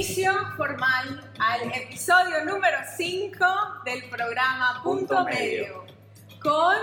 inicio 0.00 0.32
formal 0.56 1.30
al 1.38 1.72
episodio 1.74 2.42
número 2.46 2.78
5 2.96 3.44
del 3.84 4.08
programa 4.08 4.80
Punto, 4.82 5.14
Punto 5.14 5.24
Medio 5.24 5.84
con 6.40 6.74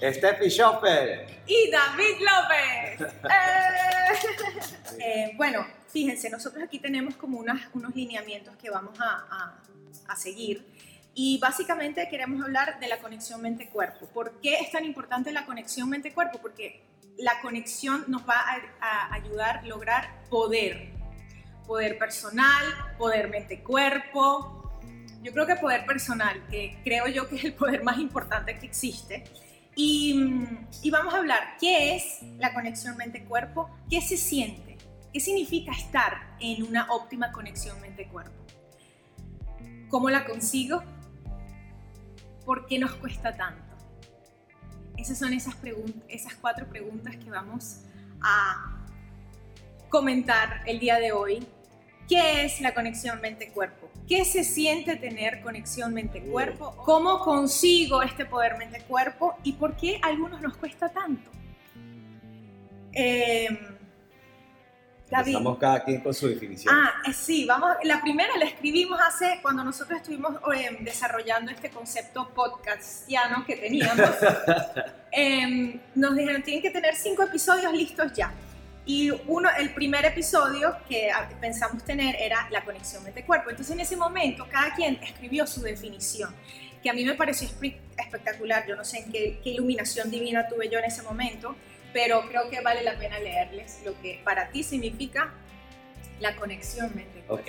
Steffi 0.00 0.48
Schoffer. 0.50 1.42
y 1.46 1.70
David 1.70 2.20
López. 2.20 3.12
Eh. 3.24 4.98
Eh, 5.00 5.32
bueno, 5.36 5.66
fíjense, 5.88 6.30
nosotros 6.30 6.62
aquí 6.64 6.78
tenemos 6.78 7.14
como 7.16 7.38
unas- 7.38 7.68
unos 7.74 7.94
lineamientos 7.94 8.56
que 8.56 8.70
vamos 8.70 8.98
a, 9.00 9.26
a- 9.30 9.58
a 10.08 10.16
seguir 10.16 10.64
y 11.14 11.38
básicamente 11.40 12.08
queremos 12.08 12.42
hablar 12.42 12.78
de 12.80 12.88
la 12.88 12.98
conexión 12.98 13.42
mente-cuerpo. 13.42 14.06
¿Por 14.06 14.40
qué 14.40 14.60
es 14.60 14.70
tan 14.70 14.84
importante 14.86 15.30
la 15.32 15.44
conexión 15.44 15.90
mente-cuerpo? 15.90 16.38
Porque 16.40 16.82
la 17.18 17.40
conexión 17.42 18.04
nos 18.08 18.22
va 18.26 18.40
a, 18.40 19.08
a 19.10 19.14
ayudar 19.14 19.58
a 19.58 19.62
lograr 19.66 20.22
poder, 20.30 20.90
poder 21.66 21.98
personal, 21.98 22.64
poder 22.98 23.28
mente-cuerpo. 23.28 24.80
Yo 25.22 25.32
creo 25.32 25.46
que 25.46 25.56
poder 25.56 25.86
personal, 25.86 26.46
que 26.50 26.78
creo 26.84 27.06
yo 27.08 27.28
que 27.28 27.36
es 27.36 27.44
el 27.44 27.54
poder 27.54 27.82
más 27.82 27.98
importante 27.98 28.58
que 28.58 28.66
existe. 28.66 29.24
Y, 29.76 30.14
vamos 30.90 31.14
a 31.14 31.18
hablar 31.18 31.56
qué 31.58 31.96
es 31.96 32.20
la 32.38 32.54
conexión 32.54 32.96
mente-cuerpo, 32.96 33.68
qué 33.90 34.00
se 34.00 34.16
siente, 34.16 34.76
qué 35.12 35.18
significa 35.18 35.72
estar 35.72 36.36
en 36.38 36.62
una 36.62 36.92
óptima 36.92 37.32
conexión 37.32 37.80
mente-cuerpo, 37.80 38.44
cómo 39.88 40.10
la 40.10 40.24
consigo, 40.26 40.82
por 42.44 42.66
qué 42.66 42.78
nos 42.78 42.94
cuesta 42.94 43.36
tanto. 43.36 43.74
Esas 44.96 45.18
son 45.18 45.32
esas 45.32 45.56
cuatro 46.40 46.68
preguntas 46.68 47.16
que 47.16 47.28
vamos 47.28 47.80
a 48.20 48.86
comentar 49.88 50.62
el 50.66 50.78
día 50.78 50.98
de 50.98 51.12
hoy. 51.12 51.46
¿Qué 52.08 52.44
es 52.44 52.60
la 52.60 52.74
conexión 52.74 53.20
mente-cuerpo? 53.20 53.90
¿Qué 54.06 54.24
se 54.24 54.44
siente 54.44 54.96
tener 54.96 55.40
conexión 55.40 55.94
mente-cuerpo? 55.94 56.76
¿Cómo 56.84 57.20
consigo 57.20 58.02
este 58.02 58.26
poder 58.26 58.58
mente-cuerpo? 58.58 59.36
¿Y 59.42 59.54
por 59.54 59.76
qué 59.76 59.98
a 60.02 60.08
algunos 60.08 60.42
nos 60.42 60.56
cuesta 60.56 60.90
tanto? 60.90 61.30
Eh, 62.92 63.48
David. 65.10 65.28
Empezamos 65.28 65.58
cada 65.58 65.82
quien 65.82 66.00
con 66.02 66.12
su 66.12 66.28
definición. 66.28 66.74
Ah, 66.74 66.92
eh, 67.08 67.12
sí, 67.12 67.46
vamos. 67.46 67.70
La 67.84 68.00
primera 68.00 68.36
la 68.36 68.44
escribimos 68.44 69.00
hace 69.00 69.38
cuando 69.40 69.64
nosotros 69.64 70.00
estuvimos 70.00 70.34
eh, 70.54 70.78
desarrollando 70.80 71.50
este 71.50 71.70
concepto 71.70 72.28
podcastiano 72.30 73.44
que 73.46 73.56
teníamos. 73.56 74.10
Em, 75.16 75.78
nos 75.94 76.16
dijeron 76.16 76.42
tienen 76.42 76.60
que 76.60 76.70
tener 76.70 76.96
cinco 76.96 77.22
episodios 77.22 77.72
listos 77.72 78.12
ya. 78.14 78.34
Y 78.86 79.10
uno, 79.26 79.48
el 79.58 79.72
primer 79.72 80.04
episodio 80.04 80.76
que 80.88 81.10
pensamos 81.40 81.84
tener 81.84 82.16
era 82.20 82.48
la 82.50 82.62
conexión 82.64 83.02
mente-cuerpo. 83.02 83.50
Entonces 83.50 83.74
en 83.74 83.80
ese 83.80 83.96
momento 83.96 84.46
cada 84.50 84.74
quien 84.74 84.96
escribió 85.02 85.46
su 85.46 85.62
definición, 85.62 86.34
que 86.82 86.90
a 86.90 86.92
mí 86.92 87.02
me 87.04 87.14
pareció 87.14 87.48
espe- 87.48 87.78
espectacular. 87.98 88.66
Yo 88.66 88.76
no 88.76 88.84
sé 88.84 88.98
en 88.98 89.10
qué, 89.12 89.40
qué 89.42 89.50
iluminación 89.50 90.10
divina 90.10 90.46
tuve 90.48 90.68
yo 90.68 90.78
en 90.78 90.84
ese 90.84 91.02
momento, 91.02 91.56
pero 91.94 92.28
creo 92.28 92.50
que 92.50 92.60
vale 92.60 92.82
la 92.82 92.98
pena 92.98 93.18
leerles 93.18 93.80
lo 93.86 93.98
que 94.02 94.20
para 94.22 94.48
ti 94.50 94.62
significa 94.62 95.32
la 96.20 96.36
conexión 96.36 96.90
mente-cuerpo. 96.94 97.34
Ok. 97.34 97.48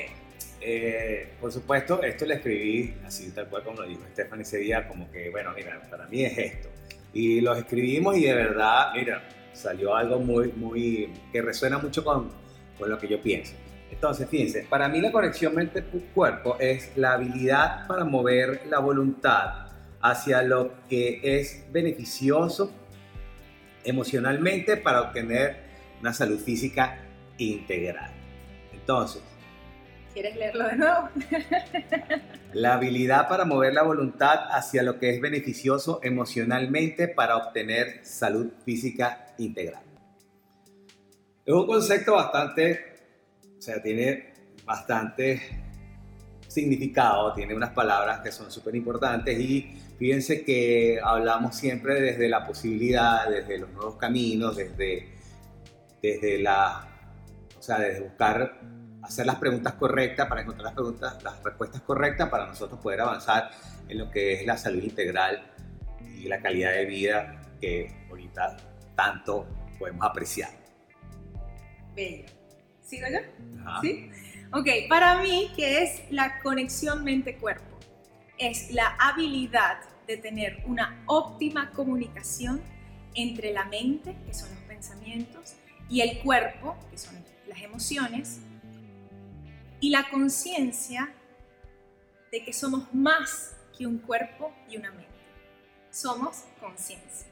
Eh, 0.61 1.33
por 1.41 1.51
supuesto, 1.51 2.01
esto 2.01 2.25
lo 2.25 2.33
escribí 2.33 2.95
así 3.05 3.29
tal 3.31 3.47
cual 3.49 3.63
como 3.63 3.81
lo 3.81 3.87
dijo 3.87 4.01
Stephanie 4.13 4.43
ese 4.43 4.57
día, 4.59 4.87
como 4.87 5.11
que, 5.11 5.29
bueno, 5.29 5.51
mira, 5.53 5.81
para 5.91 6.07
mí 6.07 6.23
es 6.23 6.37
esto. 6.37 6.69
Y 7.13 7.41
lo 7.41 7.53
escribimos 7.55 8.17
y 8.17 8.21
de 8.23 8.33
verdad, 8.33 8.91
mira, 8.95 9.21
salió 9.55 9.95
algo 9.95 10.19
muy, 10.19 10.51
muy, 10.53 11.13
que 11.31 11.41
resuena 11.41 11.77
mucho 11.77 12.03
con, 12.03 12.29
con 12.77 12.89
lo 12.89 12.97
que 12.97 13.07
yo 13.07 13.21
pienso. 13.21 13.53
Entonces, 13.91 14.27
fíjense, 14.29 14.67
para 14.69 14.89
mí 14.89 14.99
la 14.99 15.11
conexión 15.11 15.55
mente-cuerpo 15.55 16.57
es 16.59 16.91
la 16.97 17.13
habilidad 17.13 17.87
para 17.87 18.03
mover 18.03 18.61
la 18.67 18.79
voluntad 18.79 19.67
hacia 20.01 20.41
lo 20.41 20.73
que 20.89 21.19
es 21.23 21.65
beneficioso 21.71 22.71
emocionalmente 23.83 24.77
para 24.77 25.01
obtener 25.01 25.57
una 26.01 26.13
salud 26.13 26.39
física 26.39 26.99
integral. 27.37 28.11
Entonces, 28.73 29.21
¿Quieres 30.13 30.37
leerlo 30.37 30.65
de 30.65 30.77
nuevo? 30.77 31.09
la 32.53 32.75
habilidad 32.75 33.27
para 33.27 33.43
mover 33.43 33.73
la 33.73 33.83
voluntad 33.83 34.47
hacia 34.49 34.81
lo 34.81 34.97
que 34.97 35.09
es 35.09 35.19
beneficioso 35.19 35.99
emocionalmente 36.03 37.09
para 37.09 37.35
obtener 37.35 37.99
salud 38.05 38.47
física 38.63 39.24
integral. 39.37 39.83
Es 41.45 41.53
un 41.53 41.67
concepto 41.67 42.13
bastante, 42.13 42.79
o 43.57 43.61
sea, 43.61 43.81
tiene 43.81 44.33
bastante 44.65 45.41
significado, 46.47 47.33
tiene 47.33 47.53
unas 47.53 47.71
palabras 47.71 48.21
que 48.21 48.31
son 48.31 48.51
súper 48.51 48.75
importantes 48.75 49.37
y 49.39 49.77
fíjense 49.99 50.43
que 50.43 50.99
hablamos 51.03 51.55
siempre 51.55 52.01
desde 52.01 52.29
la 52.29 52.47
posibilidad, 52.47 53.29
desde 53.29 53.59
los 53.59 53.69
nuevos 53.71 53.95
caminos, 53.97 54.55
desde, 54.55 55.13
desde 56.01 56.39
la, 56.39 56.87
o 57.59 57.61
sea, 57.61 57.79
desde 57.79 58.01
buscar 58.01 58.59
hacer 59.03 59.25
las 59.25 59.35
preguntas 59.35 59.73
correctas 59.73 60.27
para 60.27 60.41
encontrar 60.41 60.65
las 60.65 60.73
preguntas, 60.73 61.23
las 61.23 61.43
respuestas 61.43 61.81
correctas 61.81 62.29
para 62.29 62.47
nosotros 62.47 62.79
poder 62.79 63.01
avanzar 63.01 63.51
en 63.87 63.99
lo 63.99 64.09
que 64.09 64.33
es 64.33 64.45
la 64.45 64.57
salud 64.57 64.81
integral 64.81 65.43
y 66.01 66.27
la 66.27 66.41
calidad 66.41 66.71
de 66.71 66.85
vida 66.85 67.41
que 67.61 68.05
ahorita 68.09 68.57
tanto 68.95 69.47
podemos 69.77 70.05
apreciar. 70.05 70.49
Bello. 71.95 72.25
¿Sigo 72.81 73.07
yo? 73.07 73.19
Ajá. 73.61 73.81
¿Sí? 73.81 74.09
Ok, 74.53 74.67
para 74.87 75.21
mí, 75.21 75.51
¿qué 75.55 75.83
es 75.83 76.03
la 76.11 76.39
conexión 76.39 77.03
mente-cuerpo? 77.03 77.77
Es 78.37 78.71
la 78.71 78.95
habilidad 78.99 79.79
de 80.07 80.17
tener 80.17 80.63
una 80.65 81.03
óptima 81.07 81.71
comunicación 81.71 82.61
entre 83.15 83.51
la 83.51 83.65
mente, 83.65 84.15
que 84.25 84.33
son 84.33 84.49
los 84.53 84.63
pensamientos, 84.63 85.55
y 85.89 86.01
el 86.01 86.19
cuerpo, 86.19 86.75
que 86.91 86.97
son 86.97 87.15
las 87.47 87.61
emociones, 87.61 88.39
y 89.79 89.89
la 89.89 90.09
conciencia 90.09 91.13
de 92.31 92.43
que 92.43 92.53
somos 92.53 92.93
más 92.93 93.55
que 93.77 93.87
un 93.87 93.97
cuerpo 93.99 94.53
y 94.69 94.77
una 94.77 94.91
mente. 94.91 95.09
Somos 95.91 96.43
conciencia. 96.59 97.27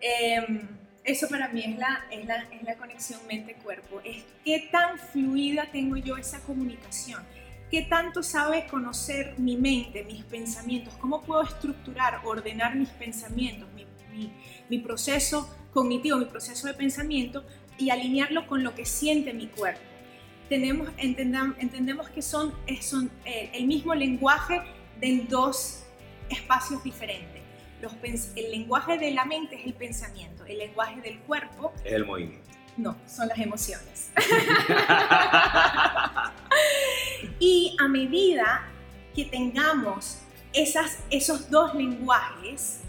Em, 0.00 0.60
eso 1.04 1.28
para 1.28 1.48
mí 1.48 1.62
es 1.64 1.78
la, 1.78 2.04
es 2.10 2.24
la, 2.26 2.36
es 2.52 2.62
la 2.62 2.74
conexión 2.76 3.20
mente-cuerpo. 3.26 4.00
Es 4.04 4.24
qué 4.44 4.68
tan 4.70 4.98
fluida 4.98 5.68
tengo 5.72 5.96
yo 5.96 6.16
esa 6.16 6.40
comunicación. 6.40 7.22
¿Qué 7.70 7.82
tanto 7.82 8.22
sabe 8.22 8.66
conocer 8.66 9.34
mi 9.38 9.56
mente, 9.56 10.02
mis 10.04 10.24
pensamientos? 10.24 10.94
¿Cómo 10.94 11.22
puedo 11.22 11.42
estructurar, 11.42 12.20
ordenar 12.24 12.74
mis 12.76 12.88
pensamientos, 12.90 13.68
mi, 13.74 13.86
mi- 14.70 14.78
proceso 14.78 15.54
cognitivo, 15.74 16.16
mi 16.16 16.24
proceso 16.24 16.66
de 16.66 16.74
pensamiento 16.74 17.44
y 17.78 17.90
alinearlo 17.90 18.46
con 18.46 18.64
lo 18.64 18.74
que 18.74 18.86
siente 18.86 19.34
mi 19.34 19.48
cuerpo? 19.48 19.80
Tenemos, 20.48 20.88
entendam- 20.96 21.56
entendemos 21.58 22.08
que 22.08 22.22
son, 22.22 22.54
son 22.80 23.10
eh, 23.26 23.50
el 23.52 23.66
mismo 23.66 23.94
lenguaje 23.94 24.62
de 24.98 25.26
dos 25.28 25.84
espacios 26.30 26.82
diferentes. 26.82 27.37
Los 27.80 27.94
el 28.02 28.50
lenguaje 28.50 28.98
de 28.98 29.12
la 29.12 29.24
mente 29.24 29.54
es 29.56 29.66
el 29.66 29.74
pensamiento, 29.74 30.44
el 30.44 30.58
lenguaje 30.58 31.00
del 31.00 31.20
cuerpo 31.20 31.72
Es 31.84 31.92
el 31.92 32.04
movimiento. 32.04 32.50
no, 32.76 32.96
son 33.06 33.28
las 33.28 33.38
emociones. 33.38 34.10
y 37.38 37.76
a 37.78 37.86
medida 37.86 38.66
que 39.14 39.26
tengamos 39.26 40.18
esas, 40.52 40.98
esos 41.10 41.50
dos 41.50 41.74
lenguajes 41.74 42.80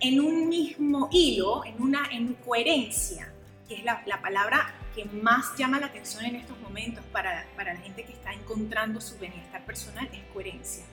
en 0.00 0.20
un 0.20 0.48
mismo 0.48 1.08
hilo, 1.12 1.64
en 1.64 1.80
una 1.80 2.08
en 2.10 2.34
coherencia, 2.34 3.32
que 3.68 3.76
es 3.76 3.84
la, 3.84 4.02
la 4.06 4.20
palabra 4.20 4.74
que 4.94 5.04
más 5.06 5.56
llama 5.56 5.80
la 5.80 5.86
atención 5.86 6.24
en 6.24 6.36
estos 6.36 6.58
momentos 6.60 7.04
para, 7.12 7.46
para 7.56 7.74
la 7.74 7.80
gente 7.80 8.04
que 8.04 8.12
está 8.12 8.32
encontrando 8.32 9.00
su 9.00 9.16
bienestar 9.18 9.64
personal, 9.64 10.08
es 10.12 10.20
coherencia. 10.32 10.84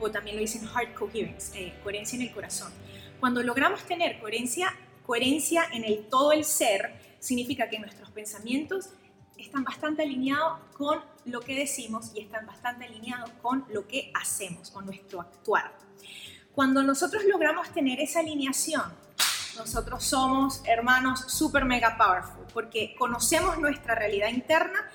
O 0.00 0.10
también 0.10 0.36
lo 0.36 0.42
dicen 0.42 0.66
heart 0.66 0.94
coherence, 0.94 1.58
eh, 1.58 1.74
coherencia 1.82 2.16
en 2.16 2.22
el 2.22 2.32
corazón. 2.32 2.72
Cuando 3.20 3.42
logramos 3.42 3.82
tener 3.84 4.18
coherencia, 4.20 4.74
coherencia 5.04 5.64
en 5.72 5.84
el 5.84 6.06
todo 6.08 6.32
el 6.32 6.44
ser, 6.44 7.00
significa 7.18 7.68
que 7.68 7.78
nuestros 7.78 8.10
pensamientos 8.10 8.90
están 9.36 9.64
bastante 9.64 10.02
alineados 10.02 10.60
con 10.76 11.00
lo 11.24 11.40
que 11.40 11.54
decimos 11.54 12.12
y 12.14 12.20
están 12.20 12.46
bastante 12.46 12.84
alineados 12.84 13.30
con 13.42 13.64
lo 13.70 13.86
que 13.86 14.10
hacemos, 14.14 14.70
con 14.70 14.86
nuestro 14.86 15.20
actuar. 15.20 15.72
Cuando 16.54 16.82
nosotros 16.82 17.24
logramos 17.24 17.70
tener 17.70 18.00
esa 18.00 18.20
alineación, 18.20 18.84
nosotros 19.56 20.04
somos 20.04 20.62
hermanos 20.66 21.20
super 21.28 21.64
mega 21.64 21.96
powerful, 21.96 22.46
porque 22.52 22.94
conocemos 22.98 23.58
nuestra 23.58 23.94
realidad 23.94 24.28
interna 24.28 24.90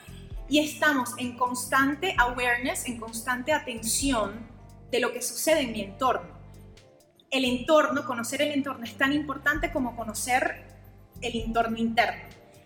y 0.49 0.59
estamos 0.59 1.11
en 1.17 1.37
constante 1.37 2.15
awareness, 2.17 2.85
en 2.85 2.99
constante 2.99 3.53
atención 3.53 4.50
de 4.91 4.99
lo 4.99 5.13
que 5.13 5.21
sucede 5.21 5.61
en 5.61 5.71
mi 5.71 5.81
entorno. 5.81 6.39
El 7.29 7.45
entorno, 7.45 8.05
conocer 8.05 8.41
el 8.41 8.51
entorno 8.51 8.83
es 8.83 8.97
tan 8.97 9.13
importante 9.13 9.71
como 9.71 9.95
conocer 9.95 10.65
el 11.21 11.35
entorno 11.37 11.77
interno. 11.77 12.23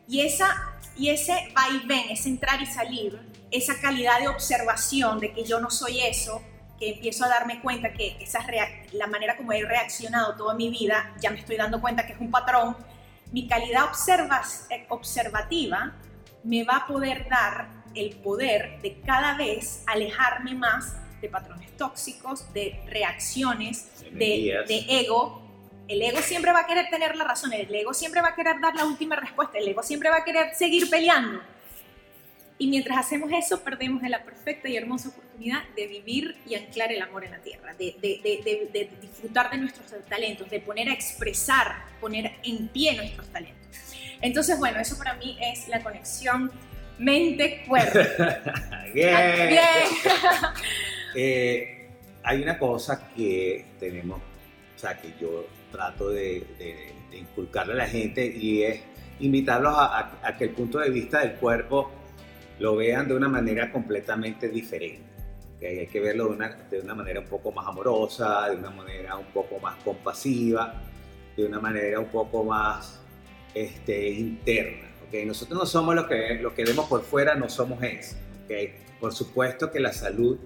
Y 0.08 0.22
esa 0.22 0.72
Y 0.98 1.10
ese 1.10 1.52
vaivén, 1.54 2.10
ese 2.10 2.30
entrar 2.30 2.62
y 2.62 2.66
salir, 2.66 3.20
esa 3.52 3.80
calidad 3.82 4.20
de 4.20 4.30
observación 4.30 5.20
de 5.20 5.34
que 5.34 5.44
yo 5.44 5.60
no 5.60 5.70
soy 5.70 6.00
eso, 6.00 6.42
que 6.80 6.94
empiezo 6.94 7.26
a 7.26 7.28
darme 7.28 7.62
cuenta 7.62 7.92
que 7.92 8.18
esa 8.22 8.40
la 8.94 9.08
manera 9.08 9.36
como 9.36 9.52
he 9.52 9.64
reaccionado 9.66 10.36
toda 10.36 10.56
mi 10.56 10.70
vida, 10.70 11.14
ya 11.20 11.32
me 11.32 11.40
estoy 11.40 11.58
dando 11.58 11.82
cuenta 11.82 12.06
que 12.06 12.14
es 12.14 12.20
un 12.20 12.32
patrón, 12.32 12.78
mi 13.32 13.48
calidad 13.48 13.90
eh, 14.70 14.86
observativa 14.90 15.96
me 16.44 16.64
va 16.64 16.78
a 16.78 16.88
poder 16.88 17.28
dar 17.30 17.84
el 17.96 18.16
poder 18.18 18.82
de 18.82 19.02
cada 19.02 19.36
vez 19.36 19.84
alejarme 19.88 20.54
más 20.54 20.96
de 21.26 21.32
patrones 21.32 21.76
tóxicos, 21.76 22.54
de 22.54 22.80
reacciones, 22.88 23.90
de, 24.12 24.64
de, 24.68 24.86
ego. 24.90 25.42
El 25.88 26.02
ego 26.02 26.20
siempre 26.22 26.52
va 26.52 26.62
a 26.62 26.68
querer 26.68 26.90
tener 26.90 27.16
la 27.16 27.24
razón, 27.24 27.54
el 27.54 27.74
ego 27.74 27.94
siempre 27.94 28.22
va 28.22 28.30
a 28.30 28.36
querer 28.36 28.60
dar 28.60 28.76
la 28.76 28.86
última 28.86 29.16
respuesta, 29.16 29.58
el 29.58 29.68
ego 29.68 29.84
siempre 29.84 30.10
va 30.10 30.18
a 30.18 30.24
querer 30.24 30.56
seguir 30.56 30.90
peleando. 30.90 31.42
Y 32.58 32.68
mientras 32.68 32.98
hacemos 32.98 33.30
eso, 33.34 33.62
perdemos 33.64 34.02
la 34.04 34.24
perfecta 34.24 34.70
y 34.70 34.78
hermosa 34.78 35.10
oportunidad 35.10 35.64
de 35.76 35.88
vivir 35.88 36.38
y 36.48 36.56
anclar 36.56 36.92
el 36.92 37.02
amor 37.02 37.26
en 37.26 37.32
la 37.32 37.40
tierra, 37.40 37.74
de, 37.74 37.96
de, 38.02 38.20
de, 38.24 38.70
de, 38.72 38.90
disfrutar 39.02 39.52
de 39.52 39.58
nuestros 39.58 39.88
talentos, 40.08 40.50
de 40.50 40.62
poner 40.62 40.88
a 40.90 40.94
expresar, 40.94 41.84
poner 42.00 42.32
en 42.44 42.70
pie 42.70 42.96
nuestros 42.96 43.28
talentos. 43.28 43.68
Entonces, 44.22 44.58
bueno, 44.58 44.80
eso 44.80 44.98
para 44.98 45.16
mí 45.16 45.38
es 45.42 45.68
la 45.68 45.84
conexión 45.84 46.52
mente-cuerpo. 46.98 48.00
Bien. 48.94 49.50
Bien. 49.50 49.60
Eh, 51.16 51.88
hay 52.24 52.42
una 52.42 52.58
cosa 52.60 53.10
que 53.16 53.66
tenemos, 53.80 54.20
o 54.20 54.80
sea, 54.80 55.00
que 55.00 55.14
yo 55.20 55.46
trato 55.72 56.10
de, 56.10 56.94
inculcarle 57.12 57.74
a 57.74 57.78
la 57.78 57.88
gente 57.88 58.26
y 58.26 58.64
es 58.64 58.82
invitarlos 59.20 59.74
a 59.78 60.36
que 60.38 60.46
el 60.46 60.50
punto 60.50 60.80
de 60.80 60.90
vista 60.90 61.20
del 61.20 61.36
cuerpo 61.36 61.92
lo 62.60 62.76
vean 62.76 63.08
de 63.08 63.16
una 63.16 63.28
manera 63.28 63.72
completamente 63.72 64.50
diferente. 64.50 65.04
que 65.60 65.68
Hay 65.68 65.88
que 65.88 66.00
verlo 66.00 66.26
de 66.26 66.30
una, 66.32 66.50
de 66.70 66.80
una 66.80 66.96
manera 66.96 67.20
un 67.20 67.28
poco 67.28 67.52
más 67.52 67.68
amorosa, 67.68 68.50
de 68.50 68.58
una 68.58 68.70
manera 68.70 69.16
un 69.18 69.26
poco 69.28 69.60
más 69.60 69.76
compasiva, 69.84 70.74
de 71.36 71.46
una 71.46 71.60
manera 71.60 72.00
un 72.00 72.08
poco 72.08 72.44
más 72.44 73.00
este, 73.54 74.10
interna. 74.10 74.88
¿okay? 75.08 75.26
Nosotros 75.26 75.60
no 75.60 75.66
somos 75.66 75.96
lo 75.96 76.08
que, 76.08 76.36
lo 76.42 76.54
que 76.54 76.64
vemos 76.64 76.88
por 76.88 77.04
fuera, 77.04 77.36
no 77.36 77.50
somos 77.50 77.82
eso. 77.84 78.16
¿okay? 78.46 78.76
Por 79.00 79.14
supuesto 79.14 79.72
que 79.72 79.80
la 79.80 79.92
salud 79.92 80.38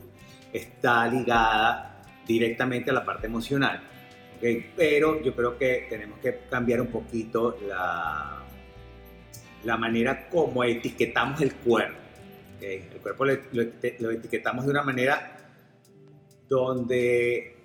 está 0.51 1.07
ligada 1.07 2.01
directamente 2.25 2.92
a 2.92 2.94
la 2.94 3.06
parte 3.06 3.28
emocional. 3.28 3.81
¿okay? 4.38 4.72
Pero 4.75 5.22
yo 5.22 5.36
creo 5.36 5.57
que 5.57 5.88
tenemos 5.90 6.19
que 6.19 6.42
cambiar 6.50 6.81
un 6.81 6.88
poquito 6.88 7.57
la, 7.68 8.40
la 9.63 9.78
manera 9.78 10.30
como 10.30 10.63
etiquetamos 10.63 11.42
el 11.42 11.56
cuerpo. 11.56 11.98
El 12.62 13.01
cuerpo 13.01 13.25
lo, 13.25 14.12
etiquetamos 14.12 14.66
de 14.66 14.72
una 14.72 14.84
manera 14.84 15.38
donde 16.48 17.56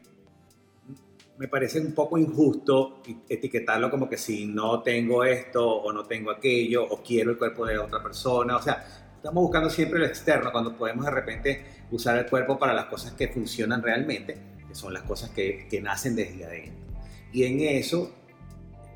me 1.36 1.48
parece 1.48 1.80
un 1.80 1.92
poco 1.92 2.16
injusto 2.16 3.02
etiquetarlo 3.28 3.90
como 3.90 4.08
que 4.08 4.16
si 4.16 4.46
no 4.46 4.82
tengo 4.82 5.24
esto 5.24 5.68
o 5.68 5.92
no 5.92 6.04
tengo 6.04 6.30
aquello 6.30 6.84
o 6.84 7.02
quiero 7.02 7.32
el 7.32 7.38
cuerpo 7.38 7.66
de 7.66 7.76
otra 7.76 8.00
persona. 8.00 8.56
O 8.56 8.62
sea, 8.62 8.84
estamos 9.16 9.42
buscando 9.42 9.68
siempre 9.68 9.98
lo 9.98 10.06
externo 10.06 10.52
cuando 10.52 10.76
podemos 10.76 11.04
de 11.04 11.10
repente 11.10 11.64
usar 11.94 12.18
el 12.18 12.26
cuerpo 12.26 12.58
para 12.58 12.72
las 12.72 12.86
cosas 12.86 13.12
que 13.12 13.28
funcionan 13.28 13.82
realmente, 13.82 14.36
que 14.66 14.74
son 14.74 14.92
las 14.92 15.02
cosas 15.02 15.30
que, 15.30 15.66
que 15.70 15.80
nacen 15.80 16.16
desde 16.16 16.44
adentro. 16.44 16.84
Y 17.32 17.44
en 17.44 17.60
eso, 17.60 18.12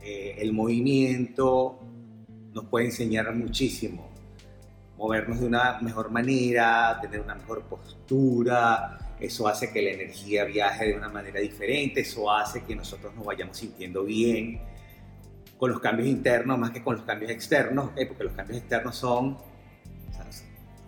eh, 0.02 0.36
el 0.38 0.52
movimiento, 0.52 1.78
nos 2.52 2.64
puede 2.66 2.86
enseñar 2.86 3.34
muchísimo. 3.34 4.08
Movernos 4.96 5.40
de 5.40 5.46
una 5.46 5.80
mejor 5.80 6.10
manera, 6.10 6.98
tener 7.00 7.20
una 7.20 7.36
mejor 7.36 7.62
postura, 7.62 8.98
eso 9.20 9.46
hace 9.46 9.72
que 9.72 9.82
la 9.82 9.90
energía 9.90 10.44
viaje 10.44 10.86
de 10.86 10.94
una 10.94 11.08
manera 11.08 11.40
diferente, 11.40 12.00
eso 12.00 12.30
hace 12.32 12.64
que 12.64 12.74
nosotros 12.74 13.14
nos 13.14 13.24
vayamos 13.24 13.56
sintiendo 13.56 14.04
bien 14.04 14.60
con 15.56 15.70
los 15.70 15.80
cambios 15.80 16.08
internos 16.08 16.58
más 16.58 16.70
que 16.70 16.82
con 16.82 16.96
los 16.96 17.04
cambios 17.04 17.30
externos, 17.30 17.90
porque 17.90 18.24
los 18.24 18.32
cambios 18.32 18.58
externos 18.58 18.96
son, 18.96 19.36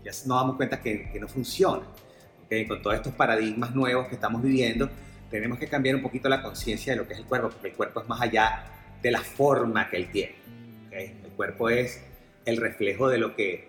ya 0.05 0.11
nos 0.11 0.29
damos 0.29 0.57
cuenta 0.57 0.81
que, 0.81 1.11
que 1.11 1.21
no 1.21 1.29
funcionan. 1.29 1.87
Con 2.67 2.83
todos 2.83 2.97
estos 2.97 3.15
paradigmas 3.15 3.75
nuevos 3.77 4.09
que 4.09 4.17
estamos 4.17 4.43
viviendo, 4.43 4.91
tenemos 5.31 5.57
que 5.59 5.69
cambiar 5.69 5.95
un 5.95 6.03
poquito 6.03 6.29
la 6.29 6.43
conciencia 6.43 6.93
de 6.93 6.99
lo 6.99 7.07
que 7.07 7.13
es 7.13 7.21
el 7.21 7.25
cuerpo, 7.25 7.51
porque 7.51 7.69
el 7.69 7.75
cuerpo 7.75 8.01
es 8.01 8.09
más 8.09 8.21
allá 8.21 8.65
de 9.01 9.11
la 9.11 9.21
forma 9.21 9.89
que 9.89 9.97
él 9.97 10.11
tiene. 10.11 10.35
El 10.91 11.31
cuerpo 11.37 11.71
es 11.71 12.03
el 12.45 12.57
reflejo 12.57 13.09
de 13.09 13.19
lo 13.19 13.37
que, 13.37 13.69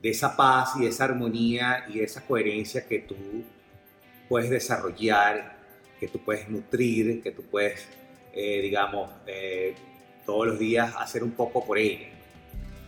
de 0.00 0.10
esa 0.10 0.36
paz 0.36 0.74
y 0.76 0.82
de 0.82 0.88
esa 0.88 1.04
armonía 1.04 1.86
y 1.88 1.98
de 1.98 2.04
esa 2.04 2.24
coherencia 2.24 2.86
que 2.86 3.00
tú 3.00 3.16
puedes 4.28 4.50
desarrollar, 4.50 5.56
que 5.98 6.08
tú 6.08 6.18
puedes 6.20 6.48
nutrir, 6.48 7.22
que 7.22 7.32
tú 7.32 7.42
puedes, 7.42 7.88
eh, 8.32 8.60
digamos, 8.62 9.10
eh, 9.26 9.74
todos 10.24 10.46
los 10.46 10.58
días 10.58 10.94
hacer 10.98 11.22
un 11.24 11.32
poco 11.32 11.64
por 11.64 11.78
ella. 11.78 12.06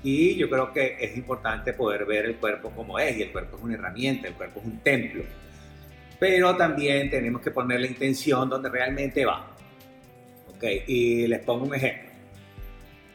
Y 0.06 0.36
yo 0.36 0.48
creo 0.48 0.72
que 0.72 0.98
es 1.00 1.16
importante 1.16 1.72
poder 1.72 2.04
ver 2.04 2.26
el 2.26 2.36
cuerpo 2.36 2.70
como 2.70 2.96
es, 2.96 3.18
y 3.18 3.22
el 3.22 3.32
cuerpo 3.32 3.56
es 3.56 3.62
una 3.64 3.74
herramienta, 3.74 4.28
el 4.28 4.34
cuerpo 4.34 4.60
es 4.60 4.66
un 4.66 4.78
templo. 4.78 5.24
Pero 6.20 6.56
también 6.56 7.10
tenemos 7.10 7.42
que 7.42 7.50
poner 7.50 7.80
la 7.80 7.88
intención 7.88 8.48
donde 8.48 8.68
realmente 8.68 9.24
va. 9.24 9.50
¿Ok? 10.48 10.62
Y 10.86 11.26
les 11.26 11.40
pongo 11.40 11.66
un 11.66 11.74
ejemplo 11.74 12.08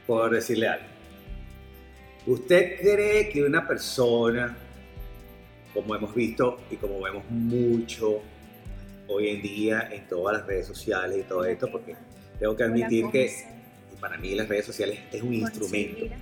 por 0.05 0.31
decirle 0.31 0.67
algo. 0.67 0.85
¿Usted 2.25 2.81
cree 2.81 3.29
que 3.29 3.41
una 3.41 3.65
persona, 3.65 4.53
como 5.73 5.95
hemos 5.95 6.13
visto 6.13 6.59
y 6.69 6.75
como 6.75 6.99
vemos 6.99 7.23
mucho 7.29 8.21
hoy 9.07 9.29
en 9.29 9.41
día 9.41 9.87
en 9.93 10.05
todas 10.09 10.39
las 10.39 10.45
redes 10.45 10.67
sociales 10.67 11.19
y 11.19 11.23
todo 11.23 11.45
esto, 11.45 11.71
porque 11.71 11.95
tengo 12.37 12.53
que 12.53 12.63
admitir 12.63 13.05
que 13.09 13.31
para 14.01 14.17
mí 14.17 14.35
las 14.35 14.49
redes 14.49 14.65
sociales 14.65 14.99
es 15.09 15.21
un 15.21 15.33
instrumento. 15.33 16.13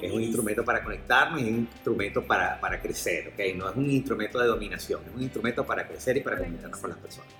Es 0.00 0.12
un 0.12 0.22
instrumento 0.22 0.64
para 0.64 0.84
conectarnos 0.84 1.40
y 1.40 1.44
es 1.44 1.50
un 1.50 1.58
instrumento 1.60 2.22
para, 2.24 2.60
para 2.60 2.80
crecer, 2.80 3.28
¿ok? 3.28 3.56
No 3.56 3.70
es 3.70 3.76
un 3.76 3.90
instrumento 3.90 4.38
de 4.38 4.46
dominación, 4.46 5.02
es 5.06 5.14
un 5.14 5.22
instrumento 5.22 5.64
para 5.64 5.86
crecer 5.86 6.16
y 6.18 6.20
para 6.20 6.38
comunicarnos 6.38 6.78
con 6.78 6.90
las 6.90 6.98
personas. 6.98 7.32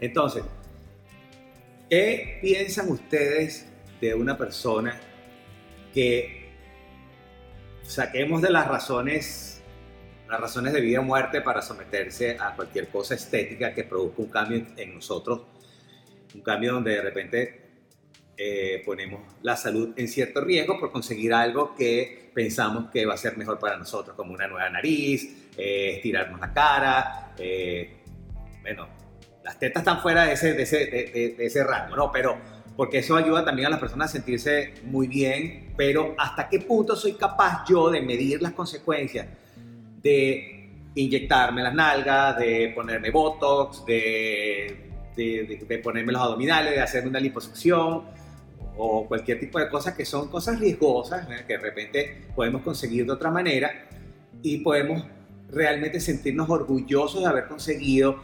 Entonces, 0.00 0.44
¿qué 1.90 2.38
piensan 2.40 2.88
ustedes 2.90 3.66
de 4.00 4.14
una 4.14 4.36
persona 4.38 5.00
que 5.92 6.50
saquemos 7.82 8.42
de 8.42 8.50
las 8.50 8.66
razones, 8.66 9.62
las 10.28 10.40
razones 10.40 10.72
de 10.72 10.80
vida 10.80 11.00
o 11.00 11.02
muerte 11.02 11.40
para 11.40 11.62
someterse 11.62 12.36
a 12.38 12.54
cualquier 12.54 12.88
cosa 12.88 13.14
estética 13.14 13.74
que 13.74 13.84
produzca 13.84 14.22
un 14.22 14.28
cambio 14.28 14.66
en 14.76 14.94
nosotros, 14.94 15.42
un 16.34 16.40
cambio 16.40 16.74
donde 16.74 16.92
de 16.92 17.02
repente 17.02 17.63
eh, 18.36 18.82
ponemos 18.84 19.20
la 19.42 19.56
salud 19.56 19.90
en 19.96 20.08
cierto 20.08 20.40
riesgo 20.40 20.78
por 20.78 20.90
conseguir 20.90 21.32
algo 21.32 21.74
que 21.74 22.30
pensamos 22.34 22.90
que 22.90 23.06
va 23.06 23.14
a 23.14 23.16
ser 23.16 23.36
mejor 23.36 23.58
para 23.58 23.76
nosotros, 23.76 24.16
como 24.16 24.32
una 24.32 24.48
nueva 24.48 24.68
nariz, 24.70 25.50
eh, 25.56 25.92
estirarnos 25.96 26.40
la 26.40 26.52
cara, 26.52 27.32
eh, 27.38 27.96
bueno, 28.62 28.88
las 29.44 29.58
tetas 29.58 29.82
están 29.82 30.00
fuera 30.00 30.24
de 30.24 30.32
ese, 30.32 30.54
de 30.54 30.62
ese, 30.62 30.86
de, 30.86 31.34
de 31.36 31.46
ese 31.46 31.62
rango, 31.62 31.94
¿no? 31.94 32.10
Pero 32.10 32.36
porque 32.76 32.98
eso 32.98 33.16
ayuda 33.16 33.44
también 33.44 33.66
a 33.66 33.70
las 33.70 33.78
personas 33.78 34.10
a 34.10 34.14
sentirse 34.14 34.74
muy 34.82 35.06
bien, 35.06 35.72
pero 35.76 36.14
¿hasta 36.18 36.48
qué 36.48 36.58
punto 36.60 36.96
soy 36.96 37.12
capaz 37.12 37.64
yo 37.68 37.88
de 37.90 38.00
medir 38.00 38.42
las 38.42 38.52
consecuencias 38.52 39.28
de 40.02 40.70
inyectarme 40.94 41.62
las 41.62 41.74
nalgas, 41.74 42.36
de 42.38 42.72
ponerme 42.74 43.10
botox, 43.10 43.84
de, 43.86 44.93
de, 45.16 45.80
ponerme 45.82 46.12
los 46.12 46.22
abdominales, 46.22 46.74
de 46.74 46.80
hacerme 46.80 47.10
una 47.10 47.20
liposucción 47.20 48.02
o 48.76 49.06
cualquier 49.06 49.38
tipo 49.38 49.58
de 49.58 49.68
cosas 49.68 49.94
que 49.94 50.04
son 50.04 50.28
cosas 50.28 50.58
riesgosas 50.58 51.28
¿eh? 51.30 51.44
que 51.46 51.54
de 51.54 51.58
repente 51.60 52.22
podemos 52.34 52.62
conseguir 52.62 53.06
de 53.06 53.12
otra 53.12 53.30
manera 53.30 53.70
y 54.42 54.58
podemos 54.58 55.04
realmente 55.48 56.00
sentirnos 56.00 56.50
orgullosos 56.50 57.20
de 57.20 57.26
haber 57.26 57.46
conseguido 57.46 58.16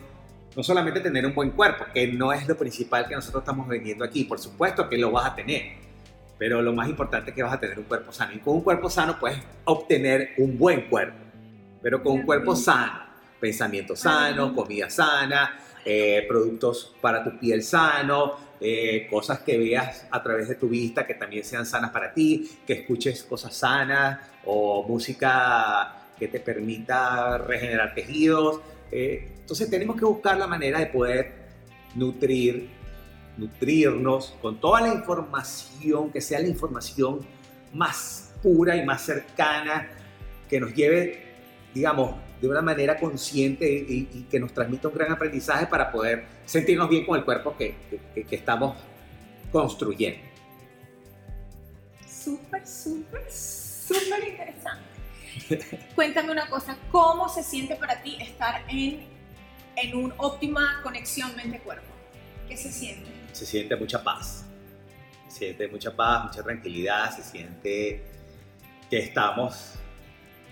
no 0.56 0.62
solamente 0.62 1.00
tener 1.00 1.24
un 1.26 1.34
buen 1.34 1.50
cuerpo, 1.50 1.84
que 1.94 2.08
no 2.08 2.32
es 2.32 2.48
lo 2.48 2.56
principal 2.56 3.06
que 3.06 3.14
nosotros 3.14 3.42
estamos 3.42 3.68
vendiendo 3.68 4.04
aquí, 4.04 4.24
por 4.24 4.38
supuesto 4.38 4.88
que 4.88 4.98
lo 4.98 5.12
vas 5.12 5.26
a 5.26 5.34
tener, 5.36 5.74
pero 6.38 6.60
lo 6.60 6.72
más 6.72 6.88
importante 6.88 7.30
es 7.30 7.36
que 7.36 7.42
vas 7.42 7.52
a 7.52 7.60
tener 7.60 7.78
un 7.78 7.84
cuerpo 7.84 8.12
sano. 8.12 8.32
Y 8.32 8.38
con 8.38 8.56
un 8.56 8.62
cuerpo 8.62 8.90
sano 8.90 9.18
puedes 9.18 9.38
obtener 9.64 10.30
un 10.38 10.58
buen 10.58 10.88
cuerpo, 10.88 11.18
pero 11.82 12.02
con 12.02 12.14
un 12.14 12.22
cuerpo 12.22 12.56
sano, 12.56 13.04
pensamiento 13.38 13.94
sano, 13.94 14.54
comida 14.54 14.90
sana, 14.90 15.56
eh, 15.84 16.24
productos 16.28 16.94
para 17.00 17.24
tu 17.24 17.38
piel 17.38 17.62
sano, 17.62 18.36
eh, 18.60 19.06
cosas 19.08 19.40
que 19.40 19.56
veas 19.56 20.06
a 20.10 20.22
través 20.22 20.48
de 20.48 20.54
tu 20.56 20.68
vista 20.68 21.06
que 21.06 21.14
también 21.14 21.44
sean 21.44 21.64
sanas 21.64 21.90
para 21.90 22.12
ti, 22.12 22.58
que 22.66 22.74
escuches 22.74 23.22
cosas 23.24 23.54
sanas 23.54 24.18
o 24.44 24.86
música 24.86 26.08
que 26.18 26.28
te 26.28 26.40
permita 26.40 27.38
regenerar 27.38 27.94
tejidos. 27.94 28.60
Eh, 28.92 29.32
entonces 29.40 29.70
tenemos 29.70 29.96
que 29.96 30.04
buscar 30.04 30.36
la 30.36 30.46
manera 30.46 30.78
de 30.78 30.86
poder 30.86 31.32
nutrir, 31.94 32.68
nutrirnos 33.38 34.34
con 34.42 34.60
toda 34.60 34.82
la 34.82 34.88
información, 34.88 36.10
que 36.10 36.20
sea 36.20 36.40
la 36.40 36.48
información 36.48 37.20
más 37.72 38.34
pura 38.42 38.76
y 38.76 38.84
más 38.84 39.00
cercana, 39.02 39.88
que 40.48 40.60
nos 40.60 40.74
lleve, 40.74 41.22
digamos, 41.72 42.16
de 42.40 42.48
una 42.48 42.62
manera 42.62 42.98
consciente 42.98 43.66
y, 43.68 44.26
que 44.30 44.40
nos 44.40 44.52
transmita 44.52 44.88
un 44.88 44.94
gran 44.94 45.12
aprendizaje 45.12 45.66
para 45.66 45.90
poder 45.90 46.24
sentirnos 46.46 46.88
bien 46.88 47.04
con 47.04 47.18
el 47.18 47.24
cuerpo 47.24 47.56
que, 47.56 47.74
que 48.14 48.36
estamos 48.36 48.76
construyendo. 49.52 50.20
Súper, 52.06 52.66
súper, 52.66 53.30
súper 53.30 54.28
interesante. 54.28 54.90
Cuéntame 55.94 56.32
una 56.32 56.48
cosa, 56.48 56.76
¿cómo 56.90 57.28
se 57.28 57.42
siente 57.42 57.76
para 57.76 58.02
ti 58.02 58.16
estar 58.20 58.64
en, 58.68 59.06
en 59.76 59.96
una 59.96 60.14
óptima 60.18 60.80
conexión 60.82 61.34
mente-cuerpo? 61.36 61.88
¿Qué 62.48 62.56
se 62.56 62.72
siente? 62.72 63.10
Se 63.32 63.46
siente 63.46 63.76
mucha 63.76 64.02
paz. 64.02 64.44
Se 65.28 65.38
siente 65.38 65.68
mucha 65.68 65.94
paz, 65.94 66.24
mucha 66.24 66.42
tranquilidad, 66.42 67.14
se 67.14 67.22
siente 67.22 68.02
que 68.90 68.98
estamos 68.98 69.79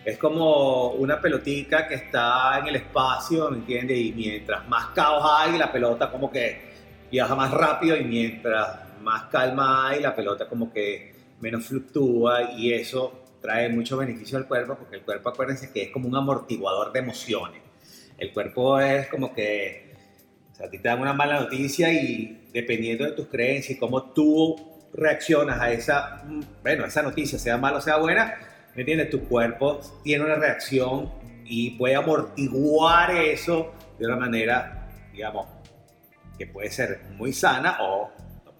es 0.05 0.19
como 0.19 0.93
una 0.93 1.21
pelotica 1.21 1.87
que 1.87 1.95
está 1.95 2.59
en 2.59 2.69
el 2.69 2.77
espacio, 2.77 3.51
¿me 3.51 3.59
entiendes? 3.59 3.99
Y 3.99 4.13
mientras 4.13 4.67
más 4.69 4.87
caos 4.89 5.23
hay, 5.39 5.59
la 5.59 5.71
pelota 5.71 6.11
como 6.11 6.31
que 6.31 6.69
viaja 7.11 7.35
más 7.35 7.51
rápido 7.51 7.97
y 7.97 8.05
mientras 8.05 9.01
más 9.03 9.25
calma 9.25 9.89
hay, 9.89 10.01
la 10.01 10.15
pelota 10.15 10.49
como 10.49 10.73
que 10.73 11.15
menos 11.41 11.67
fluctúa 11.67 12.53
y 12.53 12.73
eso 12.73 13.25
trae 13.41 13.69
mucho 13.69 13.97
beneficio 13.97 14.39
al 14.39 14.47
cuerpo 14.47 14.77
porque 14.77 14.97
el 14.97 15.03
cuerpo, 15.03 15.29
acuérdense 15.29 15.73
que 15.73 15.85
es 15.85 15.91
como 15.91 16.09
un 16.09 16.17
amortiguador 16.17 16.93
de 16.93 16.99
emociones. 17.01 17.63
El 18.19 18.33
cuerpo 18.33 18.81
es 18.81 19.09
como 19.09 19.33
que, 19.33 19.95
o 20.53 20.55
sea, 20.55 20.67
a 20.67 20.71
ti 20.71 20.79
te 20.79 20.89
dan 20.89 21.01
una 21.01 21.13
mala 21.13 21.41
noticia 21.41 21.93
y 21.93 22.49
dependiendo 22.53 23.05
de 23.05 23.13
tus 23.13 23.29
creencias 23.29 23.77
y 23.77 23.79
cómo 23.79 24.11
tú 24.11 24.57
reaccionas 24.93 25.61
a 25.61 25.71
esa, 25.71 26.25
bueno, 26.63 26.85
esa 26.85 27.03
noticia, 27.03 27.39
sea 27.39 27.57
mala 27.57 27.79
o 27.79 27.81
sea 27.81 27.99
buena, 27.99 28.35
¿me 28.79 28.83
entiendes? 28.83 29.11
Tu 29.11 29.25
cuerpo 29.25 29.81
tiene 30.05 30.25
una 30.25 30.37
reacción 30.37 31.11
y 31.45 31.71
puede 31.71 31.97
amortiguar 31.97 33.11
eso 33.11 33.73
de 33.99 34.07
una 34.07 34.15
manera, 34.15 34.89
digamos, 35.13 35.49
que 36.39 36.47
puede 36.47 36.71
ser 36.71 37.01
muy 37.17 37.33
sana 37.33 37.79
o 37.81 38.09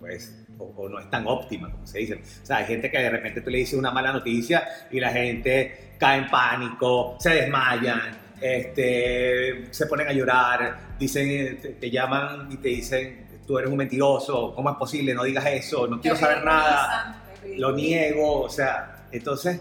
pues, 0.01 0.45
o, 0.59 0.89
no 0.89 0.99
es 0.99 1.09
tan 1.09 1.25
óptima, 1.25 1.71
como 1.71 1.87
se 1.87 2.01
dice. 2.01 2.15
O 2.15 2.45
sea, 2.45 2.57
hay 2.57 2.65
gente 2.65 2.91
que 2.91 2.99
de 2.99 3.11
repente 3.11 3.43
tú 3.43 3.51
le 3.51 3.59
dices 3.59 3.79
una 3.79 3.93
mala 3.93 4.13
noticia 4.13 4.67
y 4.91 4.99
la 4.99 5.11
gente 5.11 5.93
cae 6.01 6.19
en 6.19 6.29
pánico, 6.29 7.17
se 7.21 7.31
desmayan, 7.31 8.19
este, 8.41 9.73
se 9.73 9.87
ponen 9.87 10.09
a 10.09 10.13
llorar, 10.13 10.97
dicen, 10.99 11.61
te, 11.79 11.91
llaman 11.93 12.51
y 12.51 12.57
te 12.57 12.71
dicen, 12.71 13.41
tú 13.47 13.57
eres 13.57 13.71
un 13.71 13.77
mentiroso, 13.77 14.53
¿cómo 14.53 14.69
es 14.69 14.77
posible? 14.79 15.15
No 15.15 15.23
digas 15.23 15.47
eso, 15.47 15.87
no 15.87 16.01
quiero 16.01 16.17
saber 16.17 16.45
nada, 16.45 17.23
lo 17.57 17.71
niego, 17.71 18.41
o 18.41 18.49
sea, 18.49 19.07
entonces 19.13 19.61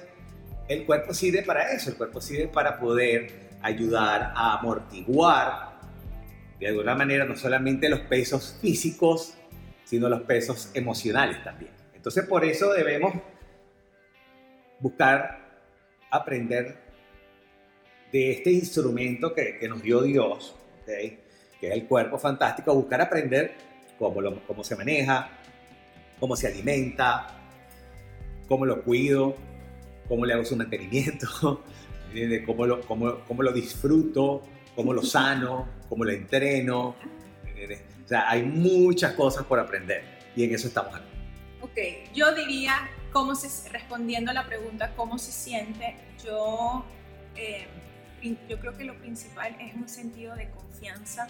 el 0.67 0.85
cuerpo 0.85 1.13
sirve 1.13 1.43
para 1.43 1.71
eso, 1.71 1.89
el 1.89 1.95
cuerpo 1.95 2.21
sirve 2.21 2.47
para 2.47 2.79
poder 2.79 3.47
ayudar 3.61 4.33
a 4.35 4.59
amortiguar 4.59 5.77
de 6.59 6.67
alguna 6.67 6.95
manera 6.95 7.25
no 7.25 7.35
solamente 7.35 7.89
los 7.89 8.01
pesos 8.01 8.57
físicos, 8.61 9.35
sino 9.83 10.09
los 10.09 10.21
pesos 10.23 10.71
emocionales 10.73 11.43
también. 11.43 11.71
Entonces 11.93 12.25
por 12.25 12.43
eso 12.43 12.73
debemos 12.73 13.13
buscar 14.79 15.39
aprender 16.09 16.77
de 18.11 18.31
este 18.31 18.51
instrumento 18.51 19.33
que, 19.33 19.67
nos 19.67 19.81
dio 19.81 20.01
Dios, 20.01 20.55
que 20.85 21.19
es 21.61 21.71
el 21.71 21.85
cuerpo 21.87 22.17
fantástico, 22.17 22.73
buscar 22.73 23.01
aprender 23.01 23.53
cómo, 23.99 24.41
cómo 24.47 24.63
se 24.63 24.75
maneja, 24.75 25.29
cómo 26.19 26.35
se 26.35 26.47
alimenta, 26.47 27.27
cómo 28.47 28.65
lo 28.65 28.83
cuido, 28.83 29.35
cómo 30.07 30.25
le 30.25 30.33
hago 30.33 30.45
su 30.45 30.55
mantenimiento, 30.55 31.27
cómo 32.45 32.65
lo, 32.65 32.81
cómo, 32.81 33.19
cómo 33.27 33.43
lo 33.43 33.51
disfruto, 33.51 34.43
cómo 34.75 34.93
lo 34.93 35.03
sano, 35.03 35.67
cómo 35.89 36.03
lo 36.03 36.11
entreno. 36.11 36.95
O 38.05 38.07
sea, 38.07 38.29
hay 38.29 38.43
muchas 38.43 39.13
cosas 39.13 39.45
por 39.45 39.59
aprender 39.59 40.03
y 40.35 40.43
en 40.43 40.53
eso 40.53 40.67
estamos 40.67 40.93
aquí. 40.95 41.05
Ok, 41.61 42.13
yo 42.13 42.33
diría, 42.35 42.89
cómo 43.11 43.35
se, 43.35 43.69
respondiendo 43.69 44.31
a 44.31 44.33
la 44.33 44.45
pregunta, 44.45 44.93
¿cómo 44.95 45.17
se 45.17 45.31
siente? 45.31 45.95
Yo, 46.23 46.85
eh, 47.35 47.67
yo 48.47 48.59
creo 48.59 48.77
que 48.77 48.83
lo 48.83 48.95
principal 48.99 49.55
es 49.59 49.73
un 49.73 49.89
sentido 49.89 50.35
de 50.35 50.49
confianza 50.51 51.27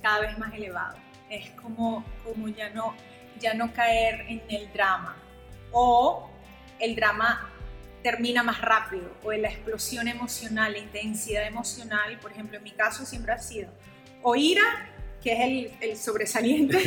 cada 0.00 0.20
vez 0.20 0.38
más 0.38 0.54
elevado. 0.54 0.96
Es 1.28 1.50
como, 1.50 2.04
como 2.24 2.48
ya, 2.48 2.70
no, 2.70 2.94
ya 3.40 3.54
no 3.54 3.72
caer 3.72 4.20
en 4.28 4.42
el 4.48 4.72
drama 4.72 5.16
o 5.72 6.30
el 6.78 6.94
drama 6.94 7.50
termina 8.02 8.42
más 8.42 8.60
rápido 8.60 9.10
o 9.22 9.32
en 9.32 9.42
la 9.42 9.48
explosión 9.48 10.08
emocional, 10.08 10.72
la 10.72 10.78
intensidad 10.78 11.46
emocional, 11.46 12.18
por 12.20 12.32
ejemplo, 12.32 12.56
en 12.56 12.62
mi 12.62 12.72
caso 12.72 13.04
siempre 13.04 13.32
ha 13.32 13.38
sido 13.38 13.70
o 14.22 14.36
ira 14.36 14.62
que 15.22 15.32
es 15.32 15.40
el, 15.40 15.90
el 15.90 15.96
sobresaliente, 15.96 16.78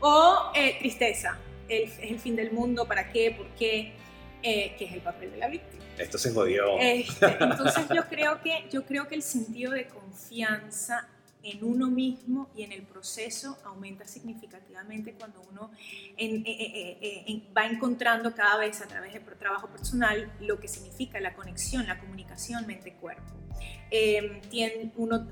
o 0.00 0.52
eh, 0.54 0.76
tristeza, 0.78 1.38
el, 1.68 1.82
es 1.82 1.98
el 1.98 2.18
fin 2.18 2.34
del 2.34 2.50
mundo, 2.50 2.86
¿para 2.86 3.10
qué? 3.10 3.34
¿Por 3.36 3.46
qué? 3.48 3.92
Eh, 4.42 4.74
que 4.78 4.84
es 4.86 4.92
el 4.92 5.00
papel 5.00 5.32
de 5.32 5.36
la 5.36 5.48
víctima. 5.48 5.84
Esto 5.98 6.16
se 6.16 6.32
jodió. 6.32 6.78
Este, 6.78 7.26
entonces 7.40 7.84
yo 7.94 8.06
creo, 8.08 8.40
que, 8.40 8.66
yo 8.70 8.86
creo 8.86 9.08
que 9.08 9.16
el 9.16 9.22
sentido 9.22 9.72
de 9.72 9.86
confianza 9.86 11.08
en 11.42 11.64
uno 11.64 11.88
mismo 11.88 12.48
y 12.56 12.62
en 12.62 12.72
el 12.72 12.82
proceso 12.82 13.58
aumenta 13.64 14.06
significativamente 14.06 15.14
cuando 15.14 15.40
uno 15.50 15.70
eh, 16.16 16.42
eh, 16.44 17.24
eh, 17.26 17.42
va 17.56 17.66
encontrando 17.66 18.34
cada 18.34 18.58
vez 18.58 18.80
a 18.80 18.86
través 18.86 19.12
del 19.12 19.24
trabajo 19.38 19.68
personal 19.68 20.32
lo 20.40 20.58
que 20.58 20.68
significa 20.68 21.20
la 21.20 21.34
conexión, 21.34 21.86
la 21.86 21.98
comunicación 21.98 22.66
mente-cuerpo. 22.66 23.34
Em, 23.90 24.40
uno, 24.96 25.26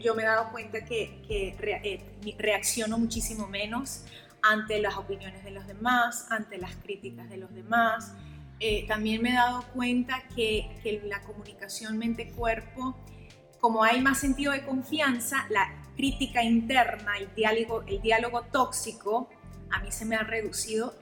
yo 0.00 0.14
me 0.14 0.22
he 0.22 0.26
dado 0.26 0.50
cuenta 0.52 0.84
que, 0.84 1.22
que 1.26 2.34
reacciono 2.38 2.98
muchísimo 2.98 3.48
menos 3.48 4.04
ante 4.42 4.80
las 4.80 4.96
opiniones 4.96 5.42
de 5.44 5.50
los 5.50 5.66
demás, 5.66 6.26
ante 6.30 6.58
las 6.58 6.76
críticas 6.76 7.28
de 7.28 7.38
los 7.38 7.52
demás. 7.54 8.14
también 8.86 9.22
me 9.22 9.30
he 9.30 9.34
dado 9.34 9.64
cuenta 9.74 10.22
que, 10.34 10.70
que 10.82 11.02
la 11.04 11.22
comunicación 11.22 11.98
mente-cuerpo 11.98 12.96
como 13.60 13.84
hay 13.84 14.00
más 14.00 14.18
sentido 14.18 14.52
de 14.52 14.64
confianza, 14.64 15.46
la 15.50 15.82
crítica 15.96 16.44
interna, 16.44 17.18
el 17.18 17.34
diálogo, 17.34 17.82
el 17.86 18.00
diálogo 18.00 18.42
tóxico, 18.42 19.28
a 19.70 19.80
mí 19.80 19.90
se 19.90 20.04
me 20.04 20.14
ha 20.16 20.22
reducido 20.22 20.94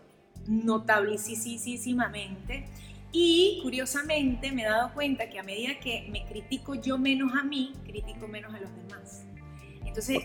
notabilísimamente. 0.46 2.68
Y 3.12 3.60
curiosamente 3.62 4.50
me 4.52 4.62
he 4.62 4.66
dado 4.66 4.92
cuenta 4.92 5.30
que 5.30 5.38
a 5.38 5.42
medida 5.42 5.78
que 5.80 6.06
me 6.10 6.26
critico 6.26 6.74
yo 6.74 6.98
menos 6.98 7.32
a 7.38 7.44
mí, 7.44 7.72
critico 7.84 8.28
menos 8.28 8.54
a 8.54 8.60
los 8.60 8.70
demás. 8.76 9.24
Entonces, 9.84 10.18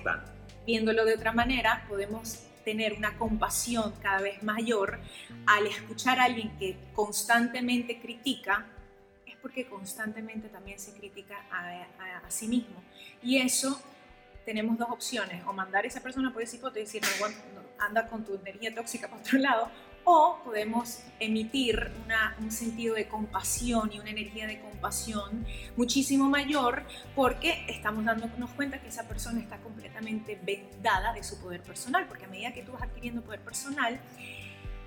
viéndolo 0.65 1.05
de 1.05 1.15
otra 1.15 1.31
manera, 1.31 1.85
podemos 1.87 2.43
tener 2.65 2.93
una 2.93 3.17
compasión 3.17 3.93
cada 4.01 4.21
vez 4.21 4.43
mayor 4.43 4.99
al 5.47 5.67
escuchar 5.67 6.19
a 6.19 6.25
alguien 6.25 6.57
que 6.57 6.77
constantemente 6.93 8.01
critica 8.01 8.67
porque 9.41 9.65
constantemente 9.65 10.49
también 10.49 10.79
se 10.79 10.93
critica 10.93 11.45
a, 11.51 12.29
sí 12.29 12.47
mismo. 12.47 12.81
Y 13.21 13.37
eso 13.37 13.81
tenemos 14.45 14.77
dos 14.77 14.89
opciones, 14.89 15.43
o 15.45 15.53
mandar 15.53 15.83
a 15.83 15.87
esa 15.87 16.01
persona 16.01 16.31
por 16.33 16.41
ese 16.41 16.55
hipote 16.57 16.79
y 16.79 16.83
decir, 16.83 17.01
no, 17.19 17.61
anda 17.77 18.07
con 18.07 18.23
tu 18.23 18.35
energía 18.35 18.73
tóxica 18.73 19.07
para 19.07 19.21
otro 19.21 19.37
lado, 19.39 19.71
o 20.03 20.39
podemos 20.43 21.03
emitir 21.19 21.91
un 22.39 22.51
sentido 22.51 22.95
de 22.95 23.07
compasión 23.07 23.91
y 23.93 23.99
una 23.99 24.09
energía 24.09 24.47
de 24.47 24.59
compasión 24.59 25.45
muchísimo 25.77 26.27
mayor 26.27 26.83
porque 27.15 27.65
estamos 27.67 28.03
dándonos 28.05 28.49
cuenta 28.51 28.81
que 28.81 28.87
esa 28.87 29.07
persona 29.07 29.39
está 29.39 29.57
completamente 29.57 30.39
vendada 30.43 31.13
de 31.13 31.23
su 31.23 31.39
poder 31.39 31.61
personal, 31.61 32.07
porque 32.07 32.25
a 32.25 32.29
medida 32.29 32.51
que 32.51 32.63
tú 32.63 32.71
vas 32.71 32.81
adquiriendo 32.83 33.21
poder 33.21 33.41
personal, 33.41 33.99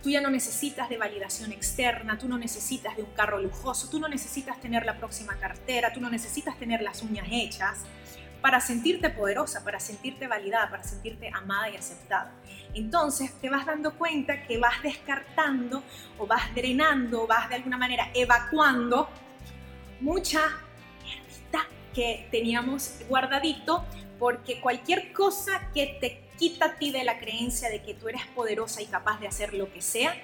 Tú 0.04 0.10
ya 0.10 0.20
no 0.20 0.28
necesitas 0.28 0.90
de 0.90 0.98
validación 0.98 1.50
externa, 1.50 2.18
tú 2.18 2.28
no 2.28 2.36
necesitas 2.36 2.94
de 2.94 3.02
un 3.02 3.10
carro 3.12 3.38
lujoso, 3.38 3.88
tú 3.88 3.98
no 3.98 4.06
necesitas 4.06 4.60
tener 4.60 4.84
la 4.84 4.98
próxima 4.98 5.34
cartera, 5.38 5.94
tú 5.94 6.00
no 6.02 6.10
necesitas 6.10 6.58
tener 6.58 6.82
las 6.82 7.00
uñas 7.00 7.26
hechas 7.32 7.78
para 8.42 8.60
sentirte 8.60 9.08
poderosa, 9.08 9.64
para 9.64 9.80
sentirte 9.80 10.28
validada, 10.28 10.68
para 10.68 10.84
sentirte 10.84 11.30
amada 11.32 11.70
y 11.70 11.76
aceptada. 11.76 12.34
Entonces 12.74 13.32
te 13.40 13.48
vas 13.48 13.64
dando 13.64 13.96
cuenta 13.96 14.42
que 14.42 14.58
vas 14.58 14.82
descartando 14.82 15.82
o 16.18 16.26
vas 16.26 16.54
drenando, 16.54 17.22
o 17.22 17.26
vas 17.26 17.48
de 17.48 17.54
alguna 17.54 17.78
manera 17.78 18.10
evacuando 18.12 19.08
mucha 20.02 20.42
mierdita 21.02 21.66
que 21.94 22.28
teníamos 22.30 22.98
guardadito 23.08 23.86
porque 24.18 24.60
cualquier 24.60 25.14
cosa 25.14 25.70
que 25.72 25.96
te 25.98 26.24
ti 26.78 26.90
de 26.90 27.04
la 27.04 27.18
creencia 27.18 27.70
de 27.70 27.82
que 27.82 27.94
tú 27.94 28.08
eres 28.08 28.26
poderosa 28.34 28.82
y 28.82 28.86
capaz 28.86 29.20
de 29.20 29.26
hacer 29.26 29.54
lo 29.54 29.72
que 29.72 29.80
sea, 29.80 30.14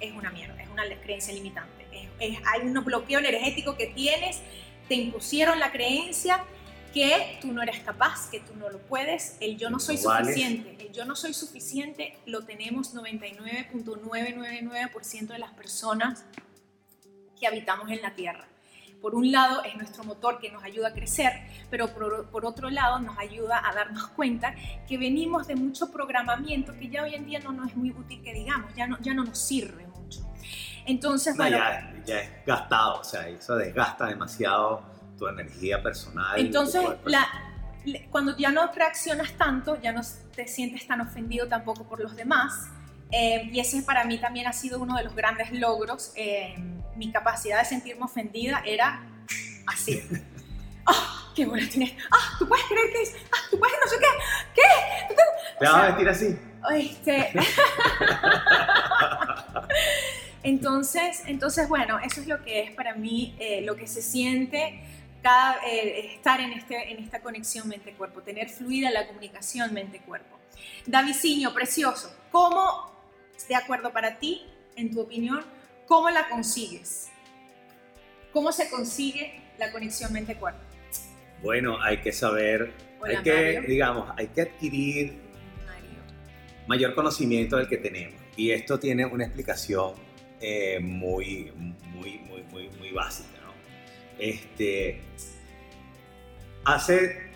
es 0.00 0.12
una 0.12 0.30
mierda, 0.30 0.62
es 0.62 0.68
una 0.68 0.84
creencia 1.00 1.32
limitante. 1.32 1.86
hay 2.20 2.60
un 2.62 2.74
bloqueo 2.84 3.18
energético 3.18 3.76
que 3.76 3.86
tienes, 3.86 4.40
te 4.88 4.94
impusieron 4.94 5.58
la 5.58 5.72
creencia 5.72 6.44
que 6.92 7.38
tú 7.40 7.50
no 7.52 7.62
eres 7.62 7.80
capaz, 7.80 8.28
que 8.30 8.40
tú 8.40 8.54
no 8.56 8.68
lo 8.68 8.82
puedes, 8.82 9.38
el 9.40 9.56
yo 9.56 9.70
no 9.70 9.80
soy 9.80 9.96
suficiente, 9.96 10.76
el 10.78 10.92
yo 10.92 11.06
no 11.06 11.16
soy 11.16 11.32
suficiente 11.32 12.18
lo 12.26 12.44
tenemos 12.44 12.94
99.999% 12.94 15.28
de 15.28 15.38
las 15.38 15.52
personas 15.52 16.26
que 17.38 17.46
habitamos 17.46 17.90
en 17.90 18.02
la 18.02 18.14
Tierra. 18.14 18.51
Por 19.02 19.14
un 19.16 19.30
lado 19.32 19.62
es 19.64 19.74
nuestro 19.76 20.04
motor 20.04 20.38
que 20.38 20.50
nos 20.50 20.62
ayuda 20.62 20.88
a 20.88 20.92
crecer, 20.94 21.32
pero 21.68 21.88
por, 21.88 22.30
por 22.30 22.46
otro 22.46 22.70
lado 22.70 23.00
nos 23.00 23.18
ayuda 23.18 23.60
a 23.68 23.74
darnos 23.74 24.06
cuenta 24.08 24.54
que 24.88 24.96
venimos 24.96 25.48
de 25.48 25.56
mucho 25.56 25.90
programamiento 25.90 26.72
que 26.78 26.88
ya 26.88 27.02
hoy 27.02 27.14
en 27.16 27.26
día 27.26 27.40
no 27.40 27.50
nos 27.52 27.70
es 27.70 27.76
muy 27.76 27.90
útil 27.90 28.22
que 28.22 28.32
digamos, 28.32 28.72
ya 28.76 28.86
no, 28.86 28.98
ya 29.00 29.12
no 29.12 29.24
nos 29.24 29.38
sirve 29.38 29.86
mucho. 29.88 30.20
Entonces, 30.86 31.34
No, 31.36 31.42
bueno, 31.42 31.58
ya, 31.58 31.94
ya 32.06 32.20
es 32.20 32.30
gastado, 32.46 33.00
o 33.00 33.04
sea, 33.04 33.28
eso 33.28 33.56
desgasta 33.56 34.06
demasiado 34.06 34.82
tu 35.18 35.26
energía 35.26 35.82
personal. 35.82 36.38
Entonces, 36.38 36.82
la- 37.04 37.28
cuando 38.10 38.36
ya 38.36 38.52
no 38.52 38.70
reaccionas 38.72 39.32
tanto, 39.32 39.80
ya 39.80 39.90
no 39.92 40.02
te 40.36 40.46
sientes 40.46 40.86
tan 40.86 41.00
ofendido 41.00 41.48
tampoco 41.48 41.84
por 41.84 42.00
los 42.00 42.14
demás. 42.14 42.68
eh, 43.14 43.50
y 43.52 43.60
ese 43.60 43.82
para 43.82 44.04
mí 44.04 44.16
también 44.18 44.46
ha 44.46 44.54
sido 44.54 44.78
uno 44.80 44.96
de 44.96 45.04
los 45.04 45.14
grandes 45.14 45.52
logros. 45.52 46.12
eh, 46.16 46.54
mi 46.96 47.10
capacidad 47.10 47.60
de 47.60 47.64
sentirme 47.64 48.04
ofendida 48.04 48.62
era 48.64 49.02
así. 49.66 50.02
¡Ah! 50.86 51.30
¡Qué 51.34 51.46
buena 51.46 51.68
tienes! 51.68 51.94
¡Ah! 52.10 52.36
¿Tú 52.38 52.48
puedes 52.48 52.64
creer 52.66 52.92
que 52.92 53.02
es? 53.02 53.14
¡Ah! 53.32 53.38
¿Tú 53.50 53.58
puedes 53.58 53.76
no 53.82 53.90
sé 53.90 53.96
qué? 53.98 55.14
¿Te 55.58 55.64
vas 55.64 55.74
a 55.74 55.86
vestir 55.86 56.08
así? 56.08 56.38
Este... 56.74 57.32
entonces, 60.42 61.22
entonces, 61.26 61.68
bueno, 61.68 61.98
eso 62.00 62.20
es 62.20 62.26
lo 62.26 62.42
que 62.42 62.62
es 62.62 62.72
para 62.72 62.94
mí, 62.94 63.36
eh, 63.38 63.62
lo 63.62 63.76
que 63.76 63.86
se 63.86 64.02
siente 64.02 64.82
cada, 65.22 65.56
eh, 65.66 66.14
estar 66.14 66.40
en, 66.40 66.52
este, 66.52 66.92
en 66.92 66.98
esta 66.98 67.20
conexión 67.20 67.68
mente-cuerpo, 67.68 68.22
tener 68.22 68.50
fluida 68.50 68.90
la 68.90 69.06
comunicación 69.06 69.72
mente-cuerpo. 69.72 70.38
Daviciño, 70.86 71.54
precioso, 71.54 72.14
¿cómo, 72.30 72.92
de 73.48 73.54
acuerdo 73.54 73.92
para 73.92 74.18
ti, 74.18 74.46
en 74.76 74.90
tu 74.90 75.00
opinión, 75.00 75.44
cómo 75.86 76.10
la 76.10 76.28
consigues? 76.28 77.08
¿Cómo 78.32 78.52
se 78.52 78.70
consigue 78.70 79.40
la 79.58 79.70
conexión 79.72 80.12
mente-cuerpo? 80.12 80.60
Bueno, 81.42 81.80
hay 81.82 81.98
que 81.98 82.12
saber, 82.12 82.72
Hola, 83.00 83.18
hay 83.18 83.24
que, 83.24 83.32
Mario. 83.32 83.62
digamos, 83.68 84.10
hay 84.16 84.28
que 84.28 84.42
adquirir 84.42 85.12
Mario. 85.66 86.00
mayor 86.66 86.94
conocimiento 86.94 87.56
del 87.56 87.68
que 87.68 87.76
tenemos. 87.76 88.20
Y 88.36 88.50
esto 88.50 88.78
tiene 88.78 89.04
una 89.04 89.24
explicación 89.24 89.94
eh, 90.40 90.78
muy, 90.80 91.52
muy, 91.56 92.18
muy, 92.20 92.42
muy, 92.44 92.68
muy 92.78 92.90
básica. 92.92 93.38
¿no? 93.44 93.52
Este, 94.18 95.00
hace 96.64 97.32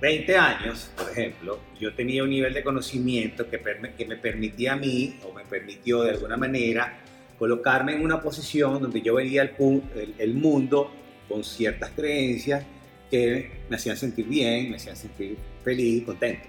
20 0.00 0.36
años, 0.36 0.90
por 0.96 1.10
ejemplo, 1.10 1.60
yo 1.80 1.94
tenía 1.94 2.22
un 2.22 2.30
nivel 2.30 2.52
de 2.52 2.62
conocimiento 2.62 3.48
que 3.48 3.58
me 4.04 4.16
permitía 4.16 4.74
a 4.74 4.76
mí, 4.76 5.18
o 5.24 5.32
me 5.32 5.44
permitió 5.44 6.02
de 6.02 6.10
alguna 6.10 6.36
manera, 6.36 7.03
colocarme 7.48 7.94
en 7.94 8.02
una 8.02 8.22
posición 8.22 8.80
donde 8.80 9.02
yo 9.02 9.14
veía 9.16 9.42
el, 9.42 9.50
el- 9.96 10.14
el 10.16 10.34
mundo 10.34 10.90
con 11.28 11.44
ciertas 11.44 11.90
creencias 11.90 12.64
que 13.10 13.60
me 13.68 13.76
hacían 13.76 13.98
sentir 13.98 14.26
bien, 14.26 14.70
me 14.70 14.76
hacían 14.76 14.96
sentir 14.96 15.36
feliz, 15.62 16.04
contento. 16.04 16.48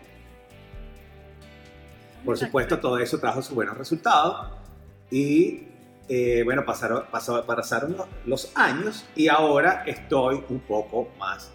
Por 2.24 2.38
supuesto, 2.38 2.80
todo 2.80 2.98
eso 2.98 3.20
trajo 3.20 3.42
sus 3.42 3.54
buenos 3.54 3.78
resultados 3.78 4.52
y 5.12 5.64
eh, 6.08 6.44
bueno, 6.46 6.64
pasaron, 6.66 7.04
pasó- 7.12 7.46
pasaron 7.46 7.98
los, 7.98 8.08
los 8.26 8.52
años 8.56 9.06
y 9.18 9.28
ahora 9.28 9.84
estoy 9.86 10.42
un 10.48 10.60
poco 10.62 11.10
más, 11.20 11.52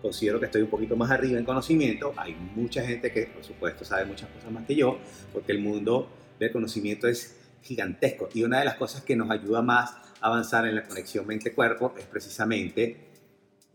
considero 0.00 0.40
que 0.40 0.46
estoy 0.46 0.62
un 0.62 0.70
poquito 0.70 0.96
más 0.96 1.10
arriba 1.10 1.38
en 1.38 1.44
conocimiento. 1.44 2.14
Hay 2.16 2.34
mucha 2.54 2.82
gente 2.82 3.12
que, 3.12 3.26
por 3.26 3.44
supuesto, 3.44 3.84
sabe 3.84 4.06
muchas 4.06 4.30
cosas 4.30 4.50
más 4.50 4.64
que 4.66 4.74
yo, 4.76 4.96
porque 5.30 5.52
el 5.52 5.58
mundo 5.60 6.08
del 6.40 6.50
conocimiento 6.52 7.06
es 7.06 7.36
gigantesco 7.62 8.28
y 8.34 8.44
una 8.44 8.58
de 8.58 8.64
las 8.64 8.74
cosas 8.74 9.02
que 9.02 9.16
nos 9.16 9.30
ayuda 9.30 9.62
más 9.62 9.92
a 10.20 10.26
avanzar 10.26 10.66
en 10.66 10.74
la 10.74 10.84
conexión 10.84 11.26
mente-cuerpo 11.26 11.94
es 11.96 12.04
precisamente 12.04 13.12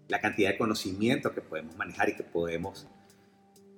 la 0.08 0.22
cantidad 0.22 0.51
de 0.51 0.57
conocimiento 0.57 1.33
que 1.33 1.42
podemos 1.42 1.75
manejar 1.75 2.09
y 2.09 2.16
que 2.16 2.24
podemos 2.24 2.88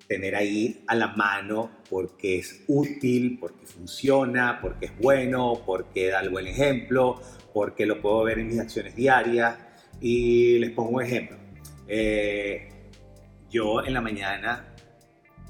tener 0.10 0.36
ahí 0.36 0.84
a 0.88 0.95
la 0.95 1.10
mano 1.10 1.69
porque 1.88 2.39
es 2.39 2.63
útil, 2.67 3.38
porque 3.39 3.67
funciona, 3.67 4.60
porque 4.60 4.88
es 4.88 4.97
bueno, 4.97 5.62
porque 5.65 6.10
da 6.10 6.21
el 6.21 6.31
buen 6.31 6.47
ejemplo, 6.47 7.21
porque 7.53 7.86
lo 7.86 8.01
puedo 8.01 8.23
ver 8.23 8.39
en 8.39 8.47
mis 8.47 8.60
acciones 8.60 8.95
diarias. 8.95 9.55
Y 10.01 10.57
les 10.57 10.71
pongo 10.71 10.91
un 10.91 11.03
ejemplo. 11.03 11.38
Eh, 11.88 12.69
yo 13.51 13.86
en 13.86 13.93
la 13.93 14.01
mañana, 14.01 14.73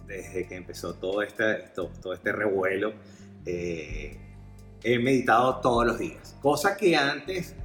desde 0.05 0.45
que 0.45 0.55
empezó 0.55 0.95
todo 0.95 1.21
este, 1.21 1.69
todo, 1.73 1.91
todo 2.01 2.13
este 2.13 2.33
revuelo, 2.33 2.93
eh, 3.45 4.17
he 4.83 4.99
meditado 4.99 5.57
todos 5.57 5.85
los 5.85 5.99
días, 5.99 6.35
cosa 6.41 6.77
que 6.77 6.95
antes, 6.95 7.55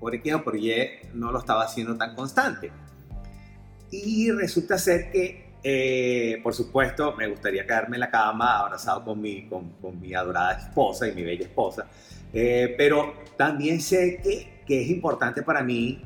por 0.00 0.14
X 0.14 0.34
o 0.34 0.44
por 0.44 0.56
Y, 0.56 0.72
no 1.14 1.32
lo 1.32 1.38
estaba 1.38 1.64
haciendo 1.64 1.96
tan 1.96 2.14
constante. 2.14 2.70
Y 3.90 4.30
resulta 4.30 4.78
ser 4.78 5.10
que 5.10 5.52
eh, 5.64 6.40
por 6.42 6.54
supuesto, 6.54 7.14
me 7.16 7.28
gustaría 7.28 7.64
quedarme 7.64 7.96
en 7.96 8.00
la 8.00 8.10
cama 8.10 8.58
abrazado 8.58 9.04
con 9.04 9.20
mi, 9.20 9.46
con, 9.48 9.72
mi 10.00 10.12
adorada 10.12 10.58
esposa 10.58 11.06
y 11.06 11.12
mi 11.12 11.22
bella 11.22 11.44
esposa, 11.44 11.86
Eh, 12.34 12.74
pero 12.78 13.12
también 13.36 13.78
sé 13.80 14.18
que, 14.22 14.62
que 14.66 14.82
es 14.82 14.88
importante 14.88 15.42
para 15.42 15.62
mí 15.62 16.00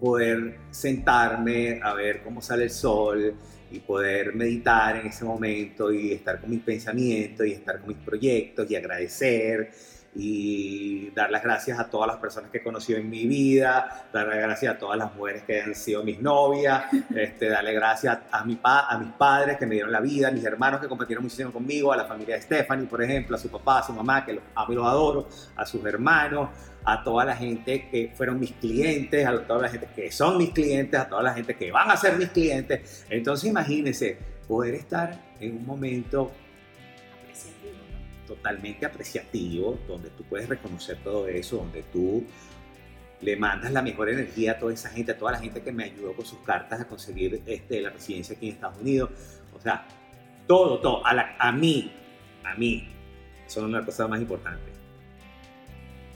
poder 0.00 0.58
sentarme 0.70 1.80
a 1.82 1.94
ver 1.94 2.22
cómo 2.22 2.40
sale 2.40 2.64
el 2.64 2.70
sol 2.70 3.34
y 3.72 3.80
poder 3.80 4.34
meditar 4.34 4.96
en 4.96 5.06
ese 5.06 5.24
momento 5.24 5.92
y 5.92 6.12
estar 6.12 6.40
con 6.40 6.50
mis 6.50 6.60
pensamientos 6.60 7.46
y 7.46 7.52
estar 7.52 7.80
con 7.80 7.88
mis 7.88 7.98
proyectos 7.98 8.70
y 8.70 8.76
agradecer 8.76 9.72
y 10.14 11.10
dar 11.10 11.30
las 11.30 11.42
gracias 11.42 11.78
a 11.78 11.88
todas 11.88 12.06
las 12.06 12.16
personas 12.18 12.50
que 12.50 12.58
he 12.58 12.62
conocido 12.62 12.98
en 12.98 13.08
mi 13.08 13.26
vida, 13.26 14.06
dar 14.12 14.26
las 14.28 14.36
gracias 14.38 14.74
a 14.74 14.78
todas 14.78 14.98
las 14.98 15.14
mujeres 15.14 15.42
que 15.44 15.60
han 15.62 15.74
sido 15.74 16.02
mis 16.04 16.20
novias, 16.20 16.84
este, 17.14 17.48
darle 17.48 17.72
gracias 17.72 18.18
a, 18.30 18.44
mi 18.44 18.56
pa- 18.56 18.86
a 18.88 18.98
mis 18.98 19.12
padres 19.12 19.56
que 19.56 19.64
me 19.66 19.74
dieron 19.74 19.90
la 19.92 20.00
vida, 20.00 20.28
a 20.28 20.30
mis 20.30 20.44
hermanos 20.44 20.80
que 20.80 20.88
compartieron 20.88 21.24
muchísimo 21.24 21.50
conmigo, 21.52 21.92
a 21.92 21.96
la 21.96 22.04
familia 22.04 22.34
de 22.36 22.42
Stephanie, 22.42 22.86
por 22.86 23.02
ejemplo, 23.02 23.36
a 23.36 23.38
su 23.38 23.48
papá, 23.50 23.78
a 23.78 23.82
su 23.84 23.92
mamá, 23.92 24.24
que 24.24 24.34
los 24.34 24.42
amo 24.54 24.72
y 24.72 24.76
los 24.76 24.86
adoro, 24.86 25.28
a 25.56 25.64
sus 25.64 25.84
hermanos, 25.86 26.50
a 26.84 27.02
toda 27.02 27.24
la 27.24 27.36
gente 27.36 27.88
que 27.90 28.12
fueron 28.14 28.38
mis 28.40 28.52
clientes, 28.52 29.24
a 29.26 29.38
toda 29.46 29.62
la 29.62 29.68
gente 29.68 29.88
que 29.94 30.10
son 30.12 30.36
mis 30.36 30.50
clientes, 30.50 30.98
a 31.00 31.08
toda 31.08 31.22
la 31.22 31.32
gente 31.32 31.54
que 31.56 31.70
van 31.70 31.90
a 31.90 31.96
ser 31.96 32.18
mis 32.18 32.28
clientes. 32.28 33.06
Entonces 33.08 33.48
imagínense 33.48 34.18
poder 34.48 34.74
estar 34.74 35.16
en 35.40 35.56
un 35.56 35.64
momento. 35.66 36.32
Totalmente 38.26 38.86
apreciativo, 38.86 39.78
donde 39.88 40.10
tú 40.10 40.24
puedes 40.24 40.48
reconocer 40.48 40.98
todo 41.02 41.26
eso, 41.28 41.56
donde 41.56 41.82
tú 41.84 42.24
le 43.20 43.36
mandas 43.36 43.72
la 43.72 43.82
mejor 43.82 44.08
energía 44.08 44.52
a 44.52 44.58
toda 44.58 44.72
esa 44.74 44.88
gente, 44.90 45.12
a 45.12 45.18
toda 45.18 45.32
la 45.32 45.38
gente 45.38 45.62
que 45.62 45.70
me 45.72 45.84
ayudó 45.84 46.12
con 46.14 46.24
sus 46.26 46.38
cartas 46.40 46.80
a 46.80 46.88
conseguir 46.88 47.40
este, 47.46 47.80
la 47.80 47.90
residencia 47.90 48.34
aquí 48.36 48.48
en 48.48 48.54
Estados 48.54 48.78
Unidos. 48.80 49.10
O 49.54 49.60
sea, 49.60 49.86
todo, 50.46 50.80
todo, 50.80 51.06
a, 51.06 51.14
la- 51.14 51.36
a 51.38 51.52
mí, 51.52 51.92
a 52.44 52.54
mí, 52.56 52.88
son 53.46 53.66
una 53.66 53.84
cosa 53.84 54.08
más 54.08 54.20
importante. 54.20 54.72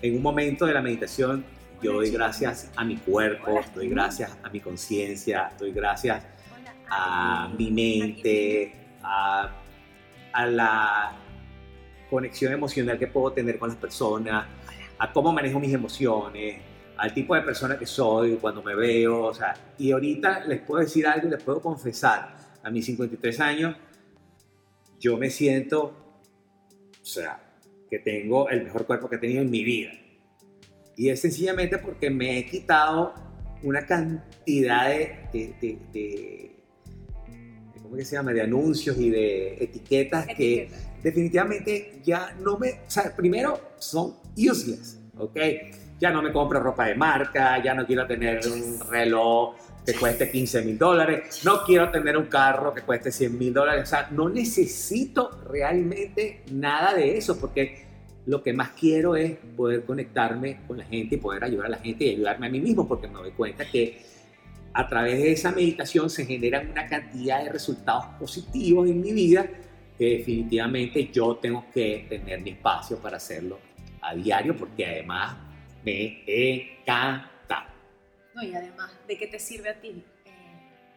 En 0.03 0.17
un 0.17 0.23
momento 0.23 0.67
de 0.67 0.75
la 0.75 0.83
meditación, 0.83 1.45
yo 1.83 1.93
doy 1.93 2.11
gracias 2.11 2.71
a 2.77 2.85
mi 2.85 2.97
cuerpo, 2.97 3.61
doy 3.75 3.89
gracias 3.89 4.37
a 4.43 4.49
mi 4.49 4.61
conciencia, 4.61 5.53
doy 5.59 5.73
gracias 5.73 6.25
a 6.89 7.53
mi 7.57 7.71
mente, 7.71 8.75
a, 9.03 9.51
a 10.33 10.47
la 10.47 11.13
conexión 12.11 12.53
emocional 12.53 12.99
que 12.99 13.07
puedo 13.07 13.33
tener 13.33 13.59
con 13.59 13.69
las 13.69 13.79
personas, 13.79 14.47
a 14.99 15.13
cómo 15.13 15.33
manejo 15.33 15.59
mis 15.61 15.73
emociones, 15.73 16.61
al 16.97 17.13
tipo 17.13 17.35
de 17.35 17.43
persona 17.43 17.79
que 17.79 17.87
soy 17.87 18.37
cuando 18.37 18.63
me 18.63 18.75
veo, 18.75 19.25
o 19.25 19.35
sea, 19.35 19.55
y 19.79 19.93
ahorita 19.93 20.45
les 20.47 20.61
puedo 20.63 20.83
decir 20.83 21.07
algo, 21.07 21.29
les 21.29 21.43
puedo 21.43 21.61
confesar, 21.61 22.37
a 22.63 22.71
mis 22.71 22.87
53 22.87 23.41
años, 23.41 23.77
yo 24.99 25.17
me 25.19 25.31
siento, 25.31 25.95
o 27.01 27.05
sea, 27.05 27.41
que 27.91 27.99
tengo 27.99 28.49
el 28.49 28.65
mejor 28.65 28.87
cuerpo 28.87 29.09
que 29.09 29.17
he 29.17 29.19
tenido 29.19 29.43
en 29.43 29.51
mi 29.51 29.63
vida. 29.63 29.91
Y 30.97 31.11
es 31.11 31.21
sencillamente 31.21 31.79
porque 31.79 32.09
me 32.11 32.39
he 32.39 32.47
quitado 32.47 33.13
una 33.63 33.85
cantidad 33.87 34.89
de, 34.89 35.19
de, 35.33 35.79
de- 35.93 36.57
¿cómo 37.83 37.97
que 37.97 38.05
se 38.05 38.17
llama? 38.17 38.33
De 38.33 38.41
anuncios 38.41 38.99
y 38.99 39.11
de 39.11 39.63
etiquetas 39.63 40.27
que. 40.27 40.71
Definitivamente 41.07 42.01
ya 42.03 42.35
no 42.41 42.59
me, 42.59 42.81
o 42.85 42.91
sea, 42.91 43.15
primero 43.15 43.75
son 43.79 44.17
useless, 44.37 45.01
¿ok? 45.17 45.39
Ya 46.01 46.11
no 46.11 46.21
me 46.21 46.33
compro 46.33 46.59
ropa 46.59 46.87
de 46.87 46.97
marca, 46.97 47.63
ya 47.63 47.75
no 47.75 47.87
quiero 47.87 48.09
tener 48.09 48.41
un 48.49 48.81
reloj 48.91 49.55
que 49.87 49.95
cueste 49.95 50.29
15 50.29 50.63
mil 50.63 50.77
dólares, 50.77 51.43
no 51.45 51.63
quiero 51.63 51.93
tener 51.93 52.17
un 52.17 52.27
carro 52.27 52.75
que 52.75 52.83
cueste 52.83 53.13
100 53.13 53.39
mil 53.39 53.55
dólares, 53.55 53.85
o 53.85 53.87
sea, 53.87 54.09
no 54.11 54.29
necesito 54.29 55.31
realmente 55.49 56.43
nada 56.51 56.93
de 56.93 57.17
eso, 57.17 57.39
porque 57.39 57.87
lo 58.27 58.43
que 58.43 58.53
más 58.53 58.71
quiero 58.71 59.15
es 59.15 59.37
poder 59.57 59.85
conectarme 59.85 60.63
con 60.67 60.79
la 60.79 60.85
gente 60.87 61.15
y 61.15 61.19
poder 61.19 61.45
ayudar 61.45 61.67
a 61.67 61.69
la 61.69 61.79
gente 61.79 62.05
y 62.05 62.17
ayudarme 62.17 62.49
a 62.49 62.51
mí 62.51 62.59
mismo, 62.59 62.89
porque 62.89 63.07
me 63.07 63.15
doy 63.15 63.31
cuenta 63.31 63.65
que 63.65 64.03
a 64.73 64.89
través 64.89 65.19
de 65.19 65.31
esa 65.31 65.53
meditación 65.53 66.11
se 66.11 66.27
generan 66.27 66.69
una 66.69 66.89
cantidad 66.89 67.45
de 67.45 67.53
resultados 67.53 68.07
positivos 68.19 68.91
en 68.91 69.01
mi 69.01 69.13
vida 69.13 69.49
que 69.99 70.19
definitivamente 70.19 71.11
yo 71.13 71.37
tengo 71.37 71.67
que 71.73 72.07
tener 72.09 72.41
mi 72.41 72.51
espacio 72.51 72.99
para 72.99 73.17
hacerlo 73.17 73.59
a 74.01 74.15
diario 74.15 74.57
porque 74.57 74.87
además 74.87 75.37
me 75.85 76.23
encanta. 76.27 77.69
No, 78.35 78.43
y 78.43 78.55
además, 78.55 78.93
¿de 79.07 79.17
qué 79.17 79.27
te 79.27 79.39
sirve 79.39 79.71
a 79.71 79.81
ti 79.81 80.05
eh, 80.25 80.31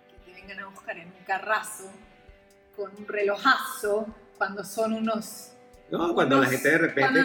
que 0.09 0.31
te 0.31 0.41
vengan 0.41 0.59
a 0.59 0.67
buscar 0.67 0.97
en 0.97 1.07
un 1.07 1.23
carrazo 1.25 1.91
con 2.75 2.91
un 2.97 3.07
relojazo 3.07 4.07
cuando 4.37 4.63
son 4.63 4.93
unos 4.93 5.53
no, 5.91 6.13
cuando 6.13 6.39
la 6.39 6.47
gente 6.47 6.69
de 6.69 6.77
repente... 6.77 7.23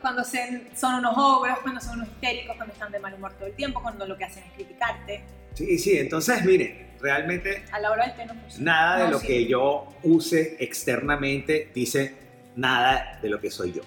Cuando, 0.00 0.22
son 0.24 0.94
unos 0.94 1.14
ogros, 1.16 1.58
cuando 1.60 1.80
son 1.80 1.96
unos 1.96 2.08
histéricos, 2.08 2.54
cuando 2.56 2.72
están 2.72 2.92
de 2.92 3.00
mal 3.00 3.14
humor 3.14 3.32
todo 3.34 3.46
el 3.46 3.54
tiempo, 3.54 3.82
cuando 3.82 4.06
lo 4.06 4.16
que 4.16 4.24
hacen 4.24 4.44
es 4.44 4.52
criticarte. 4.52 5.24
Sí, 5.54 5.76
sí, 5.76 5.98
entonces 5.98 6.44
mire, 6.44 6.85
realmente... 7.00 7.64
A 7.72 7.80
la 7.80 7.90
hora 7.90 8.06
del 8.06 8.16
té 8.16 8.26
no 8.26 8.34
Nada 8.58 9.04
de 9.04 9.10
lo 9.10 9.20
que 9.20 9.46
yo 9.46 9.86
use 10.02 10.56
externamente 10.60 11.70
dice 11.74 12.14
nada 12.56 13.18
de 13.22 13.28
lo 13.28 13.40
que 13.40 13.50
soy 13.50 13.72
yo. 13.72 13.82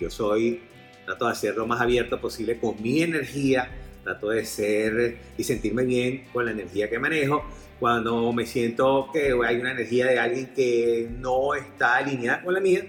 yo 0.00 0.10
soy, 0.10 0.62
trato 1.04 1.28
de 1.28 1.34
ser 1.34 1.56
lo 1.56 1.66
más 1.66 1.80
abierto 1.80 2.20
posible 2.20 2.58
con 2.58 2.80
mi 2.80 3.02
energía, 3.02 3.68
trato 4.04 4.30
de 4.30 4.44
ser 4.44 5.18
y 5.36 5.44
sentirme 5.44 5.84
bien 5.84 6.24
con 6.32 6.44
la 6.44 6.52
energía 6.52 6.88
que 6.88 6.98
manejo. 6.98 7.44
Cuando 7.80 8.32
me 8.32 8.46
siento 8.46 9.10
que 9.12 9.34
hay 9.44 9.56
una 9.56 9.72
energía 9.72 10.06
de 10.06 10.18
alguien 10.18 10.54
que 10.54 11.08
no 11.18 11.54
está 11.54 11.96
alineada 11.96 12.42
con 12.42 12.54
la 12.54 12.60
mía, 12.60 12.84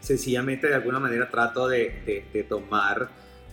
sencillamente 0.00 0.68
de 0.68 0.74
alguna 0.74 0.98
manera 0.98 1.28
trato 1.28 1.68
de, 1.68 2.46
tomar 2.48 3.08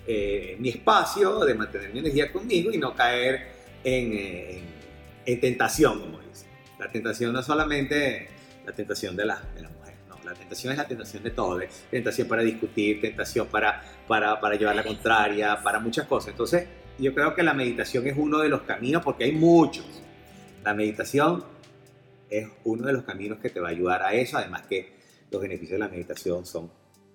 eh, 0.05 0.57
mi 0.59 0.69
espacio, 0.69 1.39
de 1.45 1.53
mantener 1.53 1.93
mi 1.93 1.99
energía 1.99 2.31
conmigo 2.31 2.71
y 2.71 2.77
no 2.77 2.93
caer 2.93 3.54
en, 3.85 5.39
tentación, 5.39 6.01
como 6.01 6.19
dicen. 6.19 6.49
La 6.79 6.91
tentación 6.91 7.31
no 7.31 7.39
es 7.39 7.45
solamente 7.45 8.27
la 8.65 8.73
tentación 8.73 9.15
de 9.15 9.25
la, 9.25 9.41
de 9.55 9.61
la 9.61 9.69
mujer, 9.69 9.93
no, 10.09 10.17
la 10.25 10.33
tentación 10.33 10.71
es 10.73 10.77
la 10.77 10.87
tentación 10.87 11.23
de 11.23 11.31
todo, 11.31 11.59
tentación 11.91 12.27
para 12.27 12.41
discutir, 12.41 12.99
tentación 12.99 13.47
para, 13.47 13.81
para, 14.07 14.39
para 14.41 14.55
llevar 14.55 14.75
la 14.75 14.83
contraria, 14.83 15.61
para 15.61 15.79
muchas 15.79 16.07
cosas. 16.07 16.31
Entonces, 16.31 16.67
yo 16.97 17.13
creo 17.13 17.35
que 17.35 17.43
la 17.43 17.53
meditación 17.53 18.07
es 18.07 18.15
uno 18.17 18.39
de 18.39 18.49
los 18.49 18.63
caminos, 18.63 19.03
porque 19.03 19.25
hay 19.25 19.33
muchos. 19.33 19.85
La 20.63 20.73
meditación 20.73 21.43
es 22.29 22.47
uno 22.63 22.87
de 22.87 22.93
los 22.93 23.03
caminos 23.03 23.39
que 23.39 23.49
te 23.49 23.59
va 23.59 23.67
a 23.67 23.71
ayudar 23.71 24.01
a 24.01 24.13
eso, 24.13 24.37
además 24.37 24.63
que 24.63 24.95
los 25.29 25.41
beneficios 25.41 25.73
de 25.73 25.79
la 25.79 25.89
meditación 25.89 26.45
son 26.45 26.71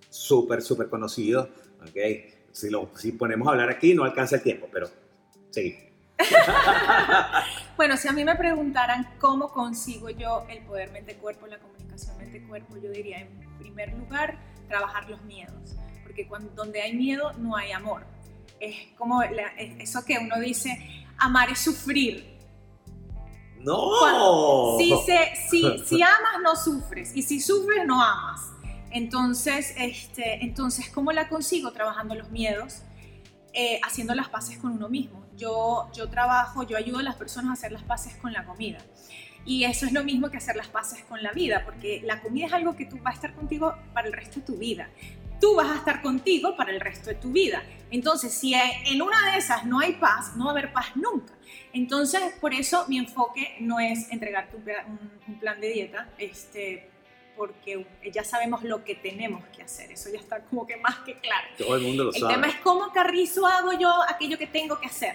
súper, 0.08 0.62
súper 0.62 0.88
conocidos. 0.88 1.48
¿okay? 1.88 2.32
Si, 2.52 2.70
lo, 2.70 2.90
si 2.96 3.12
ponemos 3.12 3.48
a 3.48 3.52
hablar 3.52 3.70
aquí 3.70 3.94
no 3.94 4.04
alcanza 4.04 4.36
el 4.36 4.42
tiempo, 4.42 4.68
pero 4.72 4.88
seguimos. 5.50 5.89
bueno, 7.76 7.96
si 7.96 8.08
a 8.08 8.12
mí 8.12 8.24
me 8.24 8.34
preguntaran 8.36 9.08
cómo 9.18 9.50
consigo 9.50 10.10
yo 10.10 10.44
el 10.48 10.62
poder 10.64 10.90
mente-cuerpo, 10.90 11.46
la 11.46 11.58
comunicación 11.58 12.16
mente-cuerpo, 12.18 12.76
yo 12.76 12.90
diría 12.90 13.20
en 13.20 13.58
primer 13.58 13.92
lugar 13.94 14.38
trabajar 14.68 15.08
los 15.10 15.22
miedos, 15.22 15.76
porque 16.02 16.26
cuando, 16.28 16.50
donde 16.52 16.80
hay 16.80 16.94
miedo 16.94 17.32
no 17.34 17.56
hay 17.56 17.72
amor. 17.72 18.06
Es 18.58 18.92
como 18.96 19.22
eso 19.22 20.04
que 20.04 20.18
uno 20.18 20.38
dice, 20.38 21.06
amar 21.18 21.50
es 21.50 21.60
sufrir. 21.60 22.38
No. 23.60 24.78
si, 24.78 24.94
se, 25.04 25.84
si, 25.84 26.02
amas, 26.02 26.40
no 26.42 26.56
sufres. 26.56 27.14
Y 27.14 27.22
si 27.22 27.40
sufres, 27.40 27.86
no 27.86 28.02
amas. 28.02 28.52
Entonces, 28.90 29.74
este, 29.76 30.44
entonces 30.44 30.88
¿cómo 30.90 31.12
la 31.12 31.28
consigo? 31.28 31.70
Trabajando 31.72 32.14
los 32.14 32.30
miedos, 32.30 32.82
eh, 33.52 33.80
haciendo 33.82 34.14
las 34.14 34.28
paces 34.28 34.58
con 34.58 34.72
uno 34.72 34.88
mismo. 34.88 35.26
Yo, 35.36 35.90
yo 35.92 36.08
trabajo, 36.08 36.62
yo 36.62 36.76
ayudo 36.76 36.98
a 36.98 37.02
las 37.02 37.16
personas 37.16 37.50
a 37.50 37.52
hacer 37.54 37.72
las 37.72 37.82
paces 37.82 38.14
con 38.16 38.32
la 38.32 38.44
comida. 38.44 38.78
Y 39.44 39.64
eso 39.64 39.86
es 39.86 39.92
lo 39.92 40.04
mismo 40.04 40.30
que 40.30 40.36
hacer 40.36 40.56
las 40.56 40.68
paces 40.68 41.02
con 41.04 41.22
la 41.22 41.32
vida, 41.32 41.62
porque 41.64 42.02
la 42.04 42.20
comida 42.20 42.46
es 42.46 42.52
algo 42.52 42.76
que 42.76 42.84
tú 42.84 42.98
va 43.02 43.10
a 43.10 43.14
estar 43.14 43.34
contigo 43.34 43.74
para 43.94 44.06
el 44.06 44.12
resto 44.12 44.40
de 44.40 44.46
tu 44.46 44.56
vida. 44.56 44.90
Tú 45.40 45.54
vas 45.54 45.70
a 45.70 45.76
estar 45.76 46.02
contigo 46.02 46.56
para 46.56 46.70
el 46.70 46.80
resto 46.80 47.08
de 47.08 47.16
tu 47.16 47.32
vida. 47.32 47.62
Entonces, 47.90 48.34
si 48.34 48.54
en 48.54 49.00
una 49.00 49.32
de 49.32 49.38
esas 49.38 49.64
no 49.64 49.80
hay 49.80 49.94
paz, 49.94 50.36
no 50.36 50.44
va 50.44 50.50
a 50.50 50.52
haber 50.52 50.72
paz 50.72 50.94
nunca. 50.94 51.32
Entonces, 51.72 52.20
por 52.40 52.52
eso 52.52 52.84
mi 52.88 52.98
enfoque 52.98 53.56
no 53.60 53.80
es 53.80 54.10
entregarte 54.10 54.56
un, 54.56 55.38
plan 55.38 55.60
de 55.60 55.72
dieta, 55.72 56.08
este, 56.18 56.90
porque 57.40 57.86
ya 58.12 58.22
sabemos 58.22 58.62
lo 58.64 58.84
que 58.84 58.94
tenemos 58.94 59.42
que 59.56 59.62
hacer. 59.62 59.90
Eso 59.90 60.10
ya 60.12 60.18
está 60.18 60.40
como 60.40 60.66
que 60.66 60.76
más 60.76 60.98
que 61.06 61.18
claro. 61.20 61.48
Todo 61.56 61.74
el 61.76 61.84
mundo 61.84 62.04
lo 62.04 62.12
sabe. 62.12 62.34
El 62.34 62.38
tema 62.38 62.52
es 62.52 62.60
cómo 62.60 62.92
carrizo 62.92 63.46
hago 63.46 63.72
yo 63.72 63.90
aquello 64.10 64.36
que 64.36 64.46
tengo 64.46 64.78
que 64.78 64.84
hacer. 64.84 65.14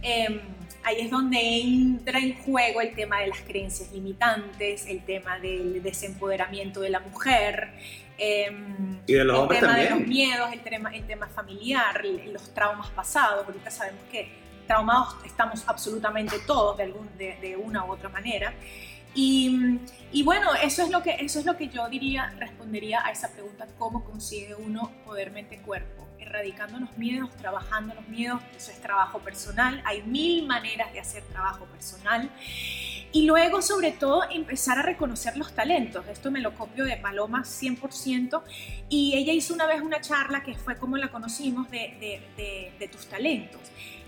Em, 0.00 0.40
ahí 0.84 1.00
es 1.00 1.10
donde 1.10 1.38
entra 1.38 2.18
en 2.18 2.34
juego 2.38 2.80
el 2.80 2.94
tema 2.94 3.20
de 3.20 3.26
las 3.26 3.42
creencias 3.42 3.92
limitantes, 3.92 4.86
el 4.86 5.04
tema 5.04 5.38
del 5.38 5.82
desempoderamiento 5.82 6.80
de 6.80 6.88
la 6.88 7.00
mujer. 7.00 7.74
Em, 8.16 8.98
y 9.06 9.12
de 9.12 9.24
los 9.24 9.42
el 9.42 9.58
tema 9.58 9.76
de 9.76 9.90
los 9.90 10.00
miedos, 10.00 10.50
el 10.54 10.60
tema, 10.60 10.96
el 10.96 11.06
tema 11.06 11.26
familiar, 11.28 12.02
los 12.32 12.54
traumas 12.54 12.88
pasados. 12.88 13.44
Ahorita 13.44 13.70
sabemos 13.70 14.00
que 14.10 14.30
traumados 14.66 15.14
estamos 15.26 15.62
absolutamente 15.66 16.38
todos 16.46 16.78
de, 16.78 16.84
algún, 16.84 17.06
de, 17.18 17.54
una 17.62 17.84
u 17.84 17.92
otra 17.92 18.08
manera. 18.08 18.54
Y, 19.16 19.80
y, 20.12 20.22
bueno, 20.24 20.50
eso 20.62 20.82
es, 20.82 20.90
lo 20.90 21.02
que, 21.02 21.16
eso 21.18 21.38
es 21.38 21.46
lo 21.46 21.56
que 21.56 21.68
yo 21.68 21.88
diría, 21.88 22.34
respondería 22.38 23.00
a 23.02 23.10
esa 23.10 23.32
pregunta, 23.32 23.66
¿cómo 23.78 24.04
consigue 24.04 24.54
uno 24.54 24.92
poder 25.06 25.30
mente-cuerpo? 25.30 26.06
Erradicando 26.18 26.78
los 26.78 26.98
miedos, 26.98 27.34
trabajando 27.36 27.94
los 27.94 28.06
miedos, 28.08 28.42
eso 28.54 28.70
es 28.70 28.80
trabajo 28.82 29.20
personal, 29.20 29.82
hay 29.86 30.02
mil 30.02 30.46
maneras 30.46 30.92
de 30.92 31.00
hacer 31.00 31.22
trabajo 31.24 31.64
personal. 31.64 32.30
Y 33.10 33.24
luego, 33.24 33.62
sobre 33.62 33.92
todo, 33.92 34.22
empezar 34.30 34.78
a 34.78 34.82
reconocer 34.82 35.38
los 35.38 35.54
talentos. 35.54 36.06
Esto 36.08 36.30
me 36.30 36.40
lo 36.40 36.54
copio 36.54 36.84
de 36.84 36.98
Paloma 36.98 37.42
100%. 37.42 38.42
Y 38.90 39.14
ella 39.16 39.32
hizo 39.32 39.54
una 39.54 39.66
vez 39.66 39.80
una 39.80 40.02
charla 40.02 40.42
que 40.42 40.54
fue 40.54 40.76
como 40.76 40.98
la 40.98 41.10
conocimos 41.10 41.70
de, 41.70 42.20
de, 42.36 42.72
de 42.78 42.88
tus 42.88 43.06
talentos. 43.06 43.62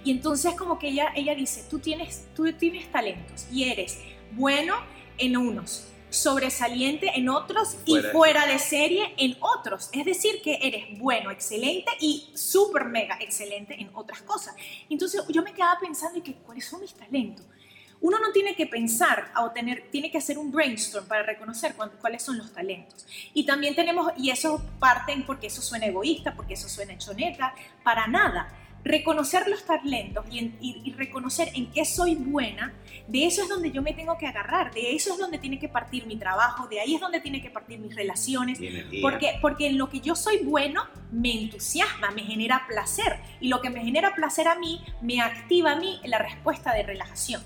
Y 0.05 0.11
entonces 0.11 0.55
como 0.55 0.79
que 0.79 0.89
ella, 0.89 1.13
ella 1.15 1.35
dice, 1.35 1.65
tú 1.71 1.79
tienes, 1.79 2.27
tú 2.35 2.53
tienes 2.53 2.91
talentos 2.93 3.47
y 3.51 3.71
eres 3.71 3.99
bueno 4.33 4.75
en 5.19 5.37
unos, 5.37 5.89
sobresaliente 6.11 7.13
en 7.15 7.29
otros 7.29 7.77
y 7.85 7.99
fuera 8.13 8.47
de 8.47 8.59
serie 8.59 9.15
en 9.19 9.37
otros. 9.41 9.91
Es 9.93 10.05
decir, 10.05 10.41
que 10.43 10.59
eres 10.63 10.99
bueno, 10.99 11.31
excelente 11.31 11.93
y 12.01 12.31
súper 12.35 12.87
mega 12.87 13.17
excelente 13.21 13.75
en 13.81 13.91
otras 13.95 14.23
cosas. 14.23 14.55
Entonces 14.89 15.23
yo 15.29 15.43
me 15.43 15.53
quedaba 15.53 15.79
pensando, 15.81 16.19
¿y 16.19 16.23
que, 16.23 16.35
cuáles 16.35 16.65
son 16.65 16.81
mis 16.81 16.95
talentos? 16.95 17.45
Uno 18.01 18.21
no 18.21 18.31
tiene 18.31 18.55
que 18.55 18.67
pensar 18.67 19.33
o 19.43 19.51
tener, 19.51 19.89
tiene 19.91 20.11
que 20.11 20.19
hacer 20.19 20.39
un 20.39 20.53
brainstorm 20.53 21.07
para 21.09 21.25
reconocer 21.25 21.75
cuáles 22.01 22.23
son 22.23 22.39
los 22.39 22.53
talentos. 22.53 23.05
Y 23.35 23.45
también 23.45 23.75
tenemos, 23.75 24.13
y 24.17 24.31
eso 24.31 24.63
parten 24.79 25.27
porque 25.27 25.49
eso 25.49 25.61
suena 25.61 25.87
egoísta, 25.87 26.35
porque 26.37 26.55
eso 26.55 26.69
suena 26.69 26.97
choneta, 26.97 27.55
para 27.83 28.07
nada 28.07 28.55
reconocer 28.89 29.47
los 29.49 29.65
talentos 29.65 30.25
y, 30.31 30.93
reconocer 30.97 31.51
en 31.55 31.71
qué 31.71 31.85
soy 31.85 32.15
buena, 32.15 32.73
de 33.07 33.27
eso 33.27 33.43
es 33.43 33.49
donde 33.49 33.71
yo 33.71 33.83
me 33.83 33.93
tengo 33.93 34.17
que 34.17 34.27
agarrar, 34.27 34.73
de 34.73 34.95
eso 34.95 35.13
es 35.13 35.19
donde 35.19 35.39
tiene 35.39 35.59
que 35.59 35.69
partir 35.69 36.07
mi 36.07 36.17
trabajo, 36.17 36.67
de 36.69 36.81
ahí 36.81 36.95
es 36.95 37.01
donde 37.01 37.21
tiene 37.21 37.43
que 37.43 37.51
partir 37.51 37.79
mis 37.79 37.95
relaciones, 37.95 38.59
porque, 39.03 39.39
porque 39.43 39.67
en 39.67 39.79
lo 39.79 39.91
que 39.91 40.01
yo 40.01 40.17
soy 40.17 40.39
bueno 40.39 40.85
me 41.13 41.33
entusiasma, 41.33 42.11
me 42.13 42.23
genera 42.23 42.67
placer 42.67 43.21
y 43.41 43.49
lo 43.49 43.61
que 43.61 43.71
me 43.71 43.85
genera 43.85 44.15
placer 44.15 44.49
a 44.49 44.59
mí 44.59 44.81
me 45.03 45.21
activa 45.21 45.73
a 45.73 45.77
mí 45.77 46.01
la 46.05 46.19
respuesta 46.19 46.73
de 46.73 46.83
relajación. 46.83 47.43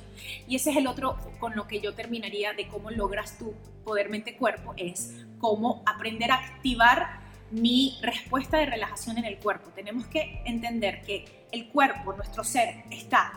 Y 0.47 0.57
ese 0.57 0.71
es 0.71 0.77
el 0.77 0.87
otro 0.87 1.19
con 1.41 1.57
lo 1.57 1.67
que 1.67 1.81
yo 1.81 1.95
terminaría 1.95 2.53
de 2.53 2.69
cómo 2.69 2.91
logras 2.91 3.37
tu 3.37 3.55
poder 3.85 4.09
mente-cuerpo, 4.09 4.75
es 4.77 5.25
cómo 5.39 5.83
aprender 5.87 6.31
a 6.31 6.37
activar 6.37 7.22
mi 7.53 7.99
respuesta 8.03 8.59
de 8.59 8.67
relajación 8.67 9.19
en 9.19 9.27
el 9.27 9.39
cuerpo. 9.39 9.71
Tenemos 9.75 10.07
que 10.07 10.43
entender 10.45 11.03
que 11.03 11.47
el 11.53 11.69
cuerpo, 11.69 12.15
nuestro 12.15 12.43
ser, 12.43 12.85
está 12.91 13.33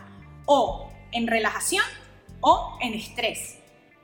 o 0.46 0.90
en 1.12 1.26
relajación 1.26 1.84
o 2.40 2.78
en 2.80 2.94
estrés. 2.94 3.58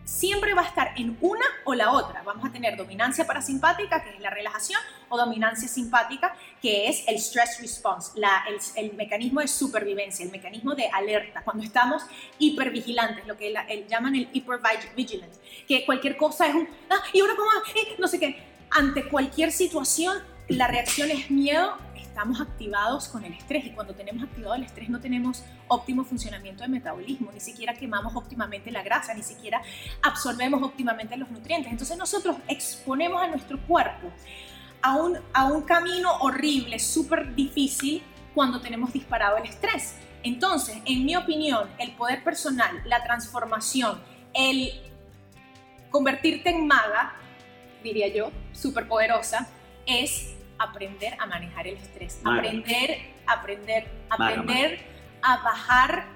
Siempre 0.04 0.52
va 0.52 0.62
a 0.62 0.66
estar 0.66 0.92
en 0.96 1.16
una 1.20 1.44
o 1.64 1.74
la 1.74 1.92
otra. 1.92 2.22
Vamos 2.24 2.44
a 2.44 2.52
tener 2.52 2.76
dominancia 2.76 3.24
parasimpática, 3.24 4.02
que 4.02 4.10
es 4.10 4.20
la 4.20 4.30
relajación, 4.30 4.80
o 5.08 5.16
dominancia 5.16 5.68
simpática, 5.68 6.34
que 6.60 6.88
es 6.88 7.06
el 7.06 7.16
stress 7.16 7.60
response, 7.60 8.12
el, 8.76 8.94
mecanismo 8.94 9.40
de 9.40 9.48
supervivencia, 9.48 10.24
el 10.24 10.32
mecanismo 10.32 10.74
de 10.74 10.88
alerta, 10.88 11.42
cuando 11.44 11.62
estamos 11.62 12.02
hipervigilantes, 12.38 13.26
lo 13.26 13.36
que 13.36 13.54
llaman 13.88 14.16
el 14.16 14.28
hypervigilance, 14.32 15.38
que 15.68 15.86
cualquier 15.86 16.16
cosa 16.16 16.48
es 16.48 16.54
un, 16.54 16.68
ah, 16.90 17.02
y 17.12 17.20
eh, 17.20 17.96
no 17.98 18.08
sé 18.08 18.18
qué, 18.18 18.51
ante 18.74 19.08
cualquier 19.08 19.52
situación, 19.52 20.18
la 20.48 20.66
reacción 20.66 21.10
es 21.10 21.30
miedo, 21.30 21.76
estamos 21.96 22.40
activados 22.40 23.08
con 23.08 23.24
el 23.24 23.32
estrés 23.32 23.64
y 23.64 23.70
cuando 23.70 23.94
tenemos 23.94 24.22
activado 24.22 24.54
el 24.54 24.64
estrés 24.64 24.90
no 24.90 25.00
tenemos 25.00 25.44
óptimo 25.68 26.04
funcionamiento 26.04 26.62
de 26.62 26.68
metabolismo, 26.68 27.30
ni 27.32 27.40
siquiera 27.40 27.74
quemamos 27.74 28.14
óptimamente 28.14 28.70
la 28.70 28.82
grasa, 28.82 29.14
ni 29.14 29.22
siquiera 29.22 29.62
absorbemos 30.02 30.62
óptimamente 30.62 31.16
los 31.16 31.30
nutrientes. 31.30 31.72
Entonces 31.72 31.96
nosotros 31.96 32.36
exponemos 32.48 33.22
a 33.22 33.28
nuestro 33.28 33.58
cuerpo 33.66 34.12
a 34.82 34.96
un, 34.96 35.18
a 35.32 35.46
un 35.46 35.62
camino 35.62 36.12
horrible, 36.20 36.78
súper 36.78 37.34
difícil 37.34 38.02
cuando 38.34 38.60
tenemos 38.60 38.92
disparado 38.92 39.38
el 39.38 39.44
estrés. 39.44 39.96
Entonces, 40.22 40.78
en 40.84 41.04
mi 41.04 41.16
opinión, 41.16 41.68
el 41.78 41.92
poder 41.92 42.22
personal, 42.22 42.82
la 42.84 43.02
transformación, 43.02 44.00
el 44.34 44.70
convertirte 45.90 46.50
en 46.50 46.66
maga, 46.66 47.14
diría 47.82 48.08
yo, 48.08 48.30
superpoderosa, 48.52 49.48
es 49.86 50.34
aprender 50.58 51.14
a 51.18 51.26
manejar 51.26 51.66
el 51.66 51.76
estrés, 51.76 52.20
aprender, 52.24 52.98
aprender, 53.26 53.88
aprender 54.10 54.80
a 55.22 55.36
bajar 55.38 56.06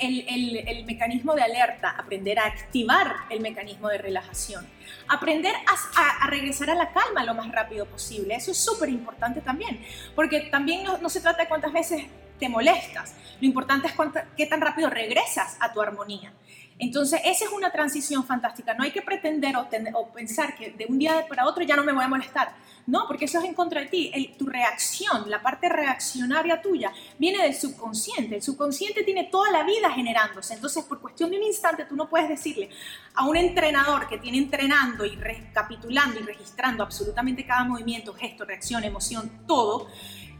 el, 0.00 0.84
mecanismo 0.86 1.34
de 1.34 1.42
alerta, 1.42 1.90
aprender 1.90 2.38
a 2.38 2.46
activar 2.46 3.14
el 3.28 3.40
mecanismo 3.40 3.88
de 3.88 3.98
relajación, 3.98 4.66
aprender 5.08 5.54
a, 5.54 6.26
regresar 6.28 6.70
a 6.70 6.74
la 6.74 6.92
calma 6.92 7.24
lo 7.24 7.34
más 7.34 7.50
rápido 7.52 7.86
posible. 7.86 8.34
Eso 8.34 8.50
es 8.50 8.58
súper 8.58 8.88
importante 8.88 9.40
también, 9.40 9.84
porque 10.14 10.40
también 10.40 10.84
no, 10.84 11.08
se 11.08 11.20
trata 11.20 11.42
de 11.42 11.48
cuántas 11.48 11.72
veces 11.72 12.04
te 12.38 12.48
molestas, 12.48 13.14
lo 13.40 13.46
importante 13.46 13.86
es 13.86 13.94
qué 14.36 14.46
tan 14.46 14.62
rápido 14.62 14.88
regresas 14.88 15.58
a 15.60 15.72
tu 15.72 15.82
armonía. 15.82 16.32
Entonces, 16.80 17.20
esa 17.24 17.44
es 17.44 17.50
una 17.52 17.70
transición 17.70 18.24
fantástica. 18.24 18.72
No 18.72 18.84
hay 18.84 18.90
que 18.90 19.02
pretender 19.02 19.54
o, 19.56 20.08
pensar 20.08 20.56
que 20.56 20.70
de 20.70 20.86
un 20.88 20.98
día 20.98 21.26
para 21.28 21.46
otro 21.46 21.62
ya 21.62 21.76
no 21.76 21.84
me 21.84 21.92
voy 21.92 22.02
a 22.02 22.08
molestar. 22.08 22.54
No, 22.86 23.06
porque 23.06 23.26
eso 23.26 23.38
es 23.38 23.44
en 23.44 23.52
contra 23.52 23.82
de 23.82 23.88
ti. 23.88 24.34
tu 24.38 24.46
reacción, 24.46 25.28
la 25.28 25.42
parte 25.42 25.68
reaccionaria 25.68 26.62
tuya, 26.62 26.90
viene 27.18 27.42
del 27.42 27.54
subconsciente. 27.54 28.36
El 28.36 28.42
subconsciente 28.42 29.04
tiene 29.04 29.24
toda 29.24 29.50
la 29.52 29.62
vida 29.62 29.90
generándose. 29.90 30.54
Entonces, 30.54 30.82
por 30.84 31.00
cuestión 31.00 31.30
de 31.30 31.36
un 31.36 31.42
instante, 31.42 31.84
tú 31.84 31.94
no 31.94 32.08
puedes 32.08 32.30
decirle 32.30 32.70
a 33.14 33.26
un 33.26 33.36
entrenador 33.36 34.08
que 34.08 34.16
tiene 34.16 34.38
entrenando 34.38 35.04
y 35.04 35.16
recapitulando 35.16 36.18
y 36.18 36.22
registrando 36.22 36.82
absolutamente 36.82 37.44
cada 37.44 37.64
movimiento, 37.64 38.14
gesto, 38.14 38.46
reacción, 38.46 38.82
emoción, 38.84 39.44
todo, 39.46 39.88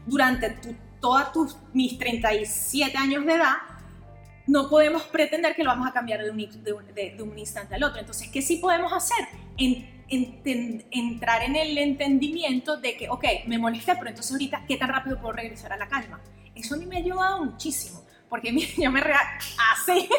durante 0.07 0.49
tu, 0.49 0.75
todos 0.99 1.31
tus, 1.31 1.57
mis 1.73 1.99
37 1.99 2.97
años 2.97 3.25
de 3.25 3.33
edad, 3.33 3.57
no 4.47 4.69
podemos 4.69 5.03
pretender 5.03 5.55
que 5.55 5.63
lo 5.63 5.69
vamos 5.69 5.87
a 5.87 5.93
cambiar 5.93 6.21
de 6.23 6.31
un, 6.31 7.37
instante 7.37 7.75
al 7.75 7.83
otro. 7.83 7.99
Entonces, 7.99 8.29
¿qué 8.29 8.41
sí 8.41 8.57
podemos 8.57 8.91
hacer? 8.93 9.27
entrar 10.09 11.43
en 11.43 11.55
el 11.55 11.77
entendimiento 11.77 12.77
de 12.77 12.97
que, 12.97 13.09
ok, 13.09 13.23
me 13.45 13.57
molesté, 13.57 13.95
pero 13.95 14.09
entonces 14.09 14.31
ahorita, 14.31 14.65
¿qué 14.67 14.75
tan 14.75 14.89
rápido 14.89 15.19
puedo 15.21 15.33
regresar 15.33 15.71
a 15.71 15.77
la 15.77 15.87
calma? 15.87 16.19
Eso 16.53 16.75
a 16.75 16.77
mí 16.77 16.85
me 16.85 16.97
ha 16.97 16.99
ayudado 16.99 17.45
muchísimo, 17.45 18.03
porque 18.27 18.53
yo 18.77 18.91
me 18.91 19.01
así, 19.71 20.09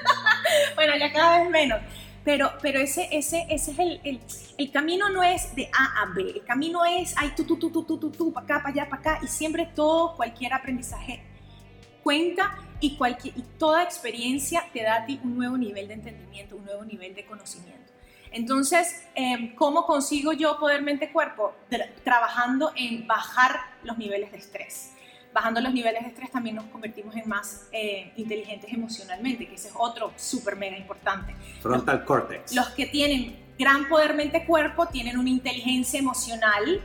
bueno, 0.74 0.96
ya 0.98 1.12
cada 1.12 1.42
vez 1.42 1.50
menos, 1.50 1.80
pero, 2.24 2.50
pero 2.60 2.80
ese, 2.80 3.08
ese, 3.12 3.46
ese 3.48 3.70
es 3.70 3.78
el, 3.78 4.20
el, 4.58 4.70
camino 4.72 5.08
no 5.10 5.22
es 5.22 5.54
de 5.54 5.70
A 5.78 6.02
a 6.02 6.06
B, 6.06 6.22
el 6.22 6.44
camino 6.44 6.84
es, 6.84 7.14
ay, 7.16 7.32
tú, 7.36 7.44
tú, 7.44 7.56
tú, 7.56 7.70
tú, 7.70 7.84
tú, 7.84 7.98
tú, 7.98 8.10
tú, 8.10 8.32
para 8.32 8.44
acá, 8.44 8.62
para 8.62 8.68
allá, 8.70 8.90
para 8.90 9.00
acá, 9.00 9.20
y 9.22 9.28
siempre 9.28 9.70
todo, 9.76 10.16
cualquier 10.16 10.52
aprendizaje 10.54 11.22
cuenta 12.02 12.56
y, 12.80 12.96
cualquier, 12.96 13.36
y 13.36 13.42
toda 13.58 13.82
experiencia 13.82 14.64
te 14.72 14.82
da 14.82 14.96
a 14.96 15.06
ti 15.06 15.20
un 15.22 15.36
nuevo 15.36 15.56
nivel 15.56 15.88
de 15.88 15.94
entendimiento, 15.94 16.56
un 16.56 16.64
nuevo 16.64 16.84
nivel 16.84 17.14
de 17.14 17.24
conocimiento. 17.26 17.92
Entonces, 18.32 19.04
em, 19.14 19.54
¿cómo 19.54 19.86
consigo 19.86 20.32
yo 20.32 20.58
poder 20.58 20.82
mente-cuerpo? 20.82 21.54
trabajando 22.04 22.72
en 22.76 23.06
bajar 23.06 23.60
los 23.84 23.96
niveles 23.98 24.32
de 24.32 24.38
estrés. 24.38 24.92
Bajando 25.32 25.60
los 25.60 25.72
niveles 25.72 26.02
de 26.02 26.08
estrés 26.08 26.30
también 26.30 26.56
nos 26.56 26.64
convertimos 26.66 27.14
en 27.14 27.28
más 27.28 27.68
eh, 27.70 28.12
inteligentes 28.16 28.72
emocionalmente, 28.72 29.46
que 29.46 29.54
ese 29.54 29.68
es 29.68 29.74
otro 29.76 30.12
súper 30.16 30.56
mega 30.56 30.76
importante. 30.76 31.36
Frontal 31.60 32.04
cortex. 32.04 32.54
Los 32.54 32.70
que 32.70 32.86
tienen 32.86 33.38
gran 33.58 33.88
poder 33.88 34.14
mente-cuerpo 34.14 34.86
tienen 34.86 35.18
una 35.18 35.30
inteligencia 35.30 36.00
emocional 36.00 36.80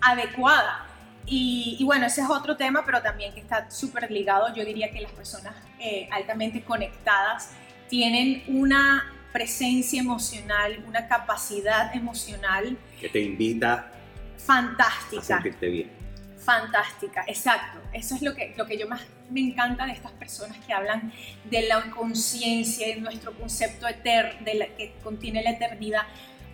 adecuada 0.00 0.86
y, 1.26 1.82
bueno, 1.84 2.06
ese 2.06 2.20
es 2.20 2.28
otro 2.28 2.56
tema, 2.56 2.82
pero 2.84 3.00
también 3.00 3.32
que 3.32 3.40
está 3.40 3.70
súper 3.70 4.10
ligado. 4.10 4.54
Yo 4.54 4.64
diría 4.64 4.90
que 4.90 5.00
las 5.00 5.12
personas 5.12 5.54
eh, 5.78 6.08
altamente 6.12 6.62
conectadas 6.62 7.50
tienen 7.88 8.42
una 8.46 9.10
presencia 9.32 10.00
emocional, 10.00 10.84
una 10.86 11.08
capacidad 11.08 11.94
emocional. 11.94 12.76
Que 13.00 13.08
te 13.08 13.20
invita 13.20 13.90
fantástica. 14.36 15.22
a 15.22 15.24
sentirte 15.24 15.68
bien. 15.68 15.90
Fantástica, 16.38 17.24
exacto. 17.26 17.80
Eso 17.92 18.14
es 18.14 18.22
lo 18.22 18.34
que, 18.34 18.54
lo 18.56 18.66
que 18.66 18.76
yo 18.76 18.86
más 18.86 19.00
me 19.30 19.40
encanta 19.40 19.86
de 19.86 19.92
estas 19.92 20.12
personas 20.12 20.58
que 20.58 20.74
hablan 20.74 21.10
de 21.44 21.62
la 21.66 21.90
conciencia, 21.90 22.86
de 22.88 22.96
nuestro 22.96 23.32
concepto 23.32 23.88
eterno, 23.88 24.44
de 24.44 24.54
la, 24.54 24.66
que 24.66 24.92
contiene 25.02 25.42
la 25.42 25.50
eternidad 25.50 26.02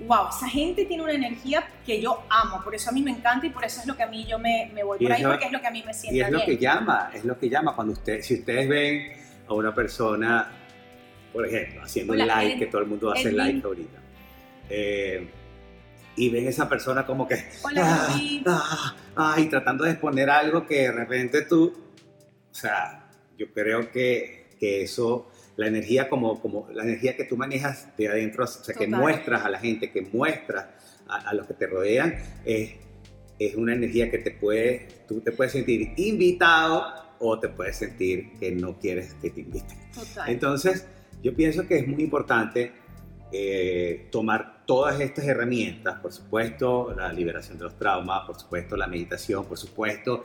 wow, 0.07 0.29
esa 0.29 0.49
gente 0.49 0.85
tiene 0.85 1.03
una 1.03 1.13
energía 1.13 1.65
que 1.85 2.01
yo 2.01 2.23
amo, 2.29 2.63
por 2.63 2.75
eso 2.75 2.91
a 2.91 2.93
mí 2.93 3.03
me 3.03 3.11
encanta 3.11 3.47
y 3.47 3.51
por 3.51 3.65
eso 3.65 3.81
es 3.81 3.87
lo 3.87 3.97
que 3.97 4.03
a 4.03 4.07
mí 4.07 4.27
yo 4.27 4.39
me, 4.39 4.71
me 4.75 4.83
voy 4.83 4.99
por 4.99 5.13
ahí, 5.13 5.23
porque 5.23 5.47
es 5.47 5.53
lo 5.53 5.61
que 5.61 5.67
a 5.67 5.71
mí 5.71 5.83
me 5.87 5.95
siente 5.95 6.17
Y 6.17 6.21
es 6.21 6.31
lo 6.31 6.45
que 6.45 6.57
llama, 6.57 7.11
es 7.15 7.25
lo 7.25 7.39
que 7.39 7.49
llama 7.49 7.75
cuando 7.75 7.93
usted, 7.93 8.23
si 8.23 8.35
ustedes 8.35 8.69
ven 8.69 9.13
a 9.49 9.55
una 9.55 9.75
persona, 9.75 10.51
por 11.33 11.47
ejemplo, 11.47 11.83
haciendo 11.83 12.13
un 12.13 12.27
like, 12.27 12.59
que 12.59 12.67
todo 12.67 12.81
el 12.83 12.89
mundo 12.89 13.11
hace 13.11 13.33
like 13.33 13.65
ahorita, 13.65 13.99
eh, 14.69 15.29
y 16.17 16.29
ven 16.29 16.49
esa 16.49 16.69
persona 16.69 17.07
como 17.07 17.27
que, 17.27 17.37
Hola, 17.63 18.09
ah, 18.47 18.97
ah, 19.17 19.37
y 19.39 19.47
tratando 19.47 19.85
de 19.85 19.93
exponer 19.93 20.29
algo 20.31 20.67
que 20.67 20.83
de 20.83 20.93
repente 20.93 21.43
tú, 21.43 21.75
o 22.51 22.55
sea, 22.55 23.09
yo 23.39 23.53
creo 23.53 23.91
que, 23.91 24.51
que 24.59 24.83
eso 24.83 25.30
la 25.61 25.67
energía 25.67 26.09
como, 26.09 26.41
como 26.41 26.69
la 26.73 26.85
energía 26.85 27.15
que 27.15 27.25
tú 27.25 27.37
manejas 27.37 27.95
de 27.99 28.09
adentro, 28.09 28.45
o 28.45 28.47
sea, 28.47 28.75
que 28.75 28.87
muestras 28.87 29.45
a 29.45 29.51
la 29.51 29.59
gente, 29.59 29.91
que 29.91 30.01
muestras 30.01 30.69
a, 31.07 31.35
los 31.35 31.47
que 31.47 31.53
te 31.53 31.67
rodean, 31.67 32.15
es, 32.47 32.77
es 33.39 33.55
una 33.57 33.75
energía 33.75 34.11
que 34.11 34.17
te 34.17 34.31
puede, 34.31 34.89
tú 35.07 35.21
te 35.21 35.33
puedes 35.33 35.53
sentir 35.53 35.93
invitado 35.99 36.87
o 37.19 37.39
te 37.39 37.51
puedes 37.51 37.77
sentir 37.77 38.33
que 38.41 38.53
no 38.53 38.79
quieres 38.79 39.13
que 39.21 39.29
te 39.29 39.43
inviten. 39.43 39.77
Entonces, 40.27 40.87
yo 41.23 41.37
pienso 41.37 41.67
que 41.67 41.77
es 41.77 41.87
muy 41.87 42.05
importante 42.05 42.73
eh, 43.31 44.09
tomar 44.11 44.65
todas 44.65 44.99
estas 44.99 45.27
herramientas, 45.27 45.99
por 46.01 46.15
supuesto, 46.15 46.95
la 46.97 47.13
liberación 47.13 47.59
de 47.59 47.65
los 47.65 47.77
traumas, 47.77 48.25
por 48.27 48.41
supuesto, 48.41 48.79
la 48.79 48.87
meditación, 48.87 49.45
por 49.45 49.59
supuesto, 49.59 50.23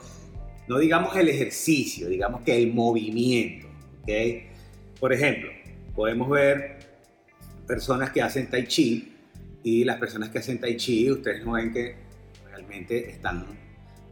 no 0.66 0.78
digamos 0.78 1.14
el 1.14 1.28
ejercicio, 1.28 2.08
digamos 2.08 2.40
que 2.40 2.56
el 2.56 2.72
movimiento, 2.72 3.66
¿ok? 4.00 4.55
Por 4.98 5.12
ejemplo, 5.12 5.50
podemos 5.94 6.28
ver 6.30 6.78
personas 7.66 8.10
que 8.10 8.22
hacen 8.22 8.48
tai 8.48 8.66
chi 8.66 9.12
y 9.62 9.84
las 9.84 9.98
personas 9.98 10.30
que 10.30 10.38
hacen 10.38 10.60
tai 10.60 10.76
chi, 10.76 11.10
ustedes 11.10 11.44
no 11.44 11.52
ven 11.52 11.72
que 11.72 11.96
realmente 12.48 13.10
están 13.10 13.44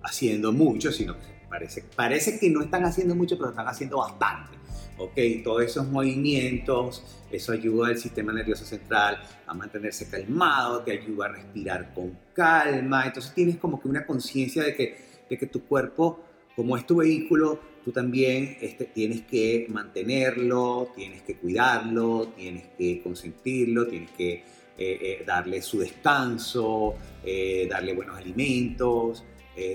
haciendo 0.03 0.53
mucho, 0.53 0.92
sino 0.92 1.14
que 1.14 1.27
parece, 1.49 1.85
parece 1.94 2.38
que 2.38 2.51
no 2.51 2.62
están 2.62 2.85
haciendo 2.85 3.14
mucho, 3.14 3.38
pero 3.38 3.51
están 3.51 3.68
haciendo 3.68 3.99
bastante. 3.99 4.59
Ok, 4.97 5.18
todos 5.42 5.62
esos 5.62 5.88
movimientos, 5.88 7.03
eso 7.31 7.53
ayuda 7.53 7.88
al 7.88 7.99
sistema 7.99 8.33
nervioso 8.33 8.64
central 8.64 9.20
a 9.47 9.55
mantenerse 9.55 10.09
calmado, 10.09 10.83
te 10.83 10.92
ayuda 10.92 11.27
a 11.27 11.29
respirar 11.29 11.92
con 11.94 12.16
calma, 12.33 13.07
entonces 13.07 13.35
tienes 13.35 13.57
como 13.57 13.81
que 13.81 13.88
una 13.88 14.07
conciencia 14.07 14.62
de 14.62 14.75
que, 14.75 14.97
de 15.29 15.38
que 15.38 15.47
tu 15.47 15.64
cuerpo, 15.64 16.25
como 16.55 16.77
es 16.77 16.87
tu 16.87 16.97
vehículo, 16.97 17.59
tú 17.85 17.92
también 17.92 18.57
este, 18.61 18.87
tienes 18.87 19.23
que 19.23 19.66
mantenerlo, 19.68 20.90
tienes 20.97 21.23
que 21.23 21.37
cuidarlo, 21.37 22.29
tienes 22.37 22.64
que 22.79 23.03
consentirlo, 23.03 23.87
tienes 23.87 24.11
que 24.12 24.33
eh, 24.33 24.42
eh, 24.79 25.25
darle 25.27 25.61
su 25.62 25.79
descanso, 25.79 26.94
eh, 27.25 27.68
darle 27.70 27.92
buenos 27.92 28.16
alimentos, 28.16 29.25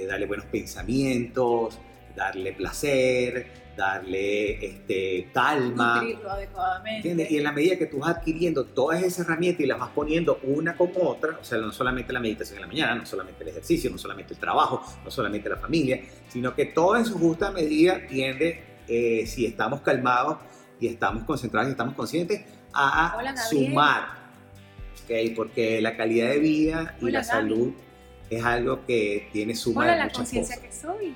darle 0.10 0.26
buenos 0.26 0.48
pensamientos, 0.48 1.80
darle 2.14 2.52
placer, 2.52 3.69
darle 3.80 4.66
este, 4.66 5.30
calma. 5.34 6.02
adecuadamente. 6.02 7.28
Y 7.30 7.38
en 7.38 7.44
la 7.46 7.54
medida 7.54 7.78
que 7.78 7.86
tú 7.86 8.00
vas 8.00 8.18
adquiriendo 8.18 8.66
todas 8.66 9.02
esas 9.02 9.26
herramientas 9.26 9.62
y 9.62 9.68
las 9.68 9.80
vas 9.80 9.92
poniendo 9.96 10.38
una 10.44 10.76
con 10.76 10.92
otra, 11.02 11.38
o 11.40 11.44
sea, 11.46 11.60
no 11.60 11.72
solamente 11.72 12.12
la 12.12 12.20
meditación 12.20 12.58
en 12.58 12.62
la 12.64 12.68
mañana, 12.68 12.96
no 12.96 13.06
solamente 13.06 13.42
el 13.44 13.50
ejercicio, 13.50 13.90
no 13.90 13.98
solamente 13.98 14.34
el 14.34 14.40
trabajo, 14.40 14.84
no 15.04 15.10
solamente 15.10 15.48
la 15.48 15.56
familia, 15.56 16.02
sino 16.28 16.54
que 16.54 16.66
todo 16.66 16.98
en 16.98 17.06
su 17.06 17.18
justa 17.18 17.52
medida 17.52 18.06
tiende, 18.06 18.62
eh, 18.90 19.26
si 19.26 19.46
estamos 19.46 19.80
calmados 19.80 20.40
y 20.82 20.88
estamos 20.88 21.24
concentrados 21.24 21.70
y 21.70 21.72
estamos 21.72 21.96
conscientes, 21.96 22.42
a 22.74 23.18
sumar. 23.50 24.10
¿okay? 25.06 25.30
Porque 25.30 25.80
la 25.80 25.96
calidad 25.96 26.30
de 26.32 26.40
vida 26.40 26.98
y 27.00 27.12
la 27.12 27.24
salud 27.24 27.72
es 28.30 28.44
algo 28.44 28.86
que 28.86 29.30
tiene 29.32 29.56
suma 29.56 29.84
Hola, 29.84 29.96
la 29.96 30.10
conciencia 30.10 30.58
que 30.62 30.70
soy. 30.70 31.16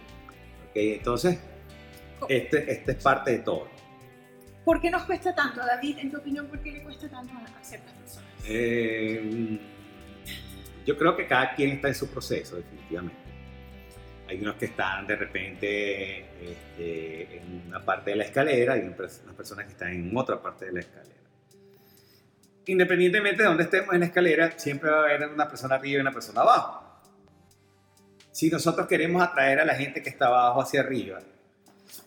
¿Okay? 0.69 0.93
Entonces, 0.93 1.39
este, 2.29 2.71
este 2.71 2.91
es 2.91 3.03
parte 3.03 3.31
de 3.31 3.39
todo. 3.39 3.67
¿Por 4.65 4.79
qué 4.79 4.89
nos 4.89 5.03
cuesta 5.03 5.35
tanto, 5.35 5.59
David? 5.59 5.97
En 5.99 6.11
tu 6.11 6.17
opinión, 6.17 6.47
¿por 6.47 6.59
qué 6.61 6.71
le 6.71 6.83
cuesta 6.83 7.09
tanto 7.09 7.33
a 7.33 7.63
ciertas 7.63 7.93
personas? 7.93 8.29
Eh, 8.45 9.59
yo 10.85 10.97
creo 10.97 11.15
que 11.15 11.27
cada 11.27 11.53
quien 11.53 11.71
está 11.71 11.89
en 11.89 11.95
su 11.95 12.09
proceso, 12.09 12.55
definitivamente. 12.55 13.17
Hay 14.27 14.41
unos 14.41 14.55
que 14.55 14.65
están 14.65 15.05
de 15.05 15.15
repente 15.17 16.19
este, 16.41 17.37
en 17.37 17.63
una 17.67 17.83
parte 17.83 18.11
de 18.11 18.15
la 18.17 18.23
escalera 18.23 18.77
y 18.77 18.81
unas 18.81 19.19
personas 19.35 19.65
que 19.65 19.73
están 19.73 19.91
en 19.91 20.15
otra 20.15 20.41
parte 20.41 20.65
de 20.65 20.71
la 20.71 20.79
escalera. 20.79 21.13
Independientemente 22.65 23.43
de 23.43 23.49
dónde 23.49 23.63
estemos 23.63 23.93
en 23.93 23.99
la 23.99 24.05
escalera, 24.05 24.51
siempre 24.57 24.89
va 24.89 25.01
a 25.01 25.03
haber 25.03 25.27
una 25.27 25.49
persona 25.49 25.75
arriba 25.75 25.97
y 25.97 26.01
una 26.01 26.13
persona 26.13 26.41
abajo. 26.41 27.01
Si 28.31 28.49
nosotros 28.49 28.87
queremos 28.87 29.21
atraer 29.21 29.59
a 29.59 29.65
la 29.65 29.75
gente 29.75 30.01
que 30.01 30.09
está 30.09 30.27
abajo 30.27 30.61
hacia 30.61 30.79
arriba, 30.79 31.19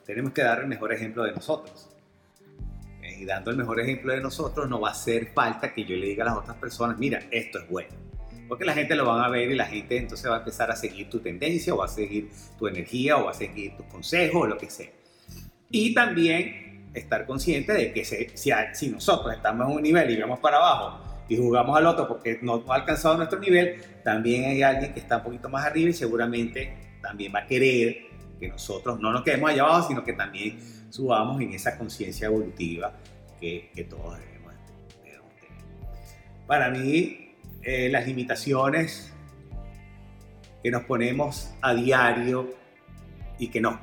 tenemos 0.04 0.32
que 0.32 0.42
dar 0.42 0.60
el 0.60 0.66
mejor 0.66 0.92
ejemplo 0.92 1.24
de 1.24 1.32
nosotros. 1.32 1.88
Eh, 3.02 3.18
Y 3.20 3.24
dando 3.24 3.50
el 3.50 3.56
mejor 3.56 3.80
ejemplo 3.80 4.12
de 4.12 4.20
nosotros, 4.20 4.68
no 4.68 4.80
va 4.80 4.88
a 4.88 4.92
hacer 4.92 5.32
falta 5.32 5.72
que 5.72 5.84
yo 5.84 5.96
le 5.96 6.06
diga 6.06 6.24
a 6.24 6.28
las 6.28 6.36
otras 6.38 6.56
personas, 6.56 6.98
mira, 6.98 7.20
esto 7.30 7.58
es 7.58 7.68
bueno. 7.68 7.90
Porque 8.48 8.64
la 8.64 8.74
gente 8.74 8.94
lo 8.94 9.04
van 9.04 9.24
a 9.24 9.28
ver 9.28 9.50
y 9.50 9.54
la 9.54 9.66
gente 9.66 9.96
entonces 9.96 10.30
va 10.30 10.36
a 10.36 10.38
empezar 10.38 10.70
a 10.70 10.76
seguir 10.76 11.10
tu 11.10 11.18
tendencia 11.18 11.74
o 11.74 11.78
va 11.78 11.86
a 11.86 11.88
seguir 11.88 12.30
tu 12.58 12.68
energía 12.68 13.16
o 13.16 13.24
va 13.24 13.32
a 13.32 13.34
seguir 13.34 13.76
tus 13.76 13.86
consejos 13.86 14.42
o 14.42 14.46
lo 14.46 14.56
que 14.56 14.70
sea. 14.70 14.90
Y 15.68 15.92
también 15.94 16.90
estar 16.94 17.26
consciente 17.26 17.72
de 17.72 17.92
que 17.92 18.04
si, 18.04 18.28
si 18.72 18.88
nosotros 18.88 19.34
estamos 19.34 19.68
en 19.68 19.76
un 19.76 19.82
nivel 19.82 20.10
y 20.10 20.20
vamos 20.20 20.38
para 20.38 20.58
abajo 20.58 21.24
y 21.28 21.36
jugamos 21.36 21.76
al 21.76 21.86
otro 21.86 22.06
porque 22.06 22.38
no 22.40 22.64
ha 22.68 22.76
alcanzado 22.76 23.16
nuestro 23.16 23.40
nivel, 23.40 23.82
también 24.04 24.44
hay 24.44 24.62
alguien 24.62 24.94
que 24.94 25.00
está 25.00 25.18
un 25.18 25.24
poquito 25.24 25.48
más 25.48 25.66
arriba 25.66 25.90
y 25.90 25.92
seguramente 25.92 26.72
también 27.02 27.32
va 27.34 27.40
a 27.40 27.46
querer 27.46 28.05
que 28.38 28.48
nosotros 28.48 29.00
no 29.00 29.12
nos 29.12 29.22
quedemos 29.22 29.50
allá 29.50 29.62
abajo, 29.62 29.88
sino 29.88 30.04
que 30.04 30.12
también 30.12 30.58
subamos 30.90 31.40
en 31.40 31.52
esa 31.52 31.76
conciencia 31.76 32.26
evolutiva 32.26 32.92
que, 33.40 33.70
que 33.74 33.84
todos 33.84 34.18
debemos, 34.18 34.52
debemos 35.04 35.34
tener. 35.36 35.56
Para 36.46 36.70
mí, 36.70 37.34
eh, 37.62 37.88
las 37.90 38.06
limitaciones 38.06 39.12
que 40.62 40.70
nos 40.70 40.84
ponemos 40.84 41.50
a 41.60 41.74
diario 41.74 42.54
y 43.38 43.48
que 43.48 43.60
nos, 43.60 43.78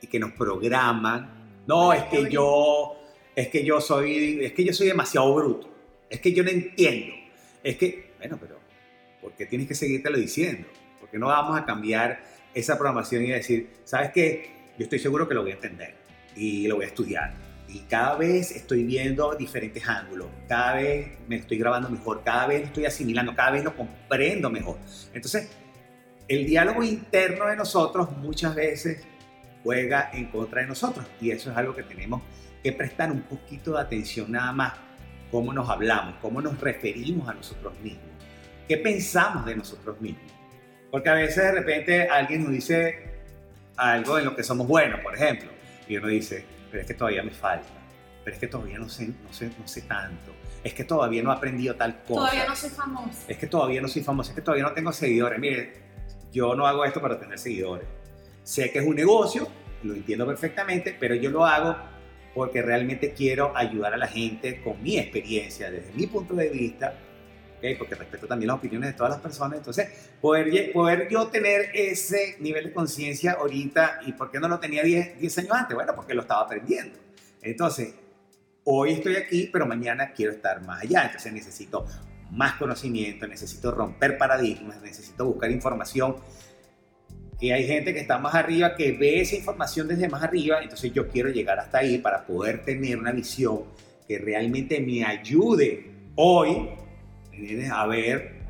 y 0.00 0.06
que 0.06 0.18
nos 0.18 0.32
programan, 0.32 1.62
no, 1.66 1.92
es 1.92 2.04
que 2.04 2.30
yo, 2.30 2.96
es 3.36 3.48
que 3.48 3.64
yo 3.64 3.80
soy, 3.80 4.44
es 4.44 4.52
que 4.52 4.64
yo 4.64 4.72
soy 4.72 4.88
demasiado 4.88 5.34
bruto, 5.34 5.68
es 6.08 6.20
que 6.20 6.32
yo 6.32 6.42
no 6.42 6.50
entiendo, 6.50 7.14
es 7.62 7.76
que, 7.76 8.12
bueno, 8.18 8.38
pero 8.40 8.58
¿por 9.20 9.32
qué 9.32 9.46
tienes 9.46 9.68
que 9.68 9.74
seguírtelo 9.74 10.18
diciendo? 10.18 10.66
Porque 10.98 11.18
no 11.18 11.26
vamos 11.26 11.58
a 11.58 11.64
cambiar 11.64 12.22
esa 12.54 12.76
programación 12.76 13.24
y 13.24 13.28
decir, 13.28 13.70
¿sabes 13.84 14.10
qué? 14.12 14.72
Yo 14.78 14.84
estoy 14.84 14.98
seguro 14.98 15.28
que 15.28 15.34
lo 15.34 15.42
voy 15.42 15.52
a 15.52 15.54
entender 15.54 15.94
y 16.36 16.66
lo 16.66 16.76
voy 16.76 16.84
a 16.84 16.88
estudiar. 16.88 17.34
Y 17.68 17.80
cada 17.80 18.16
vez 18.16 18.50
estoy 18.50 18.82
viendo 18.82 19.34
diferentes 19.36 19.86
ángulos, 19.88 20.28
cada 20.48 20.74
vez 20.74 21.18
me 21.28 21.36
estoy 21.36 21.58
grabando 21.58 21.88
mejor, 21.88 22.22
cada 22.24 22.48
vez 22.48 22.64
estoy 22.64 22.84
asimilando, 22.84 23.34
cada 23.34 23.52
vez 23.52 23.62
lo 23.62 23.76
comprendo 23.76 24.50
mejor. 24.50 24.78
Entonces, 25.14 25.50
el 26.26 26.46
diálogo 26.46 26.82
interno 26.82 27.46
de 27.46 27.56
nosotros 27.56 28.10
muchas 28.16 28.54
veces 28.54 29.04
juega 29.62 30.10
en 30.12 30.26
contra 30.26 30.62
de 30.62 30.68
nosotros 30.68 31.06
y 31.20 31.30
eso 31.30 31.50
es 31.50 31.56
algo 31.56 31.74
que 31.74 31.82
tenemos 31.82 32.22
que 32.62 32.72
prestar 32.72 33.10
un 33.10 33.22
poquito 33.22 33.72
de 33.72 33.80
atención 33.80 34.32
nada 34.32 34.52
más, 34.52 34.74
cómo 35.30 35.52
nos 35.52 35.68
hablamos, 35.68 36.16
cómo 36.20 36.40
nos 36.40 36.58
referimos 36.60 37.28
a 37.28 37.34
nosotros 37.34 37.72
mismos, 37.82 38.04
qué 38.68 38.76
pensamos 38.76 39.44
de 39.46 39.56
nosotros 39.56 40.00
mismos. 40.00 40.39
Porque 40.90 41.08
a 41.08 41.14
veces 41.14 41.36
de 41.36 41.52
repente 41.52 42.08
alguien 42.08 42.44
nos 42.44 42.52
dice 42.52 43.10
algo 43.76 44.18
en 44.18 44.24
lo 44.24 44.36
que 44.36 44.42
somos 44.42 44.66
buenos, 44.66 45.00
por 45.00 45.14
ejemplo, 45.14 45.50
y 45.88 45.96
uno 45.96 46.08
dice, 46.08 46.44
pero 46.70 46.82
es 46.82 46.86
que 46.86 46.94
todavía 46.94 47.22
me 47.22 47.30
falta, 47.30 47.68
pero 48.24 48.34
es 48.34 48.40
que 48.40 48.46
todavía 48.48 48.78
no 48.78 48.88
sé, 48.88 49.08
no 49.08 49.32
sé, 49.32 49.50
no 49.58 49.66
sé 49.66 49.82
tanto, 49.82 50.32
es 50.62 50.74
que 50.74 50.84
todavía 50.84 51.22
no 51.22 51.32
he 51.32 51.36
aprendido 51.36 51.74
tal 51.76 52.02
cosa. 52.02 52.20
Todavía 52.20 52.46
no 52.46 52.56
soy 52.56 52.70
famosa. 52.70 53.24
Es 53.28 53.38
que 53.38 53.46
todavía 53.46 53.80
no 53.80 53.88
soy 53.88 54.02
famoso, 54.02 54.30
es 54.30 54.36
que 54.36 54.42
todavía 54.42 54.64
no 54.64 54.72
tengo 54.72 54.92
seguidores. 54.92 55.38
Mire, 55.38 55.72
yo 56.32 56.54
no 56.54 56.66
hago 56.66 56.84
esto 56.84 57.00
para 57.00 57.18
tener 57.18 57.38
seguidores. 57.38 57.86
Sé 58.42 58.70
que 58.70 58.80
es 58.80 58.86
un 58.86 58.96
negocio, 58.96 59.48
lo 59.82 59.94
entiendo 59.94 60.26
perfectamente, 60.26 60.96
pero 60.98 61.14
yo 61.14 61.30
lo 61.30 61.46
hago 61.46 61.76
porque 62.34 62.62
realmente 62.62 63.12
quiero 63.12 63.56
ayudar 63.56 63.94
a 63.94 63.96
la 63.96 64.06
gente 64.06 64.60
con 64.62 64.82
mi 64.82 64.98
experiencia, 64.98 65.70
desde 65.70 65.92
mi 65.94 66.06
punto 66.06 66.34
de 66.34 66.48
vista, 66.48 66.94
¿ok? 67.60 67.78
porque 67.78 67.94
respeto 67.94 68.26
también 68.26 68.48
las 68.48 68.56
opiniones 68.56 68.90
de 68.90 68.96
todas 68.96 69.12
las 69.12 69.20
personas. 69.20 69.58
Entonces, 69.58 69.88
poder, 70.20 70.72
poder 70.72 71.08
yo 71.08 71.28
tener 71.28 71.70
ese 71.74 72.36
nivel 72.40 72.64
de 72.64 72.72
conciencia 72.72 73.32
ahorita, 73.32 74.00
¿y 74.06 74.12
por 74.12 74.30
qué 74.30 74.40
no 74.40 74.48
lo 74.48 74.58
tenía 74.58 74.82
10, 74.82 75.20
10 75.20 75.38
años 75.38 75.52
antes? 75.52 75.74
Bueno, 75.74 75.92
porque 75.94 76.14
lo 76.14 76.22
estaba 76.22 76.42
aprendiendo. 76.42 76.98
Entonces, 77.42 77.94
hoy 78.64 78.92
estoy 78.92 79.16
aquí, 79.16 79.48
pero 79.52 79.66
mañana 79.66 80.12
quiero 80.12 80.32
estar 80.32 80.62
más 80.62 80.82
allá. 80.82 81.04
Entonces 81.04 81.32
necesito 81.32 81.86
más 82.30 82.54
conocimiento, 82.54 83.26
necesito 83.26 83.70
romper 83.70 84.16
paradigmas, 84.16 84.80
necesito 84.80 85.26
buscar 85.26 85.50
información. 85.50 86.16
Y 87.40 87.50
hay 87.50 87.66
gente 87.66 87.94
que 87.94 88.00
está 88.00 88.18
más 88.18 88.34
arriba, 88.34 88.74
que 88.76 88.92
ve 88.92 89.20
esa 89.20 89.34
información 89.34 89.88
desde 89.88 90.08
más 90.08 90.22
arriba, 90.22 90.62
entonces 90.62 90.92
yo 90.92 91.08
quiero 91.08 91.30
llegar 91.30 91.58
hasta 91.58 91.78
ahí 91.78 91.96
para 91.96 92.26
poder 92.26 92.64
tener 92.64 92.98
una 92.98 93.12
visión 93.12 93.64
que 94.06 94.18
realmente 94.18 94.78
me 94.80 95.04
ayude 95.04 95.90
hoy 96.16 96.68
¿entiendes? 97.40 97.70
a 97.70 97.86
ver 97.86 98.40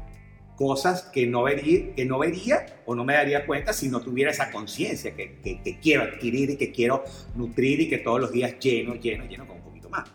cosas 0.57 1.05
que 1.05 1.27
no, 1.27 1.43
vería, 1.45 1.95
que 1.95 2.05
no 2.05 2.19
vería 2.19 2.67
o 2.85 2.95
no 2.95 3.03
me 3.05 3.15
daría 3.15 3.47
cuenta 3.47 3.73
si 3.73 3.89
no 3.89 4.01
tuviera 4.01 4.31
esa 4.31 4.51
conciencia 4.51 5.15
que, 5.17 5.39
que- 5.41 5.63
que 5.63 5.79
quiero 5.81 6.03
adquirir 6.03 6.51
y 6.51 6.57
que 6.57 6.71
quiero 6.71 7.03
nutrir 7.35 7.81
y 7.81 7.89
que 7.89 7.99
todos 7.99 8.21
los 8.21 8.31
días 8.31 8.59
lleno, 8.59 8.95
lleno, 8.95 9.25
lleno 9.25 9.47
con 9.47 9.57
un 9.57 9.63
poquito 9.63 9.89
más. 9.89 10.11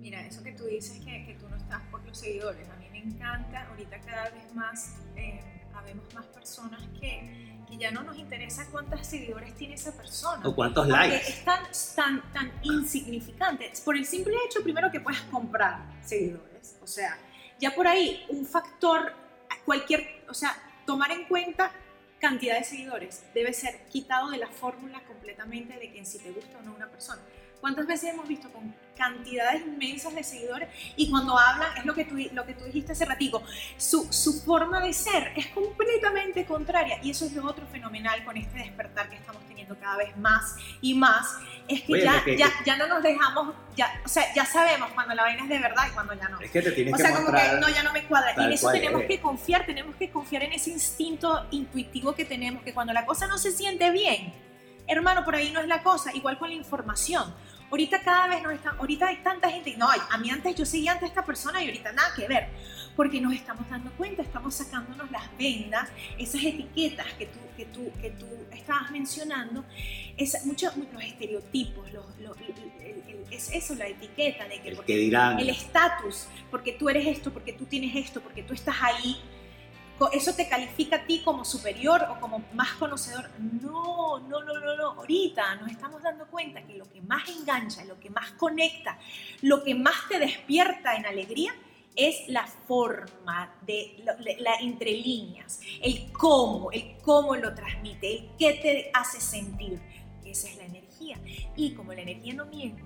Mira, 0.00 0.24
eso 0.24 0.42
que 0.44 0.52
tú 0.52 0.64
dices 0.66 1.00
que, 1.04 1.24
que 1.26 1.34
tú 1.40 1.48
no 1.48 1.56
estás 1.56 1.82
por 1.90 2.04
los 2.06 2.16
seguidores, 2.16 2.68
a 2.68 2.76
mí 2.76 2.86
me 2.92 2.98
encanta, 2.98 3.66
ahorita 3.68 3.98
cada 4.00 4.30
vez 4.30 4.54
más 4.54 4.94
eh, 5.16 5.40
habemos 5.74 6.14
más 6.14 6.26
personas 6.26 6.80
que, 7.00 7.56
que 7.68 7.76
ya 7.78 7.90
no 7.90 8.04
nos 8.04 8.16
interesa 8.16 8.68
cuántos 8.70 9.04
seguidores 9.04 9.52
tiene 9.56 9.74
esa 9.74 9.90
persona. 9.90 10.46
O 10.48 10.54
cuántos 10.54 10.86
likes. 10.86 11.16
es 11.16 11.44
tan, 11.44 11.64
tan, 11.96 12.32
tan 12.32 12.52
insignificante. 12.62 13.72
Por 13.84 13.96
el 13.96 14.04
simple 14.06 14.34
hecho, 14.46 14.62
primero, 14.62 14.88
que 14.92 15.00
puedes 15.00 15.20
comprar 15.22 15.78
seguidores. 16.04 16.76
O 16.80 16.86
sea, 16.86 17.18
ya 17.58 17.74
por 17.74 17.86
ahí, 17.86 18.24
un 18.28 18.46
factor, 18.46 19.12
cualquier, 19.64 20.22
o 20.28 20.34
sea, 20.34 20.56
tomar 20.84 21.10
en 21.10 21.24
cuenta 21.24 21.72
cantidad 22.20 22.56
de 22.56 22.64
seguidores 22.64 23.24
debe 23.34 23.52
ser 23.52 23.86
quitado 23.88 24.30
de 24.30 24.38
la 24.38 24.48
fórmula 24.48 25.02
completamente 25.06 25.78
de 25.78 25.92
que 25.92 26.04
si 26.04 26.18
te 26.18 26.30
gusta 26.30 26.58
o 26.58 26.62
no 26.62 26.74
una 26.74 26.88
persona. 26.88 27.20
¿Cuántas 27.60 27.86
veces 27.86 28.10
hemos 28.12 28.28
visto 28.28 28.50
con 28.52 28.74
cantidades 28.96 29.62
inmensas 29.66 30.14
de 30.14 30.22
seguidores 30.24 30.68
y 30.96 31.10
cuando 31.10 31.38
hablan, 31.38 31.76
es 31.76 31.84
lo 31.84 31.94
que 31.94 32.04
tú, 32.04 32.16
lo 32.32 32.46
que 32.46 32.54
tú 32.54 32.64
dijiste 32.64 32.92
hace 32.92 33.04
ratico, 33.04 33.42
su, 33.76 34.10
su 34.12 34.40
forma 34.42 34.80
de 34.80 34.92
ser 34.92 35.32
es 35.36 35.48
completamente 35.48 36.46
contraria 36.46 36.98
y 37.02 37.10
eso 37.10 37.26
es 37.26 37.32
lo 37.32 37.44
otro 37.44 37.66
fenomenal 37.66 38.24
con 38.24 38.36
este 38.36 38.58
despertar 38.58 39.10
que 39.10 39.16
estamos 39.16 39.42
teniendo 39.48 39.76
cada 39.78 39.96
vez 39.98 40.16
más 40.16 40.54
y 40.80 40.94
más, 40.94 41.26
es 41.68 41.82
que 41.82 41.92
Oye, 41.94 42.04
ya, 42.04 42.24
que- 42.24 42.38
ya, 42.38 42.50
ya 42.64 42.76
no 42.76 42.86
nos 42.86 43.02
dejamos, 43.02 43.54
ya, 43.76 44.00
o 44.04 44.08
sea, 44.08 44.32
ya 44.34 44.46
sabemos 44.46 44.90
cuando 44.94 45.14
la 45.14 45.22
vaina 45.24 45.42
es 45.42 45.48
de 45.48 45.58
verdad 45.58 45.84
y 45.88 45.90
cuando 45.92 46.14
ya 46.14 46.28
no. 46.28 46.40
Es 46.40 46.50
que 46.50 46.62
te 46.62 46.72
tienes 46.72 46.94
O 46.94 46.96
que 46.96 47.02
sea, 47.02 47.12
como 47.12 47.22
mostrar. 47.30 47.50
que 47.54 47.60
no, 47.60 47.68
ya 47.68 47.82
no 47.82 47.92
me 47.92 48.04
cuadra. 48.04 48.34
Y 48.38 48.44
en 48.44 48.52
eso 48.52 48.70
tenemos 48.70 49.02
eres. 49.02 49.16
que 49.16 49.20
confiar, 49.20 49.66
tenemos 49.66 49.96
que 49.96 50.10
confiar 50.10 50.42
en 50.44 50.52
ese 50.52 50.70
instinto 50.70 51.46
intuitivo 51.50 52.14
que 52.14 52.24
tenemos, 52.24 52.62
que 52.62 52.72
cuando 52.72 52.92
la 52.94 53.04
cosa 53.04 53.26
no 53.26 53.36
se 53.36 53.50
siente 53.50 53.90
bien, 53.90 54.32
hermano, 54.86 55.24
por 55.24 55.34
ahí 55.34 55.50
no 55.50 55.60
es 55.60 55.68
la 55.68 55.82
cosa, 55.82 56.14
igual 56.14 56.38
con 56.38 56.48
la 56.48 56.54
información. 56.56 57.34
Ahorita 57.70 58.00
cada 58.02 58.28
vez 58.28 58.42
nos 58.44 58.52
están, 58.52 58.76
ahorita 58.78 59.08
hay 59.08 59.16
tanta 59.24 59.50
gente, 59.50 59.76
no, 59.76 59.88
a 59.90 60.18
mí 60.18 60.30
antes 60.30 60.54
yo 60.54 60.64
seguía 60.64 60.92
antes 60.92 61.04
a 61.04 61.06
esta 61.08 61.24
persona 61.24 61.60
y 61.62 61.66
ahorita 61.66 61.90
nada 61.92 62.10
que 62.14 62.28
ver, 62.28 62.46
porque 62.94 63.20
nos 63.20 63.32
estamos 63.34 63.68
dando 63.68 63.90
cuenta, 63.92 64.22
estamos 64.22 64.54
sacándonos 64.54 65.10
las 65.10 65.24
vendas, 65.36 65.88
esas 66.16 66.44
etiquetas 66.44 67.06
que 67.18 67.26
tú, 67.26 67.38
que 67.56 67.64
tú, 67.66 67.90
que 68.00 68.10
tú 68.10 68.26
estabas 68.52 68.92
mencionando, 68.92 69.64
es, 70.16 70.46
muchos 70.46 70.76
los 70.76 71.02
estereotipos, 71.02 71.92
los, 71.92 72.04
los- 72.20 72.36
el- 72.38 72.86
el- 72.86 73.02
el- 73.08 73.26
es 73.32 73.50
eso, 73.50 73.74
la 73.74 73.88
etiqueta 73.88 74.46
de 74.46 74.60
que 74.60 74.70
El 75.42 75.48
estatus, 75.50 76.28
porque 76.52 76.70
tú 76.72 76.88
eres 76.88 77.04
esto, 77.08 77.32
porque 77.32 77.52
tú 77.52 77.64
tienes 77.64 77.96
esto, 77.96 78.20
porque 78.20 78.44
tú 78.44 78.54
estás 78.54 78.76
ahí, 78.80 79.20
eso 80.12 80.34
te 80.34 80.48
califica 80.48 80.96
a 80.96 81.06
ti 81.06 81.22
como 81.24 81.44
superior 81.44 82.06
o 82.10 82.20
como 82.20 82.44
más 82.52 82.72
conocedor. 82.72 83.30
No, 83.38 84.18
no, 84.18 84.42
no, 84.42 84.60
no, 84.60 84.76
no. 84.76 84.90
Ahorita 84.92 85.56
nos 85.56 85.70
estamos 85.70 86.02
dando 86.02 86.26
cuenta 86.26 86.62
que 86.62 86.74
lo 86.74 86.90
que 86.90 87.00
más 87.00 87.28
engancha, 87.28 87.84
lo 87.84 87.98
que 87.98 88.10
más 88.10 88.32
conecta, 88.32 88.98
lo 89.42 89.62
que 89.64 89.74
más 89.74 90.08
te 90.08 90.18
despierta 90.18 90.96
en 90.96 91.06
alegría 91.06 91.54
es 91.94 92.28
la 92.28 92.46
forma 92.46 93.54
de 93.62 93.96
la, 94.04 94.16
la 94.38 94.54
entre 94.60 94.92
líneas, 94.92 95.60
el 95.82 96.12
cómo, 96.12 96.70
el 96.70 96.98
cómo 97.02 97.34
lo 97.36 97.54
transmite, 97.54 98.18
el 98.18 98.30
qué 98.38 98.52
te 98.54 98.90
hace 98.92 99.20
sentir. 99.20 99.80
Esa 100.24 100.48
es 100.48 100.56
la 100.56 100.64
energía. 100.64 101.18
Y 101.56 101.72
como 101.72 101.94
la 101.94 102.02
energía 102.02 102.34
no 102.34 102.44
miente, 102.46 102.82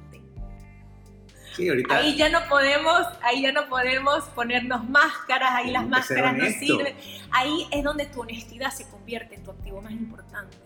Sí, 1.56 1.68
ahorita. 1.68 1.96
Ahí 1.96 2.16
ya 2.16 2.28
no 2.28 2.40
podemos, 2.48 3.02
ahí 3.22 3.42
ya 3.42 3.52
no 3.52 3.68
podemos 3.68 4.24
ponernos 4.34 4.88
máscaras, 4.88 5.50
ahí 5.52 5.70
las 5.70 5.82
máscaras 5.88 6.36
no 6.36 6.44
sirven. 6.66 6.96
Ahí 7.32 7.66
es 7.70 7.82
donde 7.84 8.06
tu 8.06 8.20
honestidad 8.22 8.70
se 8.70 8.88
convierte 8.88 9.34
en 9.34 9.42
tu 9.44 9.50
activo 9.50 9.80
más 9.82 9.92
importante. 9.92 10.56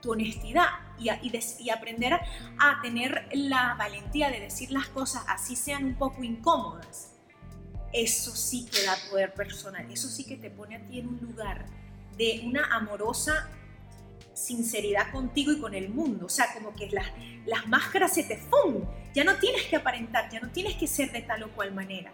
Tu 0.00 0.10
honestidad 0.12 0.66
y, 0.98 1.10
a- 1.10 1.18
y 1.22 1.30
des- 1.30 1.60
y 1.60 1.70
aprender 1.70 2.14
a, 2.14 2.20
a 2.58 2.80
tener 2.82 3.28
la 3.32 3.74
valentía 3.78 4.30
de 4.30 4.40
decir 4.40 4.72
las 4.72 4.88
cosas 4.88 5.22
así 5.28 5.54
sean 5.54 5.84
un 5.84 5.94
poco 5.94 6.24
incómodas. 6.24 7.10
Eso 7.92 8.34
sí 8.34 8.66
que 8.72 8.82
da 8.84 8.96
poder 9.10 9.32
personal, 9.34 9.88
eso 9.92 10.08
sí 10.08 10.24
que 10.24 10.36
te 10.36 10.50
pone 10.50 10.76
a 10.76 10.86
ti 10.86 10.98
en 10.98 11.08
un 11.08 11.18
lugar 11.20 11.66
de 12.16 12.42
una 12.44 12.64
amorosa 12.74 13.48
sinceridad 14.34 15.10
contigo 15.10 15.52
y 15.52 15.60
con 15.60 15.74
el 15.74 15.88
mundo. 15.88 16.26
O 16.26 16.28
sea, 16.28 16.52
como 16.54 16.74
que 16.74 16.88
las, 16.90 17.06
las 17.46 17.66
máscaras 17.66 18.14
se 18.14 18.24
te 18.24 18.36
¡fum! 18.36 18.84
Ya 19.14 19.24
no 19.24 19.36
tienes 19.36 19.64
que 19.64 19.76
aparentar, 19.76 20.30
ya 20.30 20.40
no 20.40 20.50
tienes 20.50 20.74
que 20.74 20.86
ser 20.86 21.12
de 21.12 21.22
tal 21.22 21.42
o 21.42 21.50
cual 21.50 21.72
manera. 21.72 22.12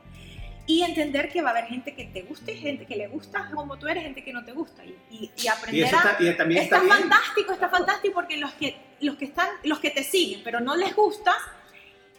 y 0.67 0.83
entender 0.83 1.31
que 1.31 1.41
va 1.41 1.49
a 1.49 1.53
haber 1.53 1.65
gente 1.65 1.95
que 1.95 2.05
te 2.05 2.23
guste, 2.23 2.55
gente 2.55 2.85
que 2.85 2.95
le 2.95 3.09
gusta 3.09 3.51
como 3.55 3.79
tú 3.79 3.89
eres, 3.89 4.03
gente 4.03 4.23
que 4.23 4.35
no 4.35 4.45
te 4.45 4.53
gusta 4.53 4.85
y, 4.85 5.31
y, 5.35 5.49
aprender 5.49 5.87
a... 5.95 6.17
y 6.21 6.37
también 6.37 6.63
está, 6.63 6.83
fantástico, 6.83 7.53
está 7.55 7.71
fantástico 7.71 8.15
porque 8.15 8.37
los 8.37 8.53
que, 8.53 8.77
los, 9.01 9.17
que 9.17 9.25
están, 9.25 9.49
los 9.65 9.79
que 9.79 9.89
te 9.89 10.05
siguen 10.05 10.43
pero 10.45 10.61
no 10.61 10.77
les 10.77 10.95
gustas, 10.95 11.37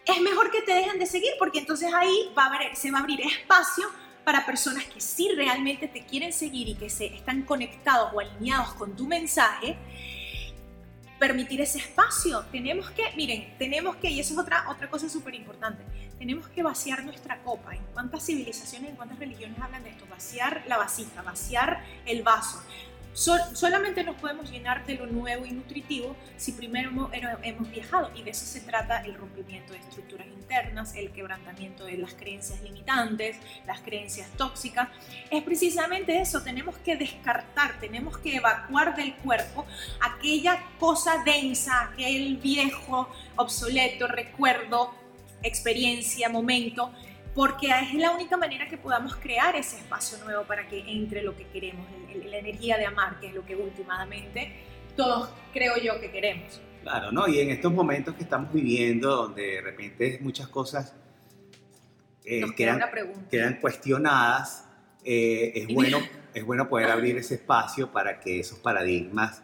es 0.03 0.19
mejor 0.21 0.49
que 0.49 0.61
te 0.63 0.73
dejen 0.73 0.97
de 0.97 1.05
seguir 1.05 1.31
porque 1.37 1.59
entonces 1.59 1.93
ahí 1.93 2.31
va 2.35 2.45
a 2.45 2.47
haber, 2.47 2.75
se 2.75 2.89
va 2.89 2.97
a 2.97 3.01
abrir 3.01 3.21
espacio 3.21 3.87
para 4.29 4.45
personas 4.45 4.85
que 4.85 5.01
sí 5.01 5.27
realmente 5.35 5.87
te 5.87 6.05
quieren 6.05 6.31
seguir 6.31 6.69
y 6.69 6.75
que 6.75 6.87
se 6.91 7.07
están 7.07 7.41
conectados 7.41 8.11
o 8.13 8.19
alineados 8.19 8.75
con 8.75 8.95
tu 8.95 9.07
mensaje 9.07 9.75
permitir 11.17 11.61
ese 11.61 11.79
espacio. 11.79 12.45
Tenemos 12.51 12.91
que, 12.91 13.11
miren, 13.15 13.55
tenemos 13.57 13.95
que, 13.95 14.11
y 14.11 14.19
eso 14.19 14.33
es 14.33 14.39
otra, 14.39 14.69
otra 14.69 14.87
cosa 14.87 15.09
súper 15.09 15.33
importante, 15.33 15.83
tenemos 16.19 16.47
que 16.47 16.61
vaciar 16.61 17.03
nuestra 17.03 17.41
copa. 17.41 17.73
¿En 17.73 17.81
cuántas 17.91 18.23
civilizaciones, 18.23 18.91
en 18.91 18.97
cuántas 18.97 19.17
religiones 19.17 19.59
hablan 19.59 19.83
de 19.83 19.89
esto? 19.89 20.05
Vaciar 20.07 20.63
la 20.67 20.77
vasija, 20.77 21.23
vaciar 21.23 21.83
el 22.05 22.21
vaso 22.21 22.61
solamente 23.13 24.03
nos 24.03 24.15
podemos 24.15 24.49
llenar 24.51 24.85
de 24.85 24.95
lo 24.95 25.07
nuevo 25.07 25.45
y 25.45 25.51
nutritivo 25.51 26.15
si 26.37 26.53
primero 26.53 26.91
hemos, 27.11 27.71
viajado 27.71 28.11
y 28.15 28.23
de 28.23 28.31
eso 28.31 28.45
se 28.45 28.61
trata 28.61 29.03
el 29.05 29.15
rompimiento 29.15 29.73
de 29.73 29.79
estructuras 29.79 30.27
internas, 30.27 30.95
el 30.95 31.11
quebrantamiento 31.11 31.85
de 31.85 31.97
las 31.97 32.13
creencias 32.13 32.61
limitantes, 32.61 33.37
las 33.67 33.81
creencias 33.81 34.29
tóxicas. 34.37 34.89
Es 35.29 35.43
precisamente 35.43 36.19
eso, 36.19 36.41
tenemos 36.41 36.77
que 36.77 36.95
descartar, 36.95 37.79
tenemos 37.79 38.17
que 38.17 38.37
evacuar 38.37 38.95
del 38.95 39.15
cuerpo 39.15 39.65
aquella 40.01 40.63
cosa 40.79 41.23
densa, 41.23 41.89
aquel 41.91 42.37
viejo, 42.37 43.09
obsoleto 43.35 44.07
recuerdo, 44.07 44.93
experiencia, 45.43 46.29
momento 46.29 46.91
porque 47.33 47.67
es 47.67 47.93
la 47.93 48.11
única 48.11 48.37
manera 48.37 48.67
que 48.67 48.77
podamos 48.77 49.15
crear 49.15 49.55
ese 49.55 49.77
espacio 49.77 50.17
nuevo 50.23 50.43
para 50.43 50.67
que 50.67 50.79
entre 50.87 51.21
lo 51.23 51.35
que 51.35 51.45
queremos, 51.47 51.87
la 52.25 52.37
energía 52.37 52.77
de 52.77 52.85
amar, 52.85 53.19
que 53.19 53.27
es 53.27 53.33
lo 53.33 53.45
que 53.45 53.55
últimamente 53.55 54.51
todos 54.95 55.29
creo 55.53 55.77
yo 55.77 55.99
que 55.99 56.11
queremos. 56.11 56.61
Claro, 56.81 57.11
¿no? 57.11 57.27
Y 57.27 57.39
en 57.39 57.51
estos 57.51 57.71
momentos 57.71 58.15
que 58.15 58.23
estamos 58.23 58.51
viviendo, 58.51 59.15
donde 59.15 59.43
de 59.43 59.61
repente 59.61 60.17
muchas 60.21 60.47
cosas 60.47 60.95
eh, 62.25 62.43
quedan, 62.55 62.81
quedan, 63.29 63.59
cuestionadas, 63.59 64.65
eh, 65.03 65.51
es, 65.55 65.73
bueno, 65.73 65.99
es 66.33 66.45
bueno 66.45 66.67
poder 66.67 66.89
abrir 66.89 67.17
ese 67.17 67.35
espacio 67.35 67.91
para 67.91 68.19
que 68.19 68.39
esos 68.39 68.59
paradigmas 68.59 69.41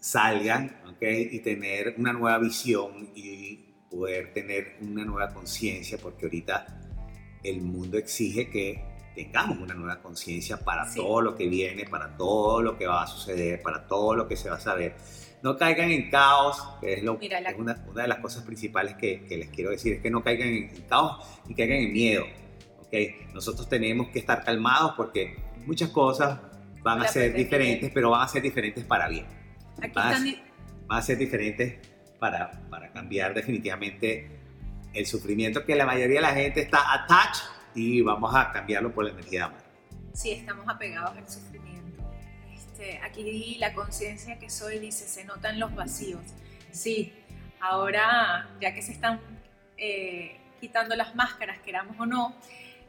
salgan 0.00 0.80
¿okay? 0.86 1.28
y 1.32 1.40
tener 1.40 1.94
una 1.98 2.12
nueva 2.12 2.38
visión 2.38 3.10
y 3.14 3.64
poder 3.90 4.32
tener 4.32 4.76
una 4.80 5.04
nueva 5.04 5.32
conciencia, 5.32 5.98
porque 5.98 6.26
ahorita 6.26 6.87
el 7.42 7.62
mundo 7.62 7.98
exige 7.98 8.50
que 8.50 8.82
tengamos 9.14 9.58
una 9.58 9.74
nueva 9.74 10.00
conciencia 10.00 10.58
para 10.58 10.92
todo 10.94 11.20
lo 11.20 11.34
que 11.34 11.48
viene, 11.48 11.84
para 11.84 12.16
todo 12.16 12.62
lo 12.62 12.78
que 12.78 12.86
va 12.86 13.02
a 13.02 13.06
suceder, 13.06 13.60
para 13.62 13.86
todo 13.86 14.14
lo 14.14 14.28
que 14.28 14.36
se 14.36 14.48
va 14.48 14.56
a 14.56 14.60
saber. 14.60 14.94
No 15.42 15.56
caigan 15.56 15.90
en 15.90 16.10
caos, 16.10 16.62
que 16.80 16.94
es, 16.94 17.02
lo, 17.02 17.18
una, 17.56 17.74
de 17.74 18.08
las 18.08 18.18
cosas 18.18 18.44
principales 18.44 18.94
que, 18.94 19.24
les 19.28 19.48
quiero 19.48 19.70
decir, 19.70 19.94
es 19.94 20.02
que 20.02 20.10
no 20.10 20.22
caigan 20.22 20.48
en, 20.48 20.68
caos 20.88 21.26
y 21.48 21.54
caigan 21.54 21.78
en 21.78 21.92
miedo. 21.92 22.24
¿okay? 22.86 23.16
Nosotros 23.34 23.68
tenemos 23.68 24.08
que 24.08 24.20
estar 24.20 24.44
calmados 24.44 24.94
porque 24.96 25.36
muchas 25.66 25.90
cosas 25.90 26.40
van 26.82 27.02
a 27.02 27.08
ser 27.08 27.34
diferentes, 27.34 27.90
pero 27.92 28.10
van 28.10 28.22
a 28.22 28.28
ser 28.28 28.42
diferentes 28.42 28.84
para 28.84 29.08
bien. 29.08 29.26
van, 29.94 30.14
a, 30.88 31.02
ser 31.02 31.18
diferentes 31.18 31.74
para, 32.18 32.68
para 32.70 32.92
cambiar 32.92 33.34
definitivamente 33.34 34.38
el 34.98 35.06
sufrimiento 35.06 35.64
que 35.64 35.74
la 35.74 35.86
mayoría 35.86 36.16
de 36.16 36.22
la 36.22 36.34
gente 36.34 36.60
está 36.60 36.92
attached 36.92 37.44
y 37.74 38.00
vamos 38.02 38.34
a 38.34 38.50
cambiarlo 38.52 38.92
por 38.92 39.04
la 39.04 39.10
energía 39.10 39.40
de 39.40 39.44
amor. 39.46 39.60
Sí, 40.12 40.32
estamos 40.32 40.68
apegados 40.68 41.16
al 41.16 41.28
sufrimiento. 41.28 42.02
Este, 42.52 42.98
aquí 42.98 43.56
la 43.58 43.72
conciencia 43.72 44.38
que 44.38 44.50
soy 44.50 44.78
dice, 44.78 45.06
se 45.06 45.24
notan 45.24 45.60
los 45.60 45.74
vacíos. 45.74 46.22
Sí, 46.72 47.12
ahora 47.60 48.48
ya 48.60 48.74
que 48.74 48.82
se 48.82 48.92
están 48.92 49.20
eh, 49.76 50.36
quitando 50.60 50.96
las 50.96 51.14
máscaras, 51.14 51.58
queramos 51.60 51.96
o 52.00 52.06
no, 52.06 52.34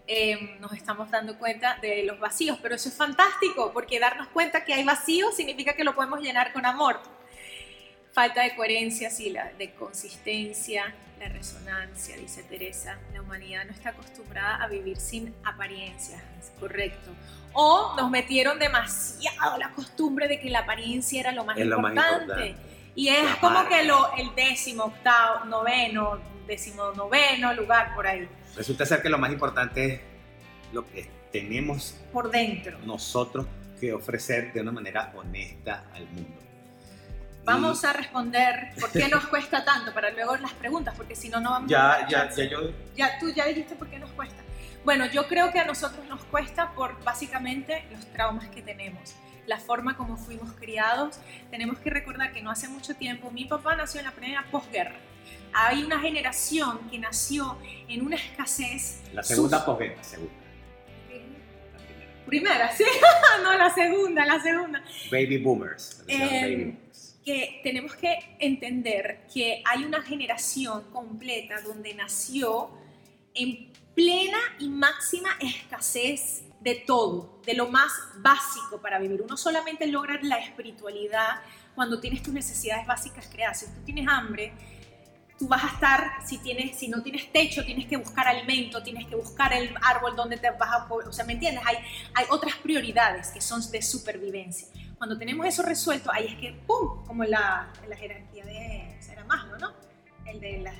em, 0.08 0.60
nos 0.60 0.74
estamos 0.74 1.12
dando 1.12 1.38
cuenta 1.38 1.78
de 1.82 2.04
los 2.04 2.20
vacíos, 2.20 2.58
pero 2.62 2.76
eso 2.76 2.90
es 2.90 2.96
fantástico, 2.96 3.72
porque 3.74 4.00
darnos 4.00 4.28
cuenta 4.30 4.66
que 4.66 4.74
hay 4.74 4.84
vacíos 4.84 5.36
significa 5.36 5.74
que 5.74 5.84
lo 5.84 5.94
podemos 5.94 6.20
llenar 6.22 6.52
con 6.52 6.66
amor. 6.66 7.00
Falta 8.12 8.44
de 8.44 8.56
coherencia, 8.56 9.10
sí, 9.10 9.30
la 9.30 9.52
de 9.58 9.72
consistencia, 9.74 10.94
la 11.20 11.30
resonancia, 11.30 12.18
dice 12.18 12.44
Teresa. 12.44 12.98
La 13.14 13.22
humanidad 13.22 13.66
no 13.66 13.72
está 13.72 13.90
acostumbrada 13.90 14.64
a 14.64 14.68
vivir 14.68 14.98
sin 14.98 15.34
apariencias, 15.44 16.22
es 16.40 16.52
correcto. 16.60 17.12
O 17.54 17.96
nos 17.98 18.10
metieron 18.10 18.58
demasiado 18.60 19.58
la 19.58 19.72
costumbre 19.72 20.28
de 20.28 20.40
que 20.40 20.50
la 20.50 20.60
apariencia 20.60 21.20
era 21.20 21.32
lo 21.32 21.44
más, 21.44 21.58
importante. 21.58 22.56
Y 22.96 23.10
es 23.10 23.36
como 23.38 23.68
que 23.68 23.84
lo, 23.84 24.14
el 24.18 24.34
décimo, 24.36 24.86
octavo, 24.86 25.46
noveno, 25.46 26.20
décimo 26.48 26.92
noveno 26.92 27.54
lugar 27.54 27.94
por 27.96 28.08
ahí. 28.08 28.28
Resulta 28.56 28.86
ser 28.86 29.02
que 29.02 29.10
lo 29.10 29.18
más 29.18 29.32
importante 29.32 29.94
es 29.94 30.02
lo 30.74 30.86
que 30.90 31.10
tenemos 31.32 31.96
por 32.12 32.32
dentro. 32.32 32.78
Nosotros 32.80 33.46
que 33.80 33.94
ofrecer 33.94 34.52
de 34.52 34.62
una 34.62 34.72
manera 34.72 35.14
honesta 35.16 35.86
al 35.94 36.06
mundo. 36.08 36.49
Vamos 37.46 37.84
a 37.84 37.94
responder 37.94 38.74
por 38.80 38.92
qué 38.92 39.08
nos 39.08 39.26
cuesta 39.28 39.64
tanto 39.64 39.94
para 39.94 40.12
luego 40.12 40.38
las 40.38 40.54
preguntas, 40.54 40.94
porque 40.96 41.16
si 41.16 41.30
no, 41.30 41.40
no 41.40 41.52
vamos 41.52 41.70
ya, 41.70 41.94
a 41.94 42.08
ya, 42.08 42.30
ya, 42.30 42.44
yo... 42.46 42.72
ya 42.96 43.18
tú 43.20 43.30
ya 43.34 43.46
dijiste 43.46 43.76
por 43.76 43.90
qué 43.90 43.98
nos 43.98 44.12
cuesta. 44.12 44.42
Bueno, 44.86 45.06
yo 45.08 45.28
creo 45.28 45.52
que 45.52 45.60
a 45.60 45.66
nosotros 45.66 46.06
nos 46.08 46.24
cuesta 46.26 46.74
por 46.74 47.04
básicamente 47.04 47.86
los 47.92 48.06
traumas 48.14 48.48
que 48.50 48.62
tenemos, 48.62 49.16
la 49.46 49.60
forma 49.60 49.98
como 49.98 50.18
fuimos 50.18 50.52
criados. 50.54 51.20
Tenemos 51.52 51.80
que 51.80 51.90
recordar 51.90 52.32
que 52.32 52.42
no 52.42 52.52
hace 52.52 52.68
mucho 52.68 52.96
tiempo 52.96 53.32
mi 53.32 53.46
papá 53.46 53.76
nació 53.76 54.00
en 54.00 54.06
la 54.06 54.12
primera 54.12 54.46
posguerra. 54.52 54.96
Hay 55.54 55.84
una 55.84 56.00
generación 56.00 56.80
que 56.90 57.00
nació 57.00 57.58
en 57.88 58.06
una 58.06 58.16
escasez. 58.16 59.02
La 59.14 59.24
segunda 59.24 59.66
posguerra, 59.66 60.04
segunda. 60.04 60.34
Primera, 62.26 62.72
sí, 62.72 62.84
no 63.44 63.58
la 63.58 63.74
segunda, 63.74 64.24
la 64.24 64.40
segunda. 64.40 64.84
Baby 65.12 65.40
boomers. 65.40 66.04
Eh, 66.08 66.20
baby 66.20 66.56
boomers 66.66 66.89
que 67.30 67.60
tenemos 67.62 67.96
que 67.96 68.18
entender 68.40 69.28
que 69.32 69.62
hay 69.64 69.84
una 69.84 70.02
generación 70.02 70.86
completa 70.92 71.62
donde 71.62 71.94
nació 71.94 72.72
en 73.36 73.72
plena 73.94 74.40
y 74.58 74.68
máxima 74.68 75.30
escasez 75.40 76.42
de 76.60 76.74
todo, 76.74 77.40
de 77.46 77.54
lo 77.54 77.68
más 77.68 77.92
básico 78.18 78.82
para 78.82 78.98
vivir. 78.98 79.22
Uno 79.22 79.38
solamente 79.38 79.86
logra 79.86 80.20
la 80.24 80.38
espiritualidad 80.38 81.42
cuando 81.76 82.00
tienes 82.00 82.24
tus 82.24 82.34
necesidades 82.34 82.88
básicas 82.88 83.28
creadas. 83.32 83.60
Si 83.60 83.68
tú 83.68 83.86
tienes 83.86 84.08
hambre, 84.08 84.52
tú 85.38 85.48
vas 85.48 85.64
a 85.66 85.68
estar, 85.68 86.28
si, 86.28 86.40
tienes, 86.40 86.80
si 86.80 86.88
no 86.88 87.04
tienes 87.04 87.32
techo, 87.32 87.64
tienes 87.64 87.86
que 87.86 87.98
buscar 87.98 88.28
alimento, 88.28 88.82
tienes 88.82 89.06
que 89.06 89.16
buscar 89.16 89.54
el 89.54 89.72
árbol 89.84 90.16
donde 90.16 90.38
te 90.38 90.50
vas 90.50 90.72
a... 90.72 90.88
O 90.92 91.14
sea, 91.14 91.26
¿me 91.26 91.34
entiendes? 91.34 91.64
Hay, 91.68 91.76
hay 92.16 92.26
otras 92.32 92.56
prioridades 92.56 93.28
que 93.28 93.40
son 93.40 93.62
de 93.70 93.84
supervivencia. 93.84 94.68
Cuando 95.00 95.18
tenemos 95.18 95.48
eso 95.48 95.64
resuelto, 95.64 96.12
ahí 96.12 96.28
es 96.28 96.36
que, 96.36 96.52
¡pum!, 96.68 97.04
como 97.08 97.24
la, 97.24 97.74
la 97.88 97.96
jerarquía 97.96 98.46
de 98.46 98.98
Será 99.00 99.24
¿no? 99.24 99.74
El 100.26 100.40
de 100.40 100.60
la, 100.60 100.74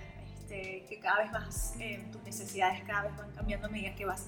este, 0.50 0.86
que 0.90 1.00
cada 1.00 1.24
vez 1.24 1.32
más 1.32 1.74
eh, 1.80 2.06
tus 2.12 2.22
necesidades 2.24 2.84
cada 2.86 3.04
vez 3.04 3.18
van 3.18 3.32
cambiando 3.32 3.68
a 3.68 3.70
medida 3.70 3.96
que 3.96 4.06
vas 4.06 4.28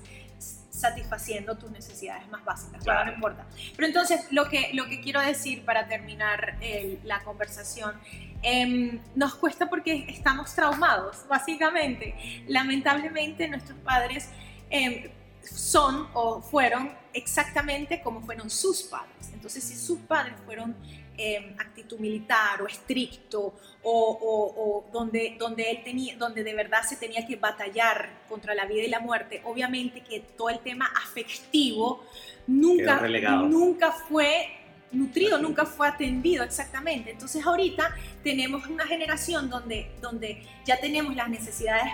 satisfaciendo 0.70 1.58
tus 1.58 1.70
necesidades 1.72 2.28
más 2.30 2.44
básicas, 2.46 2.84
claro. 2.84 3.06
no 3.06 3.14
importa. 3.14 3.46
Pero 3.76 3.88
entonces, 3.88 4.32
lo 4.32 4.48
que, 4.48 4.72
lo 4.74 4.86
que 4.86 5.02
quiero 5.02 5.22
decir 5.22 5.66
para 5.66 5.88
terminar 5.88 6.58
la 7.04 7.24
conversación, 7.24 8.00
em, 8.42 9.00
nos 9.16 9.36
cuesta 9.36 9.70
porque 9.70 10.06
estamos 10.08 10.56
traumados, 10.56 11.26
básicamente. 11.28 12.16
Lamentablemente, 12.48 13.48
nuestros 13.48 13.78
padres 13.80 14.30
em, 14.70 15.12
son 15.44 16.08
o 16.14 16.42
fueron 16.42 16.92
exactamente 17.14 18.02
como 18.02 18.22
fueron 18.22 18.50
sus 18.50 18.84
padres. 18.84 19.21
Entonces, 19.42 19.64
si 19.64 19.76
sus 19.76 19.98
padres 20.02 20.36
fueron 20.46 20.76
eh, 21.18 21.56
actitud 21.58 21.98
militar 21.98 22.62
o 22.62 22.68
estricto 22.68 23.56
o, 23.82 24.86
donde, 24.94 25.36
donde, 25.40 25.72
él 25.72 25.82
tenía, 25.84 26.16
donde 26.16 26.44
de 26.44 26.54
verdad 26.54 26.84
se 26.88 26.96
tenía 26.96 27.26
que 27.26 27.38
batallar 27.38 28.22
contra 28.30 28.54
la 28.54 28.66
vida 28.66 28.84
y 28.84 28.88
la 28.88 29.00
muerte, 29.00 29.42
obviamente 29.44 30.02
que 30.02 30.20
todo 30.38 30.50
el 30.52 30.60
tema 30.60 30.92
afectivo 31.04 32.06
nunca, 32.46 33.02
nunca 33.48 33.92
fue 33.92 34.48
nutrido, 34.92 35.40
nunca 35.40 35.66
fue 35.66 35.88
atendido 35.88 36.44
exactamente. 36.44 37.10
Entonces 37.10 37.44
ahorita 37.44 37.96
tenemos 38.24 38.68
una 38.68 38.86
generación 38.86 39.50
donde, 39.50 39.92
donde 40.02 40.44
ya 40.66 40.80
tenemos 40.80 41.16
las 41.16 41.30
necesidades 41.30 41.92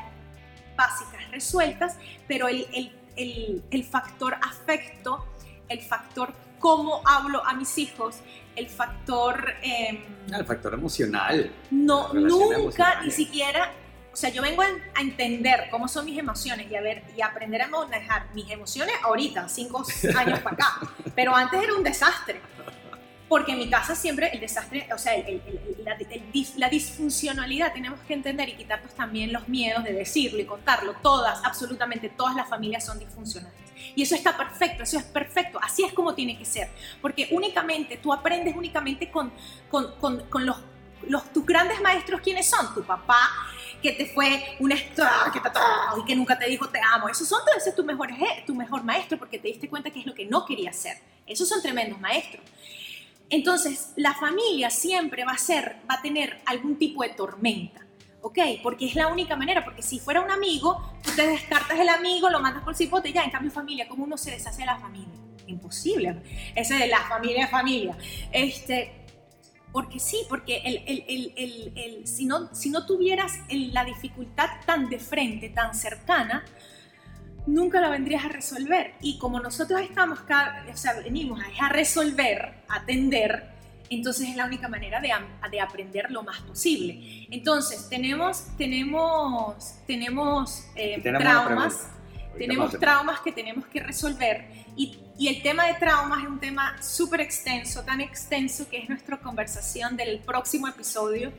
básicas 0.75 1.31
resueltas, 1.31 1.95
pero 2.27 2.49
el, 2.49 2.67
el 2.73 2.91
el, 3.17 3.83
factor 3.83 4.35
afecto, 4.35 5.25
el 5.69 5.81
factor 5.81 6.33
cómo 6.60 7.01
hablo 7.05 7.45
a 7.45 7.53
mis 7.53 7.78
hijos, 7.78 8.18
el 8.55 8.70
factor... 8.70 9.53
Em, 9.62 10.03
el 10.34 10.45
factor 10.45 10.74
emocional. 10.74 11.51
No, 11.72 12.14
nunca, 12.14 13.01
ni 13.03 13.12
siquiera, 13.12 13.72
o 14.12 14.16
sea, 14.16 14.32
yo 14.32 14.41
vengo 14.41 14.64
a, 14.64 14.68
entender 14.99 15.68
cómo 15.70 15.88
son 15.88 16.05
mis 16.05 16.18
emociones 16.18 16.72
y 16.72 16.76
a 16.76 16.82
ver 16.82 17.03
y 17.16 17.22
aprender 17.22 17.62
a 17.62 17.68
manejar 17.68 18.34
mis 18.34 18.49
emociones 18.49 18.95
ahorita, 19.03 19.47
cinco 19.47 19.86
años 20.18 20.39
para 20.39 20.55
acá. 20.55 20.80
Pero 21.14 21.36
antes 21.36 21.62
era 21.62 21.76
un 21.76 21.84
desastre. 21.84 22.41
Porque 23.30 23.51
en 23.51 23.60
mi 23.60 23.70
casa 23.70 23.93
siempre 23.93 24.30
el 24.34 24.39
desastre, 24.39 24.88
o 24.91 24.97
sea, 24.97 25.14
la, 26.55 26.70
disfuncionalidad 26.70 27.74
tenemos 27.74 27.99
que 28.08 28.14
entender 28.14 28.49
y 28.49 28.55
quitarnos 28.55 28.93
también 28.95 29.34
los 29.34 29.47
miedos 29.49 29.84
de 29.84 29.93
decirlo 29.93 30.39
y 30.39 30.45
contarlo. 30.45 30.95
Todas, 31.03 31.43
absolutamente 31.43 32.10
todas 32.10 32.36
las 32.36 32.49
familias 32.49 32.86
son 32.86 32.97
disfuncionales. 32.97 33.66
Y 33.95 34.03
eso 34.03 34.15
está 34.15 34.36
perfecto, 34.38 34.84
eso 34.84 34.97
es 34.97 35.03
perfecto, 35.03 35.59
así 35.61 35.84
es 35.84 35.93
como 35.93 36.13
tiene 36.13 36.38
que 36.38 36.45
ser. 36.45 36.69
Porque 37.01 37.30
únicamente, 37.32 37.97
tú 37.97 38.13
aprendes 38.13 38.55
únicamente 38.55 39.09
con, 39.09 39.32
con, 39.69 39.93
con, 40.30 40.45
los, 40.45 40.57
tus 41.34 41.45
grandes 41.45 41.82
maestros, 41.82 42.21
¿quiénes 42.21 42.49
son? 42.49 42.73
Tu 42.73 42.84
papá, 42.84 43.30
que 43.82 43.91
te 43.91 44.05
fue 44.07 44.57
un 44.59 44.71
y 44.71 46.05
que 46.05 46.15
nunca 46.15 46.38
te 46.38 46.47
dijo 46.47 46.69
te 46.69 46.80
amo. 46.93 47.09
Esos 47.09 47.28
son 47.28 47.39
entonces 47.47 47.75
tu 47.75 47.84
mejor, 47.84 48.09
tu 48.45 48.55
mejor 48.55 48.84
maestro 48.84 49.17
porque 49.17 49.39
te 49.39 49.47
diste 49.47 49.69
cuenta 49.69 49.89
que 49.89 49.99
es 49.99 50.05
lo 50.05 50.13
que 50.13 50.25
no 50.25 50.45
quería 50.45 50.71
hacer. 50.71 50.97
Esos 51.25 51.47
son 51.47 51.61
tremendos 51.61 51.99
maestros. 51.99 52.43
Entonces, 53.30 53.91
la 53.97 54.13
familia 54.13 54.69
siempre 54.69 55.25
va 55.25 55.34
a 55.34 55.38
ser, 55.38 55.78
va 55.89 55.95
a 55.95 56.01
tener 56.01 56.41
algún 56.45 56.78
tipo 56.78 57.03
de 57.03 57.09
tormenta. 57.09 57.86
¿Ok? 58.28 58.39
Porque 58.61 58.86
es 58.86 58.95
la 58.95 59.07
única 59.07 59.38
manera, 59.38 59.63
porque 59.63 59.82
si 59.82 59.99
fuera 59.99 60.19
un 60.19 60.30
amigo, 60.30 60.82
tú 61.01 61.11
te 61.15 61.25
descartas 61.25 61.80
el 61.80 61.88
amigo, 61.88 62.30
lo 62.30 62.41
mandas 62.41 62.61
por 62.63 62.75
cipote, 62.75 63.13
ya, 63.13 63.23
en 63.23 63.32
cambio 63.32 63.49
familia, 63.51 63.88
¿cómo 63.88 64.03
uno 64.03 64.17
se 64.17 64.32
deshace 64.32 64.59
de 64.59 64.65
la 64.65 64.78
familia? 64.78 65.13
Imposible, 65.47 66.21
ese 66.53 66.73
de 66.75 66.88
la 66.88 66.99
familia 67.07 67.45
es 67.45 67.51
familia. 67.51 67.97
Este, 68.34 68.91
porque 69.71 69.99
sí, 69.99 70.25
porque 70.28 70.57
el, 70.57 70.84
el, 71.07 71.34
el, 71.75 72.07
si, 72.07 72.25
no, 72.25 72.53
si 72.53 72.69
no 72.69 72.86
tuvieras 72.86 73.32
la 73.49 73.86
dificultad 73.86 74.49
tan 74.65 74.89
de 74.89 74.99
frente, 74.99 75.47
tan 75.49 75.73
cercana, 75.73 76.43
nunca 77.45 77.80
la 77.80 77.89
vendrías 77.89 78.25
a 78.25 78.30
resolver. 78.30 78.95
Y 79.01 79.17
como 79.19 79.39
nosotros 79.39 79.80
estamos, 79.80 80.19
o 80.19 80.78
sea, 80.78 80.99
venimos 80.99 81.39
a, 81.61 81.69
resolver, 81.69 82.55
atender, 82.67 83.57
entonces 83.89 84.29
es 84.29 84.35
la 84.35 84.45
única 84.45 84.67
manera 84.67 84.99
de, 84.99 85.11
de, 85.49 85.61
aprender 85.61 86.11
lo 86.11 86.23
más 86.23 86.39
posible. 86.41 87.27
Entonces, 87.31 87.88
tenemos, 87.89 88.45
tenemos, 88.57 89.75
tenemos, 89.85 90.65
eh, 90.75 91.01
traumas, 91.01 91.89
tenemos 92.38 92.77
traumas 92.79 93.19
que 93.21 93.31
tenemos 93.31 93.65
que 93.67 93.79
resolver 93.81 94.45
y, 94.75 94.99
y 95.17 95.27
el 95.29 95.41
tema 95.41 95.65
de 95.65 95.73
traumas 95.73 96.23
es 96.23 96.29
un 96.29 96.39
tema 96.39 96.81
súper 96.81 97.21
extenso, 97.21 97.83
tan 97.83 98.01
extenso 98.01 98.69
que 98.69 98.77
es 98.77 98.88
nuestra 98.89 99.17
conversación 99.17 99.97
del 99.97 100.19
próximo 100.19 100.67
episodio, 100.67 101.31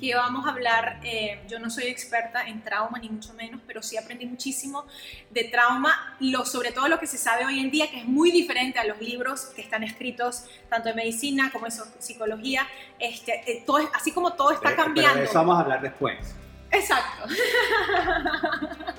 que 0.00 0.14
vamos 0.14 0.46
a 0.46 0.50
hablar, 0.50 1.00
eh, 1.04 1.42
yo 1.46 1.58
no 1.58 1.68
soy 1.68 1.84
experta 1.84 2.46
en 2.46 2.62
trauma 2.62 2.98
ni 2.98 3.10
mucho 3.10 3.34
menos, 3.34 3.60
pero 3.66 3.82
sí 3.82 3.98
aprendí 3.98 4.24
muchísimo 4.24 4.86
de 5.30 5.44
trauma, 5.44 6.16
lo, 6.20 6.46
sobre 6.46 6.72
todo 6.72 6.88
lo 6.88 6.98
que 6.98 7.06
se 7.06 7.18
sabe 7.18 7.44
hoy 7.44 7.60
en 7.60 7.70
día, 7.70 7.90
que 7.90 7.98
es 7.98 8.06
muy 8.06 8.30
diferente 8.30 8.78
a 8.78 8.84
los 8.84 8.98
libros 9.00 9.42
que 9.54 9.60
están 9.60 9.82
escritos 9.82 10.44
tanto 10.70 10.88
en 10.88 10.96
medicina 10.96 11.50
como 11.52 11.66
en 11.66 11.72
psicología, 11.98 12.66
este, 12.98 13.42
eh, 13.50 13.62
todo, 13.66 13.78
así 13.94 14.12
como 14.12 14.32
todo 14.32 14.52
está 14.52 14.74
cambiando. 14.74 15.18
de 15.18 15.24
eso 15.26 15.34
vamos 15.34 15.58
a 15.58 15.60
hablar 15.60 15.82
después. 15.82 16.34
Exacto. 16.70 17.28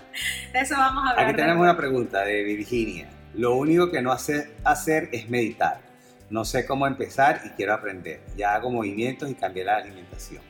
de 0.54 0.60
eso 0.60 0.76
vamos 0.76 1.06
a 1.06 1.10
hablar. 1.12 1.26
Aquí 1.26 1.36
tenemos 1.36 1.62
una 1.62 1.78
pregunta 1.78 2.24
de 2.24 2.44
Virginia. 2.44 3.10
Lo 3.34 3.56
único 3.56 3.92
que 3.92 4.02
no 4.02 4.12
hace 4.12 4.52
hacer 4.64 5.10
es 5.12 5.30
meditar. 5.30 5.82
No 6.30 6.44
sé 6.44 6.66
cómo 6.66 6.88
empezar 6.88 7.42
y 7.46 7.50
quiero 7.50 7.74
aprender. 7.74 8.22
Ya 8.36 8.56
hago 8.56 8.70
movimientos 8.70 9.30
y 9.30 9.36
cambié 9.36 9.64
la 9.64 9.78
alimentación. 9.78 10.42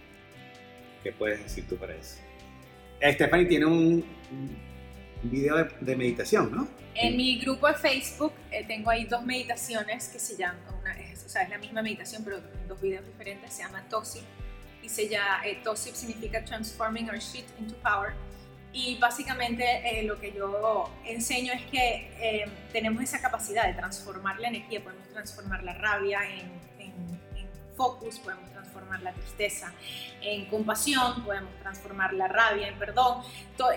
¿Qué 1.04 1.12
puedes 1.12 1.44
decir 1.44 1.68
tú 1.68 1.78
para 1.78 1.94
eso? 1.96 2.18
Stephanie 3.02 3.46
tiene 3.46 3.66
un 3.66 4.04
video 5.24 5.68
de, 5.82 5.96
meditación, 5.96 6.52
¿no? 6.52 6.68
En 6.96 7.16
mi 7.16 7.40
grupo 7.40 7.68
de 7.68 7.76
Facebook 7.76 8.34
eh, 8.52 8.66
tengo 8.68 8.90
ahí 8.90 9.06
dos 9.06 9.24
meditaciones 9.24 10.08
que 10.08 10.20
se 10.20 10.36
llaman, 10.36 10.62
una, 10.80 11.00
es, 11.00 11.24
o 11.26 11.30
sea, 11.30 11.44
es 11.44 11.50
la 11.50 11.58
misma 11.60 11.82
meditación, 11.82 12.24
pero 12.24 12.42
dos 12.68 12.82
videos 12.82 13.06
diferentes, 13.06 13.54
se 13.54 13.64
llama 13.64 13.84
TOSIP. 13.90 14.24
Y 14.82 14.90
se 14.90 15.08
llama, 15.08 15.46
eh, 15.46 15.60
TOSIP 15.64 15.94
significa 15.94 16.44
Transforming 16.44 17.10
Our 17.10 17.20
Shit 17.20 17.46
into 17.60 17.76
Power 17.76 18.14
y 18.78 18.96
básicamente 19.00 19.66
eh, 19.84 20.04
lo 20.04 20.20
que 20.20 20.32
yo 20.32 20.88
enseño 21.04 21.52
es 21.52 21.64
que 21.64 22.12
eh, 22.20 22.46
tenemos 22.72 23.02
esa 23.02 23.20
capacidad 23.20 23.66
de 23.66 23.74
transformar 23.74 24.40
la 24.40 24.50
energía, 24.50 24.84
podemos 24.84 25.08
transformar 25.10 25.64
la 25.64 25.74
rabia 25.74 26.20
en, 26.30 26.52
en, 26.80 27.08
focus, 27.76 28.20
podemos 28.20 28.52
transformar 28.52 29.02
la 29.02 29.14
tristeza 29.14 29.74
en 30.22 30.46
compasión, 30.46 31.24
podemos 31.24 31.56
transformar 31.60 32.14
la 32.14 32.28
rabia 32.28 32.68
en 32.68 32.78
perdón, 32.78 33.24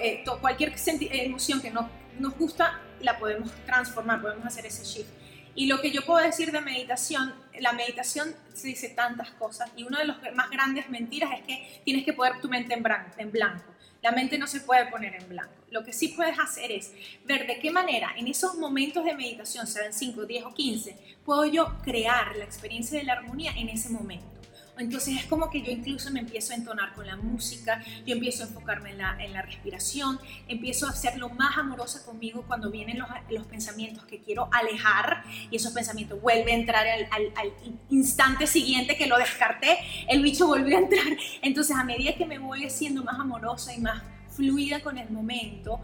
eh, 0.03 0.23
cualquier 0.41 0.75
emoción 1.13 1.63
que 1.63 1.71
no, 1.71 1.89
nos 2.19 2.37
gusta 2.37 2.81
la 3.01 3.19
podemos 3.19 3.51
transformar, 3.65 4.21
podemos 4.21 4.45
hacer 4.47 4.67
ese 4.67 4.85
shift. 4.85 5.11
Y 5.55 5.67
lo 5.67 5.81
que 5.81 5.91
yo 5.91 6.05
puedo 6.05 6.25
decir 6.25 6.53
de 6.53 6.61
meditación, 6.61 7.35
la 7.59 7.73
meditación 7.73 8.35
se 8.53 8.69
dice 8.69 8.91
tantas 8.91 9.31
cosas 9.31 9.71
y 9.77 9.85
una 9.85 9.99
de 9.99 10.07
las 10.07 10.19
más 10.35 10.51
grandes 10.51 10.91
mentiras 10.91 11.31
es 11.39 11.47
que 11.47 11.81
tienes 11.85 12.05
que 12.05 12.13
poner 12.13 12.41
tu 12.41 12.49
mente 12.49 12.75
en 12.75 13.33
blanco. 13.33 13.71
La 14.03 14.13
mente 14.13 14.39
no 14.39 14.47
se 14.47 14.61
puede 14.61 14.87
poner 14.87 15.15
en 15.15 15.29
blanco. 15.29 15.53
Lo 15.71 15.85
que 15.85 15.93
sí 15.93 16.09
puedes 16.09 16.39
hacer 16.39 16.73
es 16.73 16.93
ver 17.25 17.47
de 17.47 17.59
qué 17.59 17.71
manera 17.71 18.13
en 18.17 18.29
esos 18.29 18.55
momentos 18.57 19.05
de 19.05 19.15
meditación, 19.15 19.67
sean 19.67 19.93
5, 19.93 20.25
10 20.25 20.45
o 20.45 20.55
15, 20.55 20.97
puedo 21.25 21.45
yo 21.45 21.77
crear 21.83 22.35
la 22.37 22.45
experiencia 22.45 22.99
de 22.99 23.05
la 23.05 23.15
armonía 23.15 23.53
en 23.57 23.69
ese 23.69 23.91
momento. 23.91 24.40
Entonces 24.81 25.17
es 25.17 25.27
como 25.27 25.51
que 25.51 25.63
yo 25.63 25.71
incluso 25.71 26.11
me 26.11 26.21
empiezo 26.21 26.53
a 26.53 26.57
entonar 26.57 26.95
con 26.95 27.07
la 27.07 27.17
música, 27.17 27.83
yo 28.07 28.15
empiezo 28.15 28.45
a 28.45 28.47
enfocarme 28.47 28.91
en 28.91 28.99
la, 28.99 29.43
respiración, 29.43 30.19
empiezo 30.49 30.87
a 30.87 30.93
ser 30.93 31.19
lo 31.19 31.29
más 31.29 31.57
amorosa 31.59 32.05
conmigo 32.05 32.45
cuando 32.47 32.71
vienen 32.71 32.99
los, 32.99 33.47
pensamientos 33.47 34.05
que 34.05 34.21
quiero 34.21 34.49
alejar 34.53 35.25
y 35.51 35.57
esos 35.57 35.73
pensamientos 35.73 36.21
vuelven 36.21 36.49
a 36.49 36.59
entrar 36.59 36.87
al, 36.87 37.53
instante 37.91 38.47
siguiente 38.47 38.97
que 38.97 39.07
lo 39.07 39.19
descarté, 39.19 39.79
el 40.09 40.23
bicho 40.23 40.47
volvió 40.47 40.77
a 40.77 40.81
entrar. 40.81 41.07
Entonces 41.43 41.77
a 41.77 41.85
medida 41.85 42.15
que 42.15 42.27
me 42.27 42.39
voy 42.39 42.65
haciendo 42.65 43.03
más 43.03 43.19
amorosa 43.19 43.75
y 43.75 43.81
más 43.81 44.03
fluida 44.29 44.81
con 44.81 44.99
el 44.99 45.11
momento, 45.11 45.81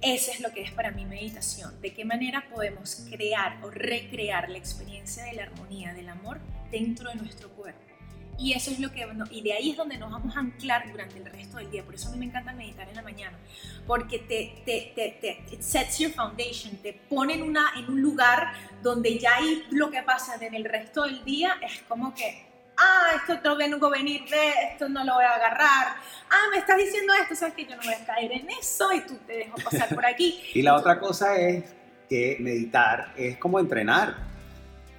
eso 0.00 0.30
es 0.32 0.40
lo 0.40 0.52
que 0.52 0.62
es 0.62 0.70
para 0.70 0.90
mí 0.90 1.04
meditación. 1.04 1.80
De 1.80 1.92
qué 1.92 2.04
manera 2.04 2.44
podemos 2.52 3.06
crear 3.10 3.58
o 3.62 3.70
recrear 3.70 4.50
la 4.50 4.58
experiencia 4.58 5.24
de 5.24 5.32
la 5.32 5.44
armonía, 5.44 5.94
del 5.94 6.08
amor 6.10 6.40
dentro 6.70 7.08
de 7.08 7.16
nuestro 7.16 7.48
cuerpo. 7.50 7.93
Y 8.38 8.52
eso 8.52 8.70
es 8.70 8.80
lo 8.80 8.90
que, 8.90 9.06
y 9.30 9.42
de 9.42 9.52
ahí 9.52 9.70
es 9.70 9.76
donde 9.76 9.96
nos 9.96 10.10
vamos 10.10 10.36
a 10.36 10.40
anclar 10.40 10.90
durante 10.90 11.18
el 11.18 11.24
resto 11.24 11.58
del 11.58 11.70
día. 11.70 11.84
Por 11.84 11.94
eso 11.94 12.08
a 12.08 12.12
mí 12.12 12.18
me 12.18 12.26
encanta 12.26 12.52
meditar 12.52 12.88
en 12.88 12.96
la 12.96 13.02
mañana, 13.02 13.38
porque 13.86 14.18
te, 14.18 14.62
te, 14.64 14.92
te, 14.94 15.18
te 15.48 15.62
sets 15.62 15.98
your 15.98 16.12
foundation, 16.12 16.76
te 16.78 16.92
pone 16.92 17.34
en, 17.34 17.42
una, 17.42 17.72
en 17.76 17.88
un 17.88 18.02
lugar 18.02 18.52
donde 18.82 19.18
ya 19.18 19.36
ahí 19.36 19.64
lo 19.70 19.90
que 19.90 20.02
pasa 20.02 20.36
en 20.40 20.54
el 20.54 20.64
resto 20.64 21.04
del 21.04 21.24
día 21.24 21.56
es 21.62 21.82
como 21.82 22.14
que, 22.14 22.46
ah, 22.76 23.12
esto 23.16 23.40
no 23.44 23.56
vengo 23.56 23.86
a 23.86 23.90
venir 23.90 24.28
de, 24.28 24.50
esto 24.72 24.88
no 24.88 25.04
lo 25.04 25.14
voy 25.14 25.24
a 25.24 25.34
agarrar, 25.34 25.96
ah, 26.30 26.48
me 26.50 26.58
estás 26.58 26.76
diciendo 26.76 27.12
esto, 27.20 27.36
sabes 27.36 27.54
que 27.54 27.66
yo 27.66 27.76
no 27.76 27.82
voy 27.82 27.94
a 27.94 28.04
caer 28.04 28.32
en 28.32 28.50
eso 28.50 28.92
y 28.92 29.00
tú 29.02 29.16
te 29.26 29.34
dejo 29.34 29.56
pasar 29.58 29.94
por 29.94 30.04
aquí. 30.04 30.42
y 30.54 30.62
la 30.62 30.74
otra 30.74 30.98
cosa 30.98 31.36
es 31.36 31.64
que 32.08 32.36
meditar 32.40 33.12
es 33.16 33.38
como 33.38 33.58
entrenar 33.58 34.33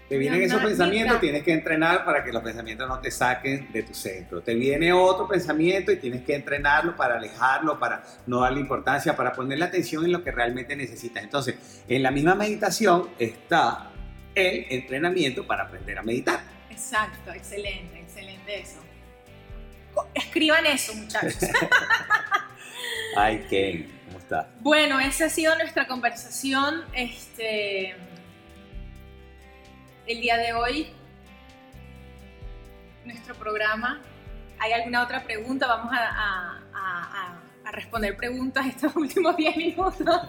te 0.07 0.17
vienen 0.19 0.43
esos 0.43 0.61
pensamientos, 0.61 1.19
tienes 1.19 1.41
que 1.43 1.51
entrenar 1.51 2.05
para 2.05 2.23
que 2.23 2.31
los 2.31 2.43
pensamientos 2.43 2.87
no 2.87 2.99
te 2.99 3.09
saquen 3.09 3.71
de 3.71 3.81
tu 3.81 3.95
centro. 3.95 4.41
Te 4.41 4.53
viene 4.53 4.93
otro 4.93 5.27
pensamiento 5.27 5.91
y 5.91 5.97
tienes 5.97 6.23
que 6.23 6.35
entrenarlo 6.35 6.95
para 6.95 7.15
alejarlo, 7.17 7.79
para 7.79 8.03
no 8.27 8.41
darle 8.41 8.59
importancia, 8.59 9.15
para 9.15 9.33
poner 9.33 9.57
la 9.57 9.65
atención 9.65 10.05
en 10.05 10.11
lo 10.11 10.23
que 10.23 10.31
realmente 10.31 10.75
necesitas. 10.75 11.23
Entonces, 11.23 11.83
en 11.87 12.03
la 12.03 12.11
misma 12.11 12.35
meditación 12.35 13.09
está 13.17 13.91
el 14.35 14.67
entrenamiento 14.69 15.47
para 15.47 15.63
aprender 15.63 15.97
a 15.97 16.03
meditar. 16.03 16.39
Exacto, 16.69 17.31
excelente, 17.31 17.99
excelente 17.99 18.59
eso. 18.59 18.79
Escriban 20.13 20.67
eso, 20.67 20.93
muchachos. 20.93 21.37
Ay, 23.17 23.45
Ken, 23.49 23.91
¿cómo 24.05 24.19
estás? 24.19 24.45
Bueno, 24.59 24.99
esa 24.99 25.25
ha 25.25 25.29
sido 25.29 25.55
nuestra 25.55 25.87
conversación. 25.87 26.83
Este 26.93 27.95
el 30.07 30.21
día 30.21 30.37
de 30.37 30.53
hoy, 30.53 30.87
nuestro 33.05 33.35
programa. 33.35 34.01
¿Hay 34.59 34.71
alguna 34.71 35.03
otra 35.03 35.23
pregunta? 35.23 35.67
Vamos 35.67 35.91
a, 35.93 36.61
responder 37.71 38.15
preguntas 38.15 38.65
estos 38.67 38.95
últimos 38.95 39.35
10 39.35 39.57
minutos. 39.57 40.21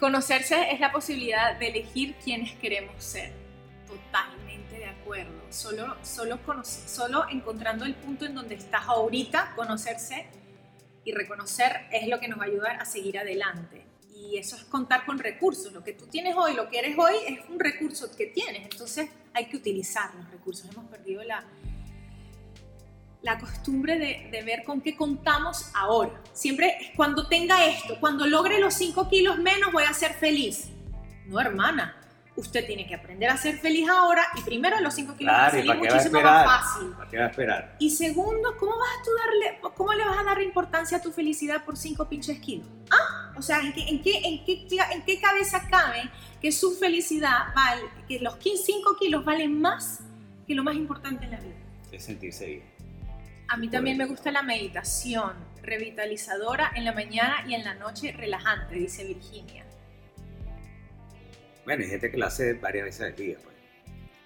Conocerse 0.00 0.72
es 0.72 0.80
la 0.80 0.90
posibilidad 0.90 1.56
de 1.56 1.68
elegir 1.68 2.16
quiénes 2.16 2.52
queremos 2.54 3.04
ser. 3.04 3.32
Totalmente 3.86 4.78
de 4.78 4.86
acuerdo. 4.86 5.40
Solo, 5.50 5.96
solo, 6.02 6.40
solo 6.64 7.26
encontrando 7.28 7.84
el 7.84 7.94
punto 7.94 8.24
en 8.24 8.34
donde 8.34 8.56
estás 8.56 8.88
ahorita, 8.88 9.52
conocerse 9.54 10.26
y 11.04 11.12
reconocer 11.12 11.86
es 11.92 12.08
lo 12.08 12.18
que 12.18 12.28
nos 12.28 12.40
va 12.40 12.44
a 12.44 12.46
ayudar 12.46 12.80
a 12.80 12.84
seguir 12.86 13.18
adelante 13.18 13.91
y 14.14 14.36
eso 14.38 14.56
es 14.56 14.64
contar 14.64 15.04
con 15.04 15.18
recursos. 15.18 15.72
Lo 15.72 15.82
que 15.82 15.92
tú 15.92 16.06
tienes 16.06 16.34
hoy, 16.36 16.54
lo 16.54 16.68
que 16.68 16.78
eres 16.78 16.96
hoy, 16.98 17.14
es 17.26 17.40
un 17.48 17.58
recurso 17.58 18.14
que 18.16 18.26
tienes. 18.26 18.62
Entonces 18.62 19.10
hay 19.32 19.46
que 19.46 19.56
utilizar 19.56 20.14
los 20.14 20.30
recursos. 20.30 20.70
Hemos 20.70 20.86
perdido 20.86 21.22
la, 21.22 21.44
la 23.22 23.38
costumbre 23.38 23.98
de, 23.98 24.28
de 24.30 24.42
ver 24.42 24.64
con 24.64 24.80
qué 24.80 24.96
contamos 24.96 25.70
ahora. 25.74 26.22
Siempre 26.32 26.92
cuando 26.96 27.28
tenga 27.28 27.66
esto, 27.66 27.98
cuando 28.00 28.26
logre 28.26 28.60
los 28.60 28.74
5 28.74 29.08
kilos 29.08 29.38
menos, 29.38 29.72
voy 29.72 29.84
a 29.84 29.92
ser 29.92 30.14
feliz. 30.14 30.68
No, 31.26 31.40
hermana. 31.40 32.01
Usted 32.34 32.66
tiene 32.66 32.86
que 32.86 32.94
aprender 32.94 33.28
a 33.28 33.36
ser 33.36 33.58
feliz 33.58 33.86
ahora 33.90 34.24
y 34.38 34.40
primero 34.42 34.80
los 34.80 34.94
5 34.94 35.16
kilos 35.16 35.32
van 35.32 35.40
a 35.44 35.50
Claro, 35.50 35.58
¿y 35.58 35.66
salir 35.66 35.68
para 35.68 35.80
qué 35.80 35.86
va 35.86 35.92
a 35.92 35.96
muchísimo 35.96 36.18
esperar? 36.18 36.46
más 36.46 36.62
fácil. 36.62 36.88
¿Para 36.92 37.10
qué 37.10 37.18
va 37.18 37.24
a 37.24 37.28
esperar? 37.28 37.76
Y 37.78 37.90
segundo, 37.90 38.56
¿cómo 38.58 38.72
vas 38.78 38.88
a 38.98 39.02
tú 39.04 39.10
darle, 39.16 39.60
cómo 39.76 39.92
le 39.92 40.04
vas 40.04 40.18
a 40.18 40.24
dar 40.24 40.40
importancia 40.40 40.96
a 40.96 41.02
tu 41.02 41.12
felicidad 41.12 41.64
por 41.64 41.76
5 41.76 42.08
pinches 42.08 42.38
kilos? 42.40 42.66
¿Ah? 42.90 43.32
O 43.36 43.42
sea, 43.42 43.60
¿en 43.60 43.72
qué, 43.74 43.82
en 43.82 44.02
qué, 44.02 44.18
en 44.24 44.44
qué, 44.44 44.66
en 44.92 45.02
qué 45.04 45.20
cabeza 45.20 45.68
cabe 45.70 46.10
que 46.40 46.52
su 46.52 46.72
felicidad 46.72 47.52
vale, 47.54 47.82
que 48.08 48.18
los 48.20 48.36
5 48.42 48.96
kilos 48.98 49.24
valen 49.24 49.60
más 49.60 50.00
que 50.46 50.54
lo 50.54 50.64
más 50.64 50.74
importante 50.74 51.26
en 51.26 51.32
la 51.32 51.40
vida? 51.40 51.54
Es 51.90 52.04
sentirse 52.04 52.46
bien. 52.46 52.62
A 53.48 53.58
mí 53.58 53.68
también 53.68 53.98
me 53.98 54.06
gusta 54.06 54.30
la 54.30 54.42
meditación, 54.42 55.34
revitalizadora 55.62 56.72
en 56.74 56.86
la 56.86 56.92
mañana 56.92 57.44
y 57.46 57.54
en 57.54 57.64
la 57.64 57.74
noche 57.74 58.12
relajante, 58.12 58.74
dice 58.76 59.04
Virginia. 59.04 59.66
Bueno, 61.64 61.84
hay 61.84 61.90
gente 61.90 62.10
que 62.10 62.16
lo 62.16 62.26
hace 62.26 62.54
varias 62.54 62.84
veces 62.84 63.00
al 63.02 63.16
día, 63.16 63.36
pues. 63.42 63.56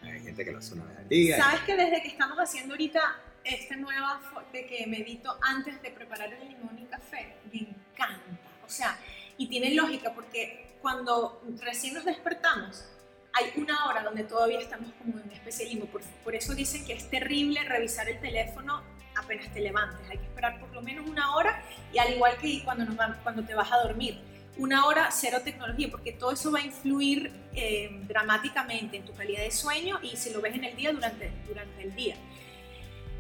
Hay 0.03 0.21
gente 0.21 0.45
que 0.45 0.53
lo 0.53 0.59
hace 0.59 0.75
una 0.75 0.85
vez 0.85 0.99
al 0.99 1.09
día. 1.09 1.37
¿Sabes 1.37 1.61
que 1.63 1.77
desde 1.77 2.03
que 2.03 2.09
estamos 2.09 2.39
haciendo 2.39 2.75
ahorita 2.75 3.01
esta 3.45 3.77
nueva 3.77 4.21
de 4.53 4.67
que 4.67 4.87
medito 4.87 5.37
antes 5.43 5.81
de 5.83 5.91
preparar 5.91 6.33
el 6.33 6.49
limón 6.49 6.79
y 6.79 6.87
café? 6.87 7.37
Me 7.53 7.61
encanta. 7.61 8.23
O 8.65 8.69
sea, 8.69 8.99
y 9.37 9.49
tiene 9.49 9.75
lógica 9.75 10.15
porque 10.15 10.77
cuando 10.81 11.43
recién 11.61 11.95
nos 11.95 12.05
despertamos, 12.05 12.85
hay 13.33 13.53
una 13.57 13.87
hora 13.87 14.03
donde 14.03 14.25
todavía 14.25 14.61
estamos 14.61 14.93
como 14.95 15.19
en 15.19 15.25
una 15.25 15.35
especie 15.35 15.67
de 15.67 15.73
limbo. 15.73 15.87
Por, 15.87 16.03
por 16.25 16.35
eso 16.35 16.55
dicen 16.55 16.85
que 16.87 16.95
es 16.95 17.11
terrible 17.11 17.63
revisar 17.65 18.09
el 18.09 18.21
teléfono 18.21 18.83
apenas 19.17 19.53
te 19.53 19.61
levantes. 19.61 20.09
Hay 20.11 20.19
que 20.19 20.25
esperar 20.25 20.61
por 20.61 20.73
lo 20.73 20.83
menos 20.83 21.07
una 21.07 21.35
hora 21.35 21.63
y 21.93 21.99
al 21.99 22.13
igual 22.13 22.37
que 22.39 22.63
cuando, 22.65 22.85
nos 22.85 23.17
cuando 23.23 23.43
te 23.43 23.55
vas 23.55 23.71
a 23.73 23.79
dormir. 23.79 24.21
Una 24.59 24.87
hora 24.87 25.11
cero 25.11 25.39
tecnología, 25.45 25.89
porque 25.91 26.13
todo 26.13 26.33
eso 26.33 26.51
va 26.51 26.61
a 26.61 26.63
influir 26.63 27.31
eh, 27.55 27.91
dramáticamente 28.09 28.97
en 28.97 29.05
tu 29.05 29.13
calidad 29.13 29.43
de 29.43 29.51
sueño 29.51 29.99
y 30.03 30.17
si 30.17 30.31
lo 30.31 30.41
ves 30.41 30.55
en 30.55 30.65
el 30.65 30.77
día, 30.77 30.93
durante, 30.93 31.31
durante 31.47 31.83
el 31.83 31.95
día. 31.95 32.17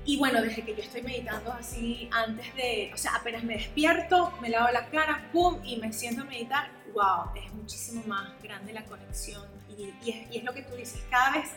Y 0.07 0.18
bueno, 0.18 0.41
desde 0.41 0.62
que 0.62 0.74
yo 0.74 0.82
estoy 0.82 1.03
meditando 1.03 1.53
así, 1.53 2.09
antes 2.12 2.55
de, 2.55 2.93
o 2.95 2.97
sea, 2.97 3.16
apenas 3.16 3.43
me 3.43 3.55
despierto, 3.55 4.32
me 4.41 4.49
lavo 4.49 4.70
la 4.70 4.87
cara, 4.89 5.28
pum, 5.32 5.61
y 5.64 5.76
me 5.76 5.93
siento 5.93 6.22
a 6.22 6.24
meditar, 6.24 6.70
wow, 6.95 7.32
es 7.34 7.53
muchísimo 7.53 8.05
más 8.07 8.41
grande 8.41 8.72
la 8.72 8.84
conexión. 8.84 9.43
Y, 9.76 9.93
es 10.32 10.45
lo 10.45 10.55
que 10.55 10.62
tú 10.62 10.76
dices, 10.76 11.05
cada 11.11 11.32
vez 11.32 11.51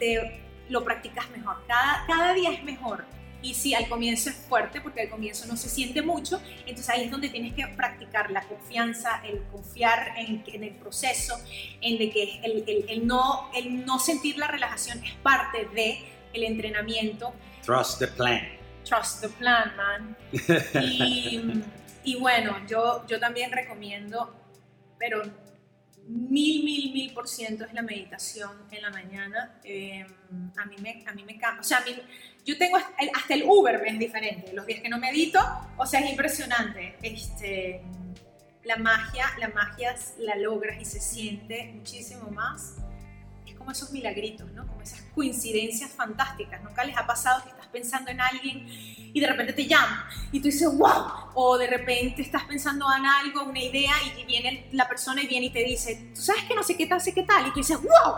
te, 0.00 0.42
lo 0.68 0.82
practicas 0.84 1.30
mejor, 1.30 1.62
cada, 1.68 2.04
cada 2.08 2.34
día 2.34 2.50
es 2.50 2.64
mejor. 2.64 3.04
Y 3.48 3.54
sí, 3.54 3.74
al 3.74 3.88
comienzo 3.88 4.28
es 4.30 4.36
fuerte, 4.36 4.80
porque 4.80 5.00
al 5.02 5.08
comienzo 5.08 5.46
no 5.46 5.56
se 5.56 5.68
siente 5.70 6.02
mucho, 6.02 6.40
entonces 6.66 6.88
ahí 6.90 7.04
es 7.04 7.10
donde 7.10 7.28
tienes 7.30 7.54
que 7.54 7.66
practicar 7.68 8.30
la 8.30 8.42
confianza, 8.42 9.22
el 9.24 9.42
confiar 9.44 10.12
en, 10.18 10.44
en 10.46 10.64
el 10.64 10.74
proceso, 10.74 11.34
en 11.80 11.96
de 11.98 12.10
que 12.10 12.40
el, 12.44 12.64
el- 12.68 12.84
el 12.88 13.06
no, 13.06 13.50
el 13.54 13.86
no 13.86 13.98
sentir 13.98 14.36
la 14.36 14.48
relajación 14.48 15.02
es 15.02 15.14
parte 15.22 15.66
de 15.74 15.98
el 16.34 16.42
entrenamiento. 16.44 17.32
Trust 17.64 17.98
the 18.00 18.06
plan. 18.08 18.40
Trust 18.84 19.22
the 19.22 19.28
plan, 19.30 19.72
man. 19.76 20.16
Y, 20.82 21.62
y 22.04 22.16
bueno, 22.16 22.56
yo, 22.68 23.06
yo 23.06 23.18
también 23.18 23.50
recomiendo, 23.52 24.34
pero 24.98 25.22
mil, 26.08 26.64
mil, 26.64 26.92
mil 26.92 27.12
por 27.12 27.28
ciento 27.28 27.64
es 27.64 27.72
la 27.74 27.82
meditación 27.82 28.50
en 28.70 28.82
la 28.82 28.90
mañana. 28.90 29.60
Eh, 29.64 30.04
a 30.56 30.64
mí 30.64 30.76
me, 30.80 31.04
a 31.06 31.12
mí 31.12 31.22
me 31.24 31.38
ca- 31.38 31.58
o 31.60 31.62
sea, 31.62 31.78
a 31.78 31.84
mí, 31.84 31.96
yo 32.44 32.56
tengo 32.56 32.76
hasta 32.78 33.02
el, 33.02 33.10
hasta 33.14 33.34
el 33.34 33.42
Uber 33.44 33.82
es 33.86 33.98
diferente. 33.98 34.52
Los 34.52 34.66
días 34.66 34.80
que 34.80 34.88
no 34.88 34.98
medito, 34.98 35.38
o 35.76 35.86
sea, 35.86 36.00
es 36.00 36.10
impresionante. 36.10 36.96
Este, 37.02 37.82
la 38.64 38.76
magia, 38.76 39.26
la 39.38 39.48
magia 39.48 39.94
la 40.18 40.36
logras 40.36 40.80
y 40.80 40.84
se 40.84 41.00
siente 41.00 41.72
muchísimo 41.74 42.30
más. 42.30 42.76
Como 43.68 43.76
esos 43.76 43.92
milagritos, 43.92 44.50
¿no? 44.52 44.66
Como 44.66 44.80
esas 44.80 45.02
coincidencias 45.14 45.90
fantásticas. 45.90 46.62
¿Nunca 46.62 46.84
les 46.84 46.96
ha 46.96 47.06
pasado 47.06 47.44
que 47.44 47.50
estás 47.50 47.66
pensando 47.66 48.10
en 48.10 48.18
alguien 48.18 48.66
y 48.66 49.20
de 49.20 49.26
repente 49.26 49.52
te 49.52 49.66
llama 49.66 50.08
y 50.32 50.40
tú 50.40 50.46
dices, 50.46 50.74
wow, 50.74 51.32
o 51.34 51.58
de 51.58 51.66
repente 51.66 52.22
estás 52.22 52.44
pensando 52.44 52.86
en 52.96 53.04
algo, 53.04 53.42
una 53.42 53.60
idea 53.62 53.92
y 54.16 54.24
viene 54.24 54.68
la 54.72 54.88
persona 54.88 55.22
y 55.22 55.26
viene 55.26 55.48
y 55.48 55.50
te 55.50 55.64
dice, 55.64 56.12
tú 56.14 56.22
sabes 56.22 56.44
que 56.44 56.54
no 56.54 56.62
sé 56.62 56.78
qué 56.78 56.86
tal, 56.86 56.98
sé 57.02 57.12
qué 57.12 57.24
tal, 57.24 57.46
y 57.46 57.50
tú 57.50 57.56
dices, 57.56 57.76
wow, 57.76 58.14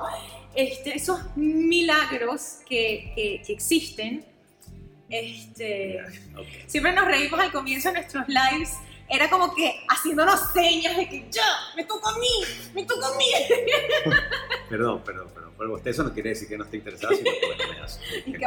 este, 0.55 0.95
esos 0.95 1.19
milagros 1.37 2.59
que, 2.69 3.11
que, 3.17 3.43
que 3.45 3.53
existen, 3.53 4.25
este, 5.09 6.01
Ok. 6.37 6.47
siempre 6.69 6.93
nos 6.93 7.07
reímos 7.07 7.41
al 7.41 7.51
comienzo 7.51 7.89
de 7.89 7.95
nuestros 7.95 8.29
lives, 8.29 8.75
era 9.11 9.29
como 9.29 9.53
que 9.55 9.85
haciéndonos 9.89 10.53
señas 10.53 10.97
de 10.97 11.09
que 11.09 11.27
ya, 11.31 11.43
me 11.75 11.85
toca 11.85 12.11
a 12.11 12.19
mí, 12.19 12.29
me 12.73 12.85
toca 12.85 13.09
a 13.09 13.17
mí. 13.17 13.25
Perdón, 14.71 15.03
perdón, 15.05 15.29
perdón. 15.35 15.53
Pero 15.59 15.75
usted 15.75 15.91
eso 15.91 16.05
no 16.05 16.15
quiere 16.15 16.31
decir 16.31 16.49
que 16.49 16.57
no 16.57 16.65
esté 16.65 16.79
interesado, 16.79 17.15
sino 17.15 17.31
que 17.31 17.47
bueno, 17.47 17.63
me 17.75 17.81
hace- 17.81 18.01
Y 18.27 18.33
que. 18.33 18.47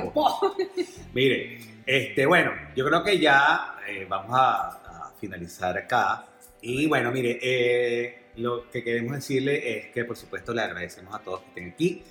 Mire, 1.14 1.60
este, 1.86 2.26
bueno, 2.26 2.52
yo 2.76 2.86
creo 2.86 3.04
que 3.04 3.20
ya 3.20 3.76
eh, 3.88 4.06
vamos 4.10 4.32
a, 4.34 4.70
a 5.10 5.14
finalizar 5.20 5.78
acá. 5.78 6.26
Y 6.62 6.88
bueno, 6.88 7.12
mire, 7.12 7.38
eh, 7.42 8.20
lo 8.38 8.70
que 8.72 8.84
queremos 8.84 9.14
decirle 9.14 9.78
es 9.80 9.88
que 9.92 10.06
por 10.06 10.16
supuesto 10.18 10.54
le 10.54 10.62
agradecemos 10.62 11.14
a 11.14 11.20
todos 11.20 11.42
que 11.42 11.48
estén 11.50 11.70
aquí. 11.72 12.04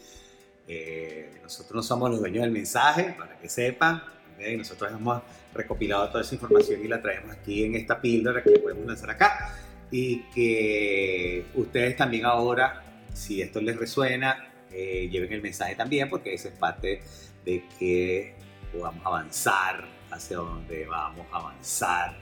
Eh, 0.68 1.38
nosotros 1.42 1.74
no 1.74 1.82
somos 1.82 2.10
los 2.10 2.20
dueños 2.20 2.42
del 2.42 2.52
mensaje, 2.52 3.14
para 3.18 3.38
que 3.38 3.48
sepan. 3.48 3.96
¿ok? 4.36 4.46
Nosotros 4.58 4.92
hemos 4.92 5.22
recopilado 5.54 6.08
toda 6.10 6.20
esa 6.22 6.34
información 6.34 6.84
y 6.84 6.88
la 6.88 7.00
traemos 7.02 7.30
aquí 7.32 7.64
en 7.64 7.74
esta 7.74 8.00
píldora 8.00 8.42
que 8.42 8.50
podemos 8.58 8.86
lanzar 8.86 9.10
acá. 9.10 9.56
Y 9.90 10.22
que 10.34 11.44
ustedes 11.54 11.96
también 11.96 12.24
ahora, 12.24 12.82
si 13.12 13.42
esto 13.42 13.60
les 13.60 13.76
resuena, 13.76 14.52
eh, 14.70 15.08
lleven 15.10 15.32
el 15.32 15.42
mensaje 15.42 15.74
también, 15.74 16.08
porque 16.08 16.34
eso 16.34 16.48
es 16.48 16.54
parte 16.54 17.02
de 17.44 17.64
que 17.78 18.34
podamos 18.72 19.04
avanzar 19.04 19.84
hacia 20.10 20.38
donde 20.38 20.86
vamos 20.86 21.26
a 21.32 21.36
avanzar, 21.38 22.16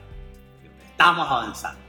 de 0.61 0.67
donde 0.69 0.83
estamos 0.85 1.27
avanzando. 1.29 1.81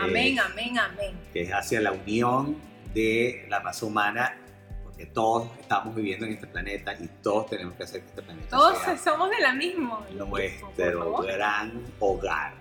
Amén, 0.00 0.38
es- 0.38 0.44
amén, 0.44 0.78
amén. 0.78 1.18
que 1.32 1.42
es 1.42 1.50
hacia 1.52 1.80
la 1.80 1.92
unión 1.92 2.56
de 2.94 3.46
la 3.48 3.60
raza 3.60 3.86
humana, 3.86 4.36
porque 4.84 5.06
todos 5.06 5.48
estamos 5.60 5.94
viviendo 5.94 6.26
en 6.26 6.32
este 6.32 6.46
planeta 6.46 6.94
y 6.98 7.08
todos 7.22 7.48
tenemos 7.50 7.74
que 7.74 7.82
hacer 7.84 8.00
que 8.02 8.08
este 8.08 8.22
planeta 8.22 8.48
Todos 8.56 8.78
sea 8.82 8.96
somos 8.98 9.30
de 9.30 9.40
la 9.40 9.52
misma. 9.54 10.06
nuestro 10.14 11.22
gran 11.22 11.82
hogar. 11.98 12.54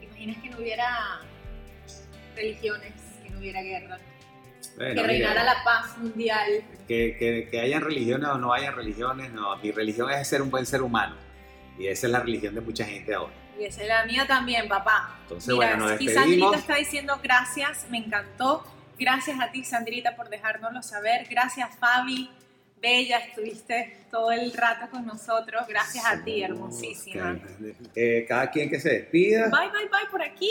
¿Te 0.00 0.06
imaginas 0.06 0.42
que 0.42 0.50
no 0.50 0.58
hubiera 0.58 1.20
religiones, 2.36 2.92
no 3.38 3.42
hubiera 3.42 3.62
guerra, 3.62 3.98
Bueno, 4.76 4.94
que 5.02 5.06
reinara 5.06 5.44
la 5.44 5.62
paz 5.64 5.96
mundial? 5.98 6.64
que, 6.86 7.16
que, 7.18 7.48
que 7.50 7.60
hayan 7.60 7.82
religiones 7.82 8.28
o 8.28 8.38
no 8.38 8.52
hayan 8.52 8.74
religiones, 8.74 9.32
no, 9.32 9.56
mi 9.58 9.70
religión 9.70 10.10
es 10.10 10.26
ser 10.26 10.42
un 10.42 10.50
buen 10.50 10.66
ser 10.66 10.82
humano. 10.82 11.16
Y 11.78 11.86
esa 11.86 12.06
es 12.08 12.12
la 12.12 12.20
religión 12.20 12.54
de 12.54 12.60
mucha 12.60 12.84
gente 12.84 13.14
ahora. 13.14 13.32
Y 13.58 13.64
esa 13.64 13.82
es 13.82 13.88
la 13.88 14.04
mía 14.04 14.26
también, 14.26 14.68
papá. 14.68 15.16
Entonces, 15.22 15.54
Mira, 15.54 15.68
bueno, 15.68 15.82
nos 15.84 15.90
despedimos. 15.90 16.14
Sandrita 16.24 16.56
está 16.56 16.74
diciendo 16.76 17.20
gracias, 17.22 17.86
me 17.90 17.98
encantó. 17.98 18.64
Gracias 18.98 19.38
a 19.40 19.52
ti, 19.52 19.62
Sandrita, 19.62 20.16
por 20.16 20.28
dejárnoslo 20.28 20.82
saber. 20.82 21.26
Gracias, 21.30 21.68
Fabi. 21.78 22.30
Bella, 22.80 23.18
estuviste 23.18 24.06
todo 24.10 24.30
el 24.32 24.52
rato 24.52 24.88
con 24.90 25.06
nosotros. 25.06 25.62
Gracias 25.68 26.04
a 26.04 26.22
ti, 26.24 26.42
hermosísima. 26.42 27.38
Eh, 27.94 28.24
cada 28.28 28.50
quien 28.50 28.70
que 28.70 28.80
se 28.80 28.90
despida. 28.90 29.48
Bye, 29.48 29.70
bye, 29.70 29.88
bye 29.88 30.10
por 30.10 30.22
aquí. 30.22 30.50